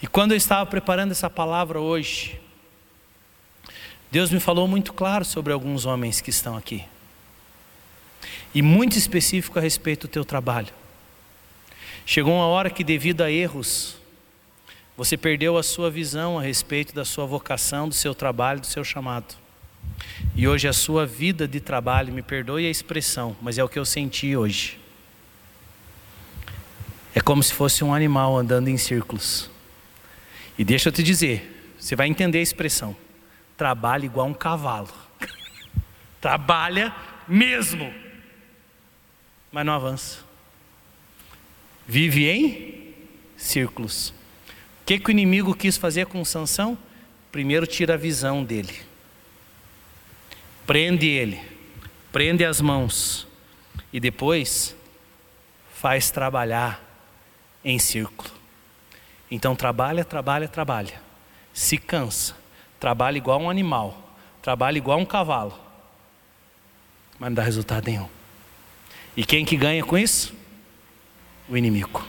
E 0.00 0.06
quando 0.06 0.30
eu 0.30 0.36
estava 0.36 0.64
preparando 0.64 1.10
essa 1.10 1.28
palavra 1.28 1.80
hoje, 1.80 2.40
Deus 4.12 4.30
me 4.30 4.38
falou 4.38 4.68
muito 4.68 4.92
claro 4.92 5.24
sobre 5.24 5.52
alguns 5.52 5.86
homens 5.86 6.20
que 6.20 6.30
estão 6.30 6.56
aqui. 6.56 6.84
E 8.54 8.62
muito 8.62 8.98
específico 8.98 9.58
a 9.58 9.62
respeito 9.62 10.06
do 10.06 10.10
teu 10.10 10.24
trabalho. 10.24 10.72
Chegou 12.04 12.34
uma 12.34 12.46
hora 12.46 12.70
que, 12.70 12.82
devido 12.82 13.22
a 13.22 13.30
erros, 13.30 13.96
você 14.96 15.16
perdeu 15.16 15.56
a 15.56 15.62
sua 15.62 15.90
visão 15.90 16.38
a 16.38 16.42
respeito 16.42 16.94
da 16.94 17.04
sua 17.04 17.24
vocação, 17.24 17.88
do 17.88 17.94
seu 17.94 18.14
trabalho, 18.14 18.60
do 18.60 18.66
seu 18.66 18.84
chamado. 18.84 19.34
E 20.34 20.46
hoje 20.46 20.68
a 20.68 20.72
sua 20.72 21.06
vida 21.06 21.46
de 21.46 21.60
trabalho, 21.60 22.12
me 22.12 22.22
perdoe 22.22 22.66
a 22.66 22.70
expressão, 22.70 23.36
mas 23.40 23.58
é 23.58 23.64
o 23.64 23.68
que 23.68 23.78
eu 23.78 23.84
senti 23.84 24.36
hoje. 24.36 24.78
É 27.14 27.20
como 27.20 27.42
se 27.42 27.52
fosse 27.52 27.82
um 27.82 27.94
animal 27.94 28.36
andando 28.36 28.68
em 28.68 28.76
círculos. 28.76 29.50
E 30.58 30.64
deixa 30.64 30.88
eu 30.88 30.92
te 30.92 31.02
dizer, 31.02 31.74
você 31.78 31.96
vai 31.96 32.06
entender 32.06 32.38
a 32.38 32.42
expressão. 32.42 32.94
Trabalha 33.56 34.04
igual 34.04 34.26
um 34.26 34.34
cavalo. 34.34 34.92
Trabalha 36.20 36.94
mesmo. 37.26 37.92
Mas 39.50 39.66
não 39.66 39.72
avança. 39.72 40.18
Vive 41.86 42.28
em 42.28 42.94
círculos. 43.36 44.10
O 44.10 44.86
que, 44.86 44.98
que 44.98 45.08
o 45.08 45.10
inimigo 45.10 45.54
quis 45.54 45.76
fazer 45.76 46.06
com 46.06 46.24
Sansão? 46.24 46.78
Primeiro 47.32 47.66
tira 47.66 47.94
a 47.94 47.96
visão 47.96 48.44
dele. 48.44 48.80
Prende 50.66 51.06
ele. 51.06 51.40
Prende 52.12 52.44
as 52.44 52.60
mãos. 52.60 53.26
E 53.92 53.98
depois 53.98 54.76
faz 55.74 56.10
trabalhar 56.10 56.80
em 57.64 57.78
círculo. 57.78 58.30
Então 59.30 59.56
trabalha, 59.56 60.04
trabalha, 60.04 60.46
trabalha. 60.46 61.00
Se 61.52 61.76
cansa. 61.76 62.34
Trabalha 62.78 63.16
igual 63.16 63.40
um 63.40 63.50
animal. 63.50 64.14
Trabalha 64.42 64.78
igual 64.78 64.98
um 64.98 65.04
cavalo. 65.04 65.58
Mas 67.18 67.30
não 67.30 67.34
dá 67.34 67.42
resultado 67.42 67.86
nenhum. 67.86 68.19
E 69.20 69.22
quem 69.22 69.44
que 69.44 69.54
ganha 69.54 69.84
com 69.84 69.98
isso? 69.98 70.32
O 71.46 71.54
inimigo. 71.54 72.02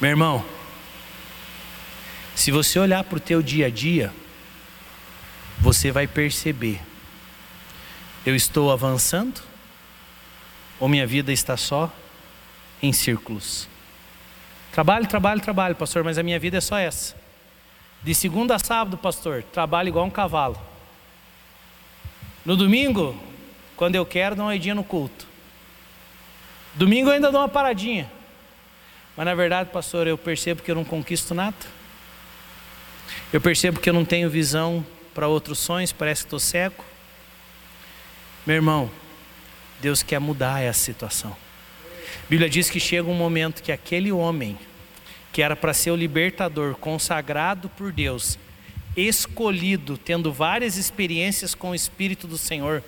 Meu 0.00 0.08
irmão, 0.08 0.42
se 2.34 2.50
você 2.50 2.78
olhar 2.78 3.04
para 3.04 3.18
o 3.18 3.20
teu 3.20 3.42
dia 3.42 3.66
a 3.66 3.68
dia, 3.68 4.10
você 5.58 5.92
vai 5.92 6.06
perceber: 6.06 6.80
eu 8.24 8.34
estou 8.34 8.72
avançando 8.72 9.42
ou 10.80 10.88
minha 10.88 11.06
vida 11.06 11.30
está 11.30 11.58
só 11.58 11.92
em 12.82 12.94
círculos. 12.94 13.68
Trabalho, 14.72 15.06
trabalho, 15.06 15.40
trabalho, 15.42 15.76
pastor, 15.76 16.02
mas 16.02 16.16
a 16.16 16.22
minha 16.22 16.38
vida 16.38 16.56
é 16.56 16.62
só 16.62 16.78
essa. 16.78 17.14
De 18.02 18.14
segunda 18.14 18.54
a 18.54 18.58
sábado, 18.58 18.96
pastor, 18.96 19.42
trabalho 19.42 19.88
igual 19.88 20.06
um 20.06 20.10
cavalo. 20.10 20.58
No 22.42 22.56
domingo, 22.56 23.35
quando 23.76 23.94
eu 23.94 24.06
quero, 24.06 24.34
dou 24.34 24.46
uma 24.46 24.56
idinha 24.56 24.74
no 24.74 24.82
culto. 24.82 25.26
Domingo 26.74 27.10
eu 27.10 27.14
ainda 27.14 27.30
dou 27.30 27.40
uma 27.40 27.48
paradinha. 27.48 28.10
Mas 29.16 29.26
na 29.26 29.34
verdade, 29.34 29.70
pastor, 29.70 30.06
eu 30.06 30.18
percebo 30.18 30.62
que 30.62 30.70
eu 30.70 30.74
não 30.74 30.84
conquisto 30.84 31.34
nada. 31.34 31.56
Eu 33.32 33.40
percebo 33.40 33.80
que 33.80 33.88
eu 33.88 33.94
não 33.94 34.04
tenho 34.04 34.28
visão 34.28 34.84
para 35.14 35.28
outros 35.28 35.58
sonhos, 35.58 35.92
parece 35.92 36.22
que 36.22 36.26
estou 36.26 36.38
cego. 36.38 36.84
Meu 38.46 38.56
irmão, 38.56 38.90
Deus 39.80 40.02
quer 40.02 40.18
mudar 40.18 40.62
essa 40.62 40.80
situação. 40.80 41.30
A 41.30 42.28
Bíblia 42.28 42.48
diz 42.48 42.68
que 42.68 42.80
chega 42.80 43.08
um 43.08 43.14
momento 43.14 43.62
que 43.62 43.72
aquele 43.72 44.12
homem, 44.12 44.58
que 45.32 45.42
era 45.42 45.56
para 45.56 45.72
ser 45.72 45.90
o 45.90 45.96
libertador, 45.96 46.74
consagrado 46.74 47.68
por 47.70 47.92
Deus, 47.92 48.38
escolhido, 48.96 49.98
tendo 49.98 50.32
várias 50.32 50.76
experiências 50.76 51.54
com 51.54 51.70
o 51.70 51.74
Espírito 51.74 52.26
do 52.26 52.38
Senhor, 52.38 52.82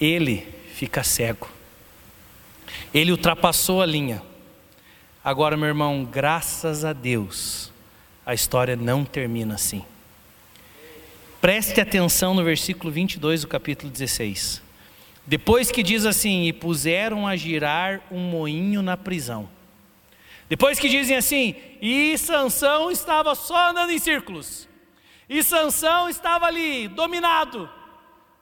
ele 0.00 0.46
fica 0.74 1.02
cego. 1.02 1.48
Ele 2.92 3.10
ultrapassou 3.10 3.82
a 3.82 3.86
linha. 3.86 4.22
Agora, 5.24 5.56
meu 5.56 5.68
irmão, 5.68 6.04
graças 6.04 6.84
a 6.84 6.92
Deus, 6.92 7.72
a 8.24 8.32
história 8.34 8.76
não 8.76 9.04
termina 9.04 9.54
assim. 9.54 9.84
Preste 11.40 11.80
atenção 11.80 12.34
no 12.34 12.44
versículo 12.44 12.92
22 12.92 13.42
do 13.42 13.48
capítulo 13.48 13.90
16. 13.90 14.62
Depois 15.26 15.70
que 15.70 15.82
diz 15.82 16.06
assim: 16.06 16.44
E 16.44 16.52
puseram 16.52 17.26
a 17.26 17.36
girar 17.36 18.00
um 18.10 18.20
moinho 18.20 18.82
na 18.82 18.96
prisão. 18.96 19.48
Depois 20.48 20.78
que 20.78 20.88
dizem 20.88 21.16
assim: 21.16 21.54
E 21.80 22.16
Sansão 22.18 22.90
estava 22.90 23.34
só 23.34 23.70
andando 23.70 23.90
em 23.90 23.98
círculos. 23.98 24.68
E 25.28 25.42
Sansão 25.42 26.08
estava 26.08 26.46
ali, 26.46 26.86
dominado. 26.86 27.68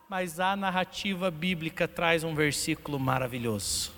Mas 0.09 0.39
a 0.39 0.55
narrativa 0.55 1.31
bíblica 1.31 1.89
traz 1.89 2.25
um 2.25 2.35
versículo 2.35 2.99
maravilhoso. 2.99 3.91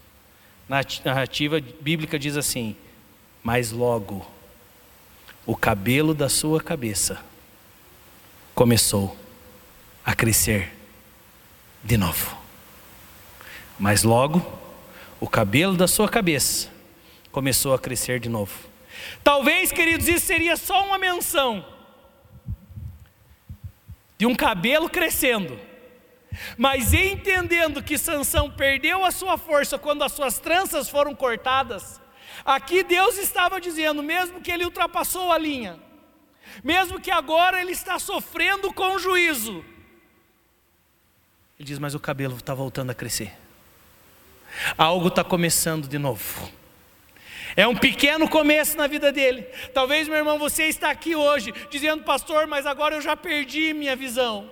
Na 0.68 0.80
narrativa 1.04 1.60
bíblica 1.80 2.18
diz 2.18 2.36
assim: 2.36 2.76
Mas 3.42 3.72
logo 3.72 4.24
o 5.44 5.56
cabelo 5.56 6.14
da 6.14 6.28
sua 6.28 6.60
cabeça 6.60 7.20
começou 8.54 9.16
a 10.04 10.14
crescer 10.14 10.72
de 11.82 11.96
novo. 11.96 12.36
Mas 13.78 14.04
logo, 14.04 14.40
o 15.20 15.28
cabelo 15.28 15.76
da 15.76 15.88
sua 15.88 16.08
cabeça 16.08 16.70
começou 17.32 17.74
a 17.74 17.78
crescer 17.78 18.20
de 18.20 18.28
novo. 18.28 18.54
Talvez, 19.24 19.72
queridos, 19.72 20.06
isso 20.06 20.26
seria 20.26 20.56
só 20.56 20.86
uma 20.86 20.98
menção 20.98 21.66
de 24.16 24.24
um 24.24 24.34
cabelo 24.34 24.88
crescendo. 24.88 25.58
Mas 26.56 26.92
entendendo 26.92 27.82
que 27.82 27.98
Sansão 27.98 28.50
perdeu 28.50 29.04
a 29.04 29.10
sua 29.10 29.38
força 29.38 29.78
quando 29.78 30.04
as 30.04 30.12
suas 30.12 30.38
tranças 30.38 30.88
foram 30.88 31.14
cortadas, 31.14 32.00
aqui 32.44 32.82
Deus 32.82 33.18
estava 33.18 33.60
dizendo, 33.60 34.02
mesmo 34.02 34.40
que 34.40 34.50
ele 34.50 34.64
ultrapassou 34.64 35.32
a 35.32 35.38
linha, 35.38 35.78
mesmo 36.62 37.00
que 37.00 37.10
agora 37.10 37.60
ele 37.60 37.72
está 37.72 37.98
sofrendo 37.98 38.72
com 38.72 38.98
juízo, 38.98 39.64
ele 41.58 41.66
diz, 41.66 41.78
mas 41.78 41.94
o 41.94 42.00
cabelo 42.00 42.36
está 42.36 42.52
voltando 42.52 42.90
a 42.90 42.94
crescer. 42.94 43.32
Algo 44.76 45.08
está 45.08 45.24
começando 45.24 45.88
de 45.88 45.98
novo. 45.98 46.50
É 47.56 47.66
um 47.66 47.74
pequeno 47.74 48.28
começo 48.28 48.76
na 48.76 48.86
vida 48.86 49.10
dele. 49.10 49.42
Talvez, 49.72 50.06
meu 50.06 50.18
irmão, 50.18 50.38
você 50.38 50.64
está 50.64 50.90
aqui 50.90 51.16
hoje 51.16 51.52
dizendo, 51.70 52.04
pastor, 52.04 52.46
mas 52.46 52.66
agora 52.66 52.96
eu 52.96 53.00
já 53.00 53.16
perdi 53.16 53.72
minha 53.72 53.96
visão. 53.96 54.50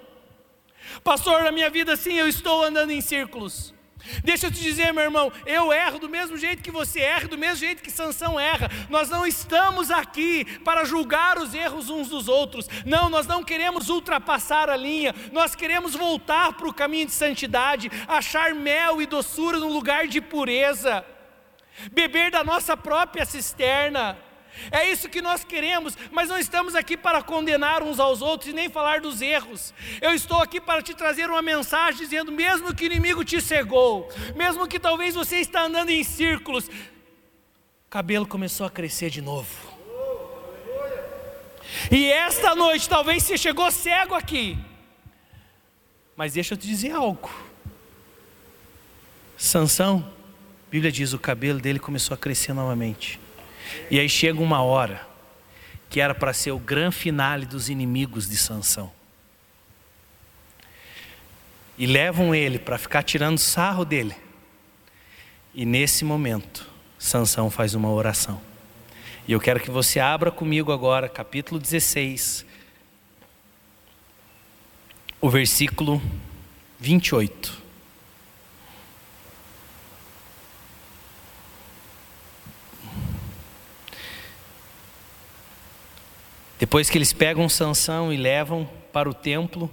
Pastor, 1.02 1.42
na 1.42 1.52
minha 1.52 1.70
vida 1.70 1.96
sim, 1.96 2.14
eu 2.14 2.28
estou 2.28 2.62
andando 2.62 2.90
em 2.90 3.00
círculos. 3.00 3.74
Deixa 4.22 4.46
eu 4.46 4.50
te 4.50 4.60
dizer, 4.60 4.92
meu 4.92 5.02
irmão, 5.02 5.32
eu 5.46 5.72
erro 5.72 5.98
do 5.98 6.08
mesmo 6.08 6.36
jeito 6.36 6.62
que 6.62 6.70
você 6.70 7.00
erra, 7.00 7.26
do 7.26 7.38
mesmo 7.38 7.56
jeito 7.56 7.82
que 7.82 7.90
Sansão 7.90 8.38
erra. 8.38 8.70
Nós 8.90 9.08
não 9.08 9.26
estamos 9.26 9.90
aqui 9.90 10.44
para 10.60 10.84
julgar 10.84 11.38
os 11.38 11.54
erros 11.54 11.88
uns 11.88 12.08
dos 12.08 12.28
outros. 12.28 12.68
Não, 12.84 13.08
nós 13.08 13.26
não 13.26 13.42
queremos 13.42 13.88
ultrapassar 13.88 14.68
a 14.68 14.76
linha. 14.76 15.14
Nós 15.32 15.54
queremos 15.54 15.94
voltar 15.94 16.52
para 16.52 16.68
o 16.68 16.74
caminho 16.74 17.06
de 17.06 17.12
santidade, 17.12 17.90
achar 18.06 18.54
mel 18.54 19.00
e 19.00 19.06
doçura 19.06 19.58
no 19.58 19.72
lugar 19.72 20.06
de 20.06 20.20
pureza. 20.20 21.04
Beber 21.90 22.30
da 22.30 22.44
nossa 22.44 22.76
própria 22.76 23.24
cisterna 23.24 24.18
É 24.70 24.90
isso 24.90 25.08
que 25.08 25.20
nós 25.20 25.44
queremos, 25.44 25.96
mas 26.10 26.28
não 26.28 26.38
estamos 26.38 26.74
aqui 26.74 26.96
para 26.96 27.22
condenar 27.22 27.82
uns 27.82 27.98
aos 27.98 28.22
outros 28.22 28.50
e 28.50 28.52
nem 28.52 28.68
falar 28.68 29.00
dos 29.00 29.20
erros. 29.20 29.74
Eu 30.00 30.14
estou 30.14 30.40
aqui 30.40 30.60
para 30.60 30.82
te 30.82 30.94
trazer 30.94 31.28
uma 31.28 31.42
mensagem 31.42 32.00
dizendo: 32.00 32.30
mesmo 32.30 32.74
que 32.74 32.84
o 32.84 32.86
inimigo 32.86 33.24
te 33.24 33.40
cegou, 33.40 34.08
mesmo 34.34 34.66
que 34.66 34.78
talvez 34.78 35.14
você 35.14 35.38
está 35.38 35.62
andando 35.62 35.90
em 35.90 36.02
círculos, 36.02 36.68
o 36.68 37.90
cabelo 37.90 38.26
começou 38.26 38.66
a 38.66 38.70
crescer 38.70 39.10
de 39.10 39.20
novo. 39.20 39.74
E 41.90 42.10
esta 42.10 42.54
noite 42.54 42.88
talvez 42.88 43.22
você 43.22 43.36
chegou 43.36 43.70
cego 43.70 44.14
aqui. 44.14 44.56
Mas 46.16 46.34
deixa 46.34 46.54
eu 46.54 46.58
te 46.58 46.66
dizer 46.66 46.92
algo. 46.92 47.30
Sansão, 49.36 50.08
a 50.68 50.70
Bíblia 50.70 50.92
diz, 50.92 51.12
o 51.12 51.18
cabelo 51.18 51.60
dele 51.60 51.78
começou 51.80 52.14
a 52.14 52.18
crescer 52.18 52.52
novamente. 52.52 53.20
E 53.90 53.98
aí 53.98 54.08
chega 54.08 54.40
uma 54.40 54.62
hora 54.62 55.06
que 55.88 56.00
era 56.00 56.14
para 56.14 56.32
ser 56.32 56.50
o 56.50 56.58
grande 56.58 56.96
finale 56.96 57.46
dos 57.46 57.68
inimigos 57.68 58.28
de 58.28 58.36
Sansão. 58.36 58.90
E 61.78 61.86
levam 61.86 62.34
ele 62.34 62.58
para 62.58 62.78
ficar 62.78 63.02
tirando 63.02 63.38
sarro 63.38 63.84
dele. 63.84 64.16
E 65.54 65.64
nesse 65.64 66.04
momento, 66.04 66.68
Sansão 66.98 67.50
faz 67.50 67.74
uma 67.74 67.90
oração. 67.90 68.40
E 69.26 69.32
eu 69.32 69.40
quero 69.40 69.60
que 69.60 69.70
você 69.70 70.00
abra 70.00 70.30
comigo 70.30 70.72
agora, 70.72 71.08
capítulo 71.08 71.60
16, 71.60 72.44
o 75.20 75.30
versículo 75.30 76.02
28. 76.78 77.63
Depois 86.64 86.88
que 86.88 86.96
eles 86.96 87.12
pegam 87.12 87.46
Sansão 87.46 88.10
e 88.10 88.16
levam 88.16 88.66
para 88.90 89.06
o 89.06 89.12
templo, 89.12 89.70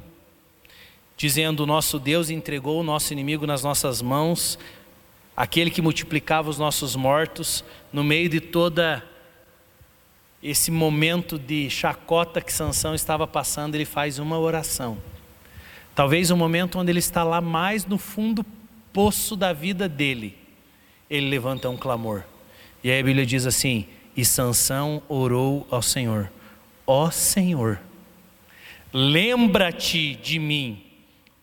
dizendo: 1.16 1.66
Nosso 1.66 1.98
Deus 1.98 2.30
entregou 2.30 2.82
o 2.82 2.84
nosso 2.84 3.14
inimigo 3.14 3.48
nas 3.48 3.64
nossas 3.64 4.02
mãos, 4.02 4.60
aquele 5.34 5.72
que 5.72 5.82
multiplicava 5.82 6.50
os 6.50 6.58
nossos 6.58 6.94
mortos, 6.94 7.64
no 7.94 8.04
meio 8.04 8.28
de 8.28 8.42
toda 8.42 9.02
esse 10.44 10.70
momento 10.70 11.40
de 11.40 11.70
chacota 11.70 12.42
que 12.42 12.52
Sansão 12.52 12.94
estava 12.94 13.26
passando, 13.26 13.76
ele 13.76 13.86
faz 13.86 14.20
uma 14.20 14.38
oração. 14.38 14.98
Talvez 15.96 16.30
o 16.30 16.36
momento 16.36 16.78
onde 16.78 16.92
ele 16.92 17.00
está 17.00 17.24
lá 17.24 17.40
mais 17.40 17.86
no 17.86 17.98
fundo 17.98 18.46
poço 18.92 19.38
da 19.38 19.54
vida 19.54 19.88
dele, 19.88 20.38
ele 21.10 21.30
levanta 21.30 21.70
um 21.70 21.78
clamor. 21.78 22.24
E 22.84 22.92
aí 22.92 23.00
a 23.00 23.04
Bíblia 23.04 23.26
diz 23.26 23.46
assim: 23.46 23.88
E 24.14 24.26
Sansão 24.26 25.02
orou 25.08 25.66
ao 25.72 25.82
Senhor 25.82 26.30
Ó 26.94 27.10
Senhor, 27.10 27.80
lembra-te 28.92 30.14
de 30.16 30.38
mim, 30.38 30.84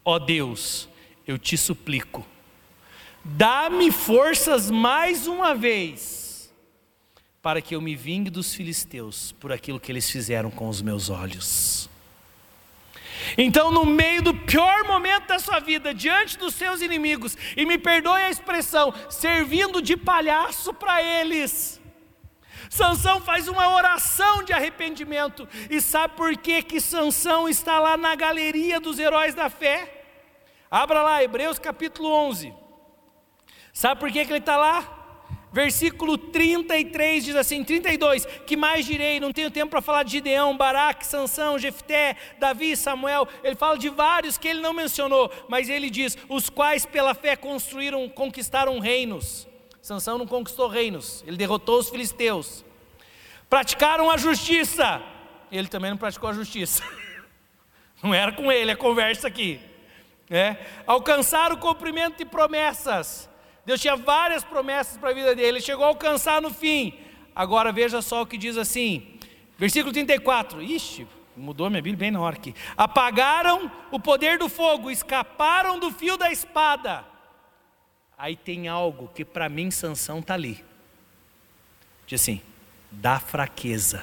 ó 0.05 0.19
Deus, 0.19 0.87
eu 1.27 1.39
te 1.39 1.57
suplico, 1.57 2.27
dá-me 3.25 3.91
forças 3.91 4.71
mais 4.71 5.27
uma 5.27 5.55
vez, 5.55 6.53
para 7.41 7.63
que 7.63 7.75
eu 7.75 7.81
me 7.81 7.97
vingue 7.97 8.29
dos 8.29 8.55
filisteus 8.55 9.33
por 9.41 9.51
aquilo 9.51 9.81
que 9.81 9.91
eles 9.91 10.11
fizeram 10.11 10.51
com 10.51 10.69
os 10.69 10.83
meus 10.83 11.09
olhos. 11.09 11.89
Então, 13.39 13.71
no 13.71 13.87
meio 13.87 14.21
do 14.21 14.35
pior 14.35 14.85
momento 14.85 15.29
da 15.29 15.39
sua 15.39 15.61
vida, 15.61 15.95
diante 15.95 16.37
dos 16.37 16.53
seus 16.53 16.83
inimigos, 16.83 17.39
e 17.57 17.65
me 17.65 17.79
perdoe 17.79 18.21
a 18.21 18.31
expressão, 18.31 18.93
servindo 19.09 19.81
de 19.81 19.97
palhaço 19.97 20.75
para 20.75 21.03
eles, 21.03 21.78
Sansão 22.71 23.21
faz 23.21 23.49
uma 23.49 23.75
oração 23.75 24.43
de 24.43 24.53
arrependimento. 24.53 25.49
E 25.71 25.81
sabe 25.81 26.15
por 26.17 26.37
que 26.37 26.63
que 26.63 26.81
Sansão 26.81 27.49
está 27.49 27.79
lá 27.79 27.97
na 27.97 28.15
galeria 28.15 28.81
dos 28.81 28.99
heróis 28.99 29.35
da 29.35 29.49
fé? 29.49 30.05
Abra 30.71 31.03
lá, 31.03 31.23
Hebreus 31.23 31.59
capítulo 31.59 32.11
11. 32.11 32.53
Sabe 33.73 34.01
por 34.01 34.11
que 34.11 34.25
que 34.25 34.33
ele 34.33 34.39
está 34.39 34.57
lá? 34.57 34.97
Versículo 35.51 36.19
33 36.19 37.25
diz 37.25 37.37
assim, 37.37 37.65
32, 37.65 38.27
que 38.47 38.57
mais 38.57 38.85
direi, 38.85 39.19
não 39.19 39.33
tenho 39.33 39.51
tempo 39.51 39.71
para 39.71 39.81
falar 39.81 40.03
de 40.03 40.13
Gideão, 40.13 40.57
Baraque, 40.57 41.07
Sansão, 41.07 41.59
Jefté, 41.59 42.17
Davi, 42.39 42.77
Samuel, 42.77 43.27
ele 43.43 43.57
fala 43.57 43.79
de 43.79 43.89
vários 43.89 44.37
que 44.37 44.47
ele 44.47 44.61
não 44.61 44.75
mencionou, 44.75 45.31
mas 45.49 45.71
ele 45.71 45.89
diz, 45.89 46.19
os 46.29 46.51
quais 46.51 46.85
pela 46.85 47.15
fé 47.15 47.35
construíram, 47.35 48.09
conquistaram 48.11 48.79
reinos, 48.79 49.49
Sansão 49.89 50.19
não 50.19 50.27
conquistou 50.27 50.69
reinos, 50.69 51.25
ele 51.27 51.39
derrotou 51.39 51.79
os 51.79 51.89
filisteus. 51.89 52.63
Praticaram 53.49 54.11
a 54.11 54.19
justiça, 54.19 55.01
ele 55.51 55.67
também 55.67 55.91
não 55.91 55.97
praticou 55.97 56.29
a 56.29 56.35
justiça. 56.35 56.85
Não 58.03 58.15
era 58.15 58.31
com 58.31 58.53
ele 58.53 58.71
a 58.71 58.77
conversa 58.77 59.27
aqui. 59.27 59.59
Né? 60.29 60.59
Alcançaram 60.87 61.57
o 61.57 61.59
cumprimento 61.59 62.19
de 62.19 62.25
promessas. 62.27 63.29
Deus 63.65 63.81
tinha 63.81 63.97
várias 63.97 64.45
promessas 64.45 64.99
para 64.99 65.11
a 65.11 65.13
vida 65.15 65.35
dele, 65.35 65.49
ele 65.49 65.61
chegou 65.61 65.85
a 65.87 65.89
alcançar 65.89 66.41
no 66.43 66.51
fim. 66.51 66.93
Agora 67.35 67.73
veja 67.73 68.03
só 68.03 68.23
o 68.23 68.27
que 68.27 68.37
diz 68.37 68.59
assim, 68.59 69.19
versículo 69.57 69.93
34. 69.93 70.63
Ixi, 70.63 71.09
mudou 71.35 71.71
minha 71.71 71.83
Bíblia 71.83 71.99
bem 71.99 72.11
na 72.11 72.21
hora 72.21 72.37
aqui. 72.37 72.55
Apagaram 72.77 73.69
o 73.91 73.99
poder 73.99 74.39
do 74.39 74.51
fogo, 74.51 74.91
escaparam 74.91 75.79
do 75.79 75.91
fio 75.91 76.19
da 76.19 76.31
espada 76.31 77.05
Aí 78.19 78.35
tem 78.35 78.67
algo 78.67 79.09
que 79.15 79.25
para 79.25 79.49
mim 79.49 79.71
Sansão 79.71 80.19
está 80.19 80.35
ali. 80.35 80.65
Diz 82.05 82.21
assim, 82.21 82.41
da 82.91 83.21
fraqueza 83.21 84.03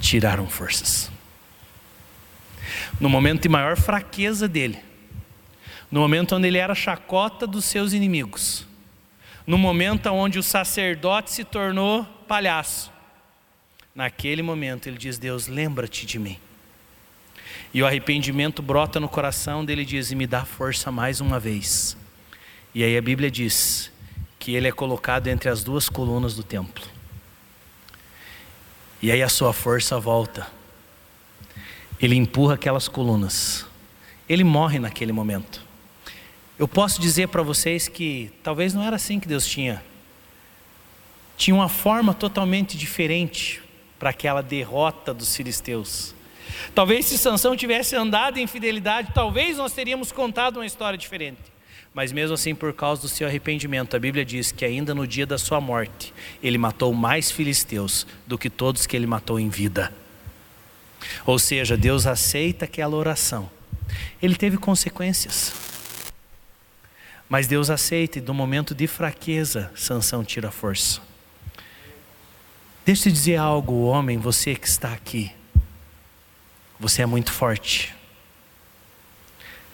tiraram 0.00 0.48
forças. 0.48 1.08
No 3.00 3.08
momento 3.08 3.42
de 3.42 3.48
maior 3.48 3.76
fraqueza 3.76 4.48
dele, 4.48 4.82
no 5.88 6.00
momento 6.00 6.34
onde 6.34 6.48
ele 6.48 6.58
era 6.58 6.74
chacota 6.74 7.46
dos 7.46 7.64
seus 7.64 7.92
inimigos, 7.92 8.66
no 9.46 9.56
momento 9.56 10.08
onde 10.08 10.38
o 10.38 10.42
sacerdote 10.42 11.30
se 11.30 11.44
tornou 11.44 12.04
palhaço, 12.26 12.92
naquele 13.94 14.42
momento 14.42 14.88
ele 14.88 14.98
diz: 14.98 15.16
Deus, 15.16 15.46
lembra-te 15.46 16.06
de 16.06 16.18
mim. 16.18 16.38
E 17.72 17.82
o 17.82 17.86
arrependimento 17.86 18.62
brota 18.62 18.98
no 18.98 19.08
coração 19.08 19.64
dele 19.64 19.82
e 19.82 19.86
diz: 19.86 20.12
me 20.12 20.26
dá 20.26 20.44
força 20.44 20.90
mais 20.90 21.20
uma 21.20 21.38
vez. 21.38 21.96
E 22.74 22.84
aí 22.84 22.96
a 22.96 23.02
Bíblia 23.02 23.30
diz 23.30 23.90
que 24.38 24.54
ele 24.54 24.68
é 24.68 24.72
colocado 24.72 25.26
entre 25.26 25.48
as 25.48 25.64
duas 25.64 25.88
colunas 25.88 26.34
do 26.34 26.42
templo. 26.42 26.84
E 29.02 29.10
aí 29.10 29.22
a 29.22 29.28
sua 29.28 29.52
força 29.52 29.98
volta. 29.98 30.46
Ele 32.00 32.14
empurra 32.14 32.54
aquelas 32.54 32.86
colunas. 32.86 33.66
Ele 34.28 34.44
morre 34.44 34.78
naquele 34.78 35.12
momento. 35.12 35.62
Eu 36.58 36.68
posso 36.68 37.00
dizer 37.00 37.28
para 37.28 37.42
vocês 37.42 37.88
que 37.88 38.30
talvez 38.42 38.74
não 38.74 38.82
era 38.82 38.96
assim 38.96 39.18
que 39.18 39.26
Deus 39.26 39.46
tinha. 39.46 39.82
Tinha 41.36 41.54
uma 41.54 41.68
forma 41.68 42.12
totalmente 42.14 42.76
diferente 42.76 43.62
para 43.98 44.10
aquela 44.10 44.42
derrota 44.42 45.12
dos 45.12 45.34
filisteus. 45.34 46.14
Talvez 46.74 47.06
se 47.06 47.18
Sansão 47.18 47.56
tivesse 47.56 47.96
andado 47.96 48.38
em 48.38 48.46
fidelidade, 48.46 49.12
talvez 49.14 49.56
nós 49.56 49.72
teríamos 49.72 50.12
contado 50.12 50.56
uma 50.56 50.66
história 50.66 50.98
diferente. 50.98 51.40
Mas 51.92 52.12
mesmo 52.12 52.34
assim, 52.34 52.54
por 52.54 52.72
causa 52.72 53.02
do 53.02 53.08
seu 53.08 53.26
arrependimento, 53.26 53.96
a 53.96 53.98
Bíblia 53.98 54.24
diz 54.24 54.52
que 54.52 54.64
ainda 54.64 54.94
no 54.94 55.06
dia 55.06 55.26
da 55.26 55.36
sua 55.36 55.60
morte, 55.60 56.14
ele 56.42 56.56
matou 56.56 56.94
mais 56.94 57.30
filisteus 57.30 58.06
do 58.26 58.38
que 58.38 58.48
todos 58.48 58.86
que 58.86 58.96
ele 58.96 59.06
matou 59.06 59.40
em 59.40 59.48
vida. 59.48 59.92
Ou 61.26 61.38
seja, 61.38 61.76
Deus 61.76 62.06
aceita 62.06 62.64
aquela 62.64 62.94
oração. 62.94 63.50
Ele 64.22 64.36
teve 64.36 64.56
consequências. 64.56 65.52
Mas 67.28 67.46
Deus 67.46 67.70
aceita 67.70 68.18
e 68.18 68.20
do 68.20 68.34
momento 68.34 68.74
de 68.74 68.86
fraqueza, 68.86 69.70
Sansão 69.74 70.24
tira 70.24 70.48
a 70.48 70.52
força. 70.52 71.00
Deixa 72.84 73.08
eu 73.08 73.12
te 73.12 73.16
dizer 73.16 73.36
algo, 73.36 73.84
homem, 73.84 74.18
você 74.18 74.54
que 74.54 74.66
está 74.66 74.92
aqui. 74.92 75.32
Você 76.78 77.02
é 77.02 77.06
muito 77.06 77.32
forte. 77.32 77.94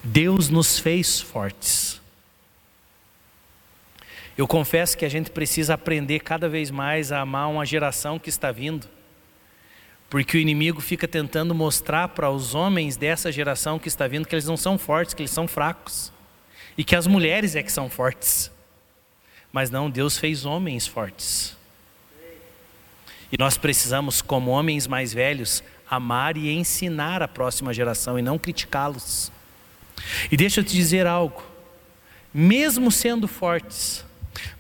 Deus 0.03 0.49
nos 0.49 0.79
fez 0.79 1.21
fortes. 1.21 2.01
Eu 4.37 4.47
confesso 4.47 4.99
que 4.99 5.05
a 5.05 5.09
gente 5.09 5.31
precisa 5.31 5.75
aprender 5.75 6.21
cada 6.21 6.49
vez 6.49 6.71
mais 6.71 7.11
a 7.11 7.21
amar 7.21 7.49
uma 7.49 7.65
geração 7.65 8.19
que 8.19 8.29
está 8.29 8.53
vindo, 8.53 8.87
porque 10.11 10.37
o 10.37 10.41
inimigo 10.41 10.81
fica 10.81 11.09
tentando 11.09 11.55
mostrar 11.55 12.09
para 12.09 12.31
os 12.31 12.55
homens 12.55 12.97
dessa 12.97 13.33
geração 13.33 13.79
que 13.79 13.89
está 13.89 14.07
vindo 14.07 14.29
que 14.29 14.35
eles 14.35 14.45
não 14.45 14.57
são 14.57 14.77
fortes, 14.77 15.15
que 15.15 15.23
eles 15.23 15.31
são 15.31 15.49
fracos, 15.49 16.13
e 16.77 16.85
que 16.85 16.95
as 16.95 17.07
mulheres 17.07 17.57
é 17.57 17.63
que 17.63 17.73
são 17.73 17.89
fortes. 17.89 18.51
Mas 19.51 19.71
não, 19.71 19.89
Deus 19.89 20.19
fez 20.19 20.45
homens 20.45 20.87
fortes. 20.87 21.57
E 23.33 23.39
nós 23.39 23.57
precisamos, 23.57 24.21
como 24.21 24.51
homens 24.51 24.87
mais 24.87 25.15
velhos, 25.15 25.65
amar 25.91 26.37
e 26.37 26.53
ensinar 26.53 27.23
a 27.23 27.29
próxima 27.29 27.73
geração 27.73 28.19
e 28.19 28.23
não 28.23 28.39
criticá-los. 28.39 29.33
E 30.31 30.37
deixa 30.37 30.61
eu 30.61 30.65
te 30.65 30.75
dizer 30.75 31.07
algo: 31.07 31.43
mesmo 32.33 32.93
sendo 32.93 33.27
fortes, 33.27 34.06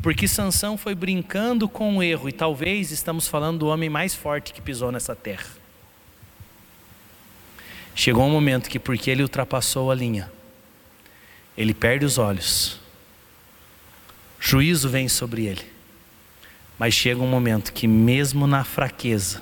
Porque 0.02 0.28
Sansão 0.28 0.76
foi 0.76 0.94
brincando 0.94 1.68
com 1.68 1.96
o 1.96 2.02
erro, 2.02 2.28
e 2.28 2.32
talvez 2.32 2.90
estamos 2.90 3.26
falando 3.26 3.58
do 3.60 3.66
homem 3.66 3.88
mais 3.88 4.14
forte 4.14 4.52
que 4.52 4.60
pisou 4.60 4.92
nessa 4.92 5.14
terra. 5.14 5.46
Chegou 7.94 8.24
um 8.24 8.30
momento 8.30 8.68
que, 8.68 8.78
porque 8.78 9.10
ele 9.10 9.22
ultrapassou 9.22 9.90
a 9.90 9.94
linha, 9.94 10.30
ele 11.56 11.72
perde 11.72 12.04
os 12.04 12.18
olhos, 12.18 12.78
juízo 14.38 14.88
vem 14.88 15.08
sobre 15.08 15.46
ele. 15.46 15.64
Mas 16.78 16.92
chega 16.92 17.22
um 17.22 17.26
momento 17.26 17.72
que, 17.72 17.88
mesmo 17.88 18.46
na 18.46 18.62
fraqueza, 18.62 19.40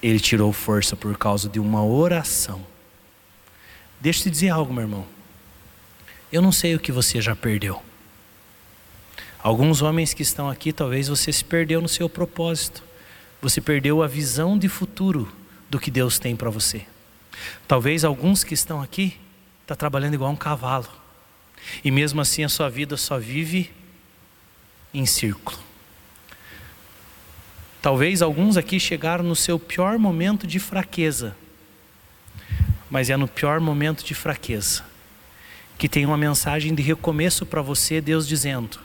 ele 0.00 0.20
tirou 0.20 0.52
força 0.52 0.94
por 0.96 1.18
causa 1.18 1.48
de 1.48 1.58
uma 1.58 1.84
oração. 1.84 2.64
Deixa 4.00 4.20
eu 4.20 4.22
te 4.24 4.30
dizer 4.30 4.50
algo, 4.50 4.72
meu 4.72 4.84
irmão. 4.84 5.06
Eu 6.32 6.40
não 6.40 6.52
sei 6.52 6.76
o 6.76 6.80
que 6.80 6.92
você 6.92 7.20
já 7.20 7.34
perdeu. 7.34 7.82
Alguns 9.42 9.80
homens 9.80 10.12
que 10.12 10.22
estão 10.22 10.50
aqui, 10.50 10.72
talvez 10.72 11.08
você 11.08 11.32
se 11.32 11.44
perdeu 11.44 11.80
no 11.80 11.88
seu 11.88 12.08
propósito. 12.08 12.82
Você 13.40 13.60
perdeu 13.60 14.02
a 14.02 14.06
visão 14.06 14.58
de 14.58 14.68
futuro 14.68 15.32
do 15.70 15.78
que 15.80 15.90
Deus 15.90 16.18
tem 16.18 16.36
para 16.36 16.50
você. 16.50 16.86
Talvez 17.66 18.04
alguns 18.04 18.44
que 18.44 18.52
estão 18.52 18.82
aqui 18.82 19.16
está 19.62 19.74
trabalhando 19.74 20.14
igual 20.14 20.30
um 20.30 20.36
cavalo. 20.36 20.88
E 21.82 21.90
mesmo 21.90 22.20
assim 22.20 22.44
a 22.44 22.48
sua 22.48 22.68
vida 22.68 22.96
só 22.96 23.18
vive 23.18 23.70
em 24.92 25.06
círculo. 25.06 25.58
Talvez 27.80 28.20
alguns 28.20 28.58
aqui 28.58 28.78
chegaram 28.78 29.24
no 29.24 29.36
seu 29.36 29.58
pior 29.58 29.98
momento 29.98 30.46
de 30.46 30.58
fraqueza. 30.58 31.34
Mas 32.90 33.08
é 33.08 33.16
no 33.16 33.28
pior 33.28 33.58
momento 33.58 34.04
de 34.04 34.14
fraqueza 34.14 34.90
que 35.80 35.88
tem 35.88 36.04
uma 36.04 36.18
mensagem 36.18 36.74
de 36.74 36.82
recomeço 36.82 37.46
para 37.46 37.62
você, 37.62 38.02
Deus 38.02 38.28
dizendo: 38.28 38.78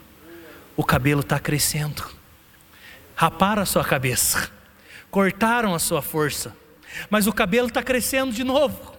o 0.75 0.83
cabelo 0.83 1.21
está 1.21 1.39
crescendo. 1.39 2.03
Raparam 3.15 3.61
a 3.61 3.65
sua 3.65 3.83
cabeça, 3.83 4.51
cortaram 5.09 5.73
a 5.73 5.79
sua 5.79 6.01
força, 6.01 6.55
mas 7.09 7.27
o 7.27 7.33
cabelo 7.33 7.67
está 7.67 7.83
crescendo 7.83 8.33
de 8.33 8.43
novo. 8.43 8.93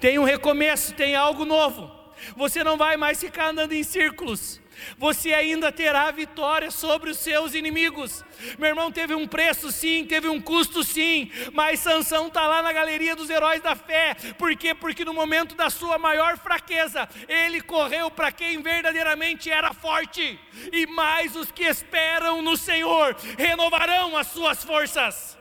Tem 0.00 0.18
um 0.18 0.24
recomeço, 0.24 0.94
tem 0.94 1.14
algo 1.14 1.44
novo. 1.44 1.90
Você 2.36 2.62
não 2.62 2.76
vai 2.76 2.96
mais 2.96 3.20
ficar 3.20 3.50
andando 3.50 3.72
em 3.72 3.82
círculos 3.82 4.61
você 4.98 5.32
ainda 5.32 5.70
terá 5.70 6.10
vitória 6.10 6.70
sobre 6.70 7.10
os 7.10 7.18
seus 7.18 7.54
inimigos. 7.54 8.24
Meu 8.58 8.68
irmão 8.68 8.90
teve 8.90 9.14
um 9.14 9.26
preço 9.26 9.70
sim, 9.70 10.04
teve 10.04 10.28
um 10.28 10.40
custo 10.40 10.82
sim, 10.82 11.30
mas 11.52 11.80
Sansão 11.80 12.26
está 12.26 12.46
lá 12.46 12.62
na 12.62 12.72
galeria 12.72 13.14
dos 13.14 13.30
heróis 13.30 13.60
da 13.60 13.76
fé. 13.76 14.14
Por 14.38 14.54
quê? 14.56 14.74
Porque 14.74 15.04
no 15.04 15.14
momento 15.14 15.54
da 15.54 15.70
sua 15.70 15.98
maior 15.98 16.38
fraqueza, 16.38 17.08
ele 17.28 17.60
correu 17.60 18.10
para 18.10 18.32
quem 18.32 18.60
verdadeiramente 18.62 19.50
era 19.50 19.72
forte. 19.72 20.38
E 20.72 20.86
mais 20.86 21.36
os 21.36 21.50
que 21.50 21.64
esperam 21.64 22.42
no 22.42 22.56
Senhor 22.56 23.16
renovarão 23.38 24.16
as 24.16 24.28
suas 24.28 24.62
forças. 24.64 25.38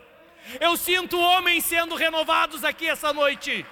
Eu 0.60 0.76
sinto 0.76 1.20
homens 1.20 1.66
sendo 1.66 1.96
renovados 1.96 2.64
aqui 2.64 2.88
essa 2.88 3.14
noite. 3.14 3.66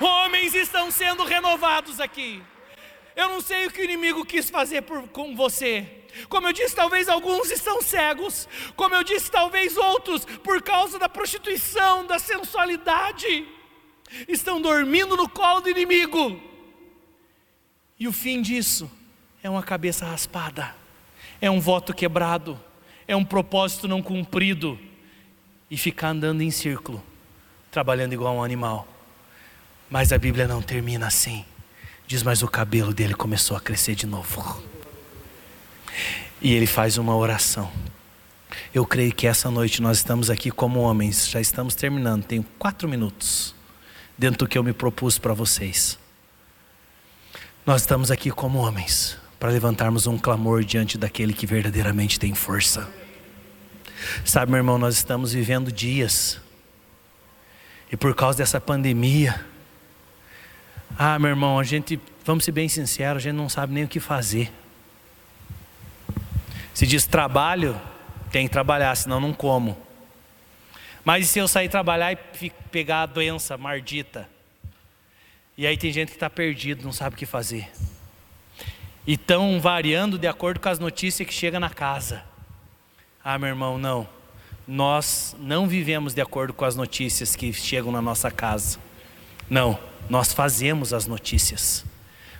Homens 0.00 0.54
estão 0.54 0.90
sendo 0.90 1.24
renovados 1.24 2.00
aqui. 2.00 2.42
Eu 3.16 3.28
não 3.28 3.40
sei 3.40 3.66
o 3.66 3.70
que 3.70 3.80
o 3.80 3.84
inimigo 3.84 4.24
quis 4.24 4.50
fazer 4.50 4.82
por, 4.82 5.08
com 5.08 5.34
você. 5.36 5.86
Como 6.28 6.46
eu 6.46 6.52
disse, 6.52 6.74
talvez 6.74 7.08
alguns 7.08 7.50
estão 7.50 7.82
cegos. 7.82 8.48
Como 8.76 8.94
eu 8.94 9.04
disse, 9.04 9.30
talvez 9.30 9.76
outros, 9.76 10.24
por 10.24 10.62
causa 10.62 10.98
da 10.98 11.08
prostituição, 11.08 12.06
da 12.06 12.18
sensualidade, 12.18 13.46
estão 14.28 14.60
dormindo 14.60 15.16
no 15.16 15.28
colo 15.28 15.60
do 15.60 15.70
inimigo. 15.70 16.40
E 17.98 18.08
o 18.08 18.12
fim 18.12 18.42
disso 18.42 18.90
é 19.42 19.48
uma 19.48 19.62
cabeça 19.62 20.04
raspada, 20.04 20.74
é 21.40 21.50
um 21.50 21.60
voto 21.60 21.94
quebrado, 21.94 22.58
é 23.06 23.14
um 23.14 23.24
propósito 23.24 23.86
não 23.86 24.02
cumprido 24.02 24.78
e 25.70 25.76
ficar 25.76 26.08
andando 26.08 26.42
em 26.42 26.50
círculo, 26.50 27.02
trabalhando 27.70 28.12
igual 28.12 28.36
um 28.36 28.42
animal. 28.42 28.86
Mas 29.88 30.12
a 30.12 30.18
Bíblia 30.18 30.48
não 30.48 30.62
termina 30.62 31.06
assim. 31.06 31.44
Diz, 32.06 32.22
mas 32.22 32.42
o 32.42 32.48
cabelo 32.48 32.92
dele 32.92 33.14
começou 33.14 33.56
a 33.56 33.60
crescer 33.60 33.94
de 33.94 34.06
novo. 34.06 34.62
E 36.40 36.52
ele 36.52 36.66
faz 36.66 36.98
uma 36.98 37.16
oração. 37.16 37.70
Eu 38.72 38.84
creio 38.84 39.14
que 39.14 39.26
essa 39.26 39.50
noite 39.50 39.80
nós 39.80 39.98
estamos 39.98 40.28
aqui 40.28 40.50
como 40.50 40.80
homens, 40.80 41.28
já 41.28 41.40
estamos 41.40 41.74
terminando, 41.74 42.24
tenho 42.24 42.44
quatro 42.58 42.88
minutos 42.88 43.54
dentro 44.18 44.40
do 44.40 44.48
que 44.48 44.58
eu 44.58 44.62
me 44.62 44.72
propus 44.72 45.18
para 45.18 45.32
vocês. 45.32 45.98
Nós 47.64 47.82
estamos 47.82 48.10
aqui 48.10 48.30
como 48.30 48.58
homens 48.58 49.16
para 49.40 49.50
levantarmos 49.50 50.06
um 50.06 50.18
clamor 50.18 50.64
diante 50.64 50.98
daquele 50.98 51.32
que 51.32 51.46
verdadeiramente 51.46 52.18
tem 52.20 52.34
força. 52.34 52.88
Sabe, 54.24 54.52
meu 54.52 54.58
irmão, 54.58 54.76
nós 54.76 54.96
estamos 54.96 55.32
vivendo 55.32 55.72
dias, 55.72 56.40
e 57.90 57.96
por 57.96 58.14
causa 58.14 58.38
dessa 58.38 58.60
pandemia, 58.60 59.44
ah, 60.96 61.18
meu 61.18 61.30
irmão, 61.30 61.58
a 61.58 61.64
gente, 61.64 61.98
vamos 62.24 62.44
ser 62.44 62.52
bem 62.52 62.68
sinceros, 62.68 63.16
a 63.16 63.24
gente 63.24 63.34
não 63.34 63.48
sabe 63.48 63.72
nem 63.72 63.82
o 63.82 63.88
que 63.88 63.98
fazer. 63.98 64.52
Se 66.72 66.86
diz 66.86 67.04
trabalho, 67.04 67.80
tem 68.30 68.46
que 68.46 68.52
trabalhar, 68.52 68.94
senão 68.94 69.20
não 69.20 69.32
como. 69.32 69.76
Mas 71.04 71.24
e 71.24 71.28
se 71.28 71.38
eu 71.40 71.48
sair 71.48 71.68
trabalhar 71.68 72.12
e 72.12 72.50
pegar 72.70 73.02
a 73.02 73.06
doença 73.06 73.58
mardita? 73.58 74.28
E 75.58 75.66
aí 75.66 75.76
tem 75.76 75.92
gente 75.92 76.10
que 76.10 76.16
está 76.16 76.30
perdido, 76.30 76.84
não 76.84 76.92
sabe 76.92 77.16
o 77.16 77.18
que 77.18 77.26
fazer. 77.26 77.68
E 79.06 79.14
estão 79.14 79.60
variando 79.60 80.16
de 80.16 80.28
acordo 80.28 80.60
com 80.60 80.68
as 80.68 80.78
notícias 80.78 81.26
que 81.26 81.34
chegam 81.34 81.60
na 81.60 81.70
casa. 81.70 82.24
Ah, 83.22 83.36
meu 83.36 83.48
irmão, 83.48 83.78
não. 83.78 84.08
Nós 84.66 85.36
não 85.40 85.66
vivemos 85.66 86.14
de 86.14 86.20
acordo 86.20 86.54
com 86.54 86.64
as 86.64 86.76
notícias 86.76 87.34
que 87.34 87.52
chegam 87.52 87.90
na 87.90 88.00
nossa 88.00 88.30
casa. 88.30 88.78
Não 89.50 89.78
nós 90.08 90.32
fazemos 90.32 90.92
as 90.92 91.06
notícias. 91.06 91.84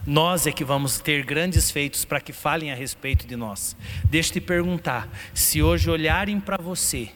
Nós 0.06 0.46
é 0.46 0.52
que 0.52 0.64
vamos 0.64 0.98
ter 0.98 1.24
grandes 1.24 1.70
feitos 1.70 2.04
para 2.04 2.20
que 2.20 2.32
falem 2.32 2.70
a 2.70 2.74
respeito 2.74 3.26
de 3.26 3.36
nós. 3.36 3.74
Deixa 4.04 4.30
eu 4.30 4.32
te 4.34 4.40
perguntar: 4.40 5.08
se 5.32 5.62
hoje 5.62 5.88
olharem 5.88 6.38
para 6.38 6.58
você, 6.58 7.10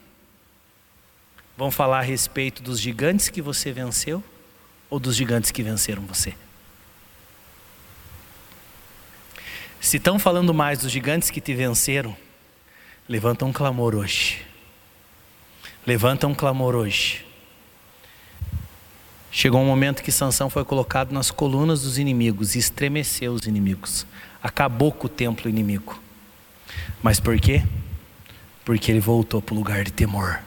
vão 1.57 1.71
falar 1.71 1.99
a 1.99 2.03
respeito 2.03 2.63
dos 2.63 2.81
gigantes 2.81 3.29
que 3.29 3.43
você 3.43 3.73
venceu 3.73 4.25
ou 4.89 4.99
dos 4.99 5.15
gigantes 5.15 5.51
que 5.51 5.63
venceram 5.63 6.03
você? 6.07 6.35
Se 9.81 9.99
estão 9.99 10.19
falando 10.19 10.53
mais 10.55 10.79
dos 10.79 10.91
gigantes 10.91 11.31
que 11.31 11.41
te 11.41 11.55
venceram, 11.55 12.17
levanta 13.09 13.45
um 13.45 13.53
clamor 13.53 13.95
hoje. 13.95 14.45
Levanta 15.87 16.27
um 16.27 16.35
clamor 16.35 16.75
hoje. 16.75 17.28
Chegou 19.41 19.61
um 19.61 19.67
momento 19.67 20.03
que 20.03 20.11
Sansão 20.11 20.51
foi 20.51 20.65
colocado 20.65 21.13
nas 21.13 21.31
colunas 21.31 21.83
dos 21.83 21.97
inimigos 21.97 22.57
e 22.57 22.59
estremeceu 22.59 23.33
os 23.33 23.47
inimigos. 23.47 24.05
Acabou 24.43 24.91
com 24.91 25.07
o 25.07 25.09
templo 25.09 25.49
inimigo. 25.49 26.03
Mas 27.01 27.21
por 27.21 27.39
quê? 27.39 27.63
Porque 28.65 28.91
ele 28.91 28.99
voltou 28.99 29.41
para 29.41 29.55
o 29.55 29.57
lugar 29.57 29.85
de 29.85 29.93
temor. 29.93 30.41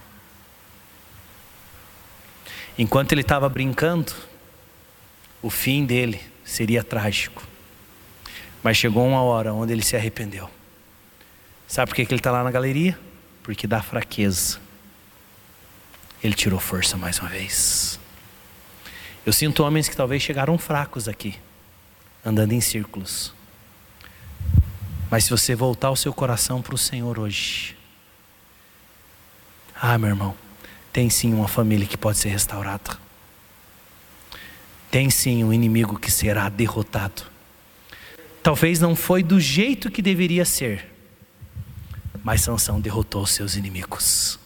Enquanto 2.77 3.13
ele 3.13 3.21
estava 3.21 3.47
brincando, 3.47 4.13
o 5.41 5.49
fim 5.49 5.85
dele 5.85 6.19
seria 6.43 6.83
trágico. 6.83 7.47
Mas 8.61 8.75
chegou 8.75 9.07
uma 9.07 9.21
hora 9.21 9.53
onde 9.53 9.71
ele 9.71 9.83
se 9.83 9.95
arrependeu. 9.95 10.49
Sabe 11.65 11.91
por 11.91 11.95
que 11.95 12.01
ele 12.01 12.15
está 12.15 12.29
lá 12.29 12.43
na 12.43 12.51
galeria? 12.51 12.99
Porque 13.41 13.65
dá 13.65 13.81
fraqueza. 13.81 14.59
Ele 16.21 16.33
tirou 16.33 16.59
força 16.59 16.97
mais 16.97 17.19
uma 17.19 17.29
vez. 17.29 18.00
Eu 19.25 19.31
sinto 19.31 19.63
homens 19.63 19.87
que 19.87 19.95
talvez 19.95 20.21
chegaram 20.23 20.57
fracos 20.57 21.07
aqui, 21.07 21.35
andando 22.25 22.53
em 22.53 22.61
círculos. 22.61 23.33
Mas 25.11 25.25
se 25.25 25.29
você 25.29 25.53
voltar 25.53 25.91
o 25.91 25.95
seu 25.95 26.11
coração 26.11 26.61
para 26.61 26.73
o 26.73 26.77
Senhor 26.77 27.19
hoje, 27.19 27.77
ah, 29.79 29.97
meu 29.97 30.09
irmão, 30.09 30.35
tem 30.91 31.09
sim 31.09 31.33
uma 31.33 31.47
família 31.47 31.85
que 31.85 31.97
pode 31.97 32.17
ser 32.17 32.29
restaurada. 32.29 32.97
Tem 34.89 35.09
sim 35.09 35.43
um 35.43 35.53
inimigo 35.53 35.99
que 35.99 36.09
será 36.09 36.49
derrotado. 36.49 37.23
Talvez 38.41 38.79
não 38.79 38.95
foi 38.95 39.21
do 39.21 39.39
jeito 39.39 39.91
que 39.91 40.01
deveria 40.01 40.45
ser, 40.45 40.91
mas 42.23 42.41
Sansão 42.41 42.81
derrotou 42.81 43.25
seus 43.27 43.55
inimigos. 43.55 44.39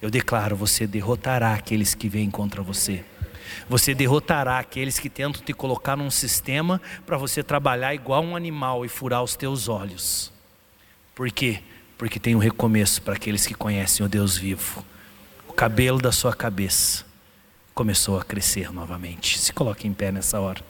Eu 0.00 0.10
declaro, 0.10 0.56
você 0.56 0.86
derrotará 0.86 1.52
aqueles 1.52 1.94
que 1.94 2.08
vêm 2.08 2.30
contra 2.30 2.62
você. 2.62 3.04
Você 3.68 3.94
derrotará 3.94 4.58
aqueles 4.58 4.98
que 4.98 5.08
tentam 5.08 5.42
te 5.42 5.52
colocar 5.52 5.96
num 5.96 6.10
sistema 6.10 6.80
para 7.06 7.16
você 7.16 7.42
trabalhar 7.42 7.94
igual 7.94 8.22
um 8.22 8.36
animal 8.36 8.84
e 8.84 8.88
furar 8.88 9.22
os 9.22 9.36
teus 9.36 9.68
olhos. 9.68 10.32
Por 11.14 11.30
quê? 11.30 11.60
Porque 11.98 12.18
tem 12.18 12.34
um 12.34 12.38
recomeço 12.38 13.02
para 13.02 13.14
aqueles 13.14 13.46
que 13.46 13.54
conhecem 13.54 14.04
o 14.04 14.08
Deus 14.08 14.36
vivo. 14.36 14.84
O 15.48 15.52
cabelo 15.52 16.00
da 16.00 16.12
sua 16.12 16.34
cabeça 16.34 17.04
começou 17.74 18.18
a 18.18 18.24
crescer 18.24 18.72
novamente. 18.72 19.38
Se 19.38 19.52
coloque 19.52 19.86
em 19.86 19.92
pé 19.92 20.10
nessa 20.10 20.40
hora. 20.40 20.69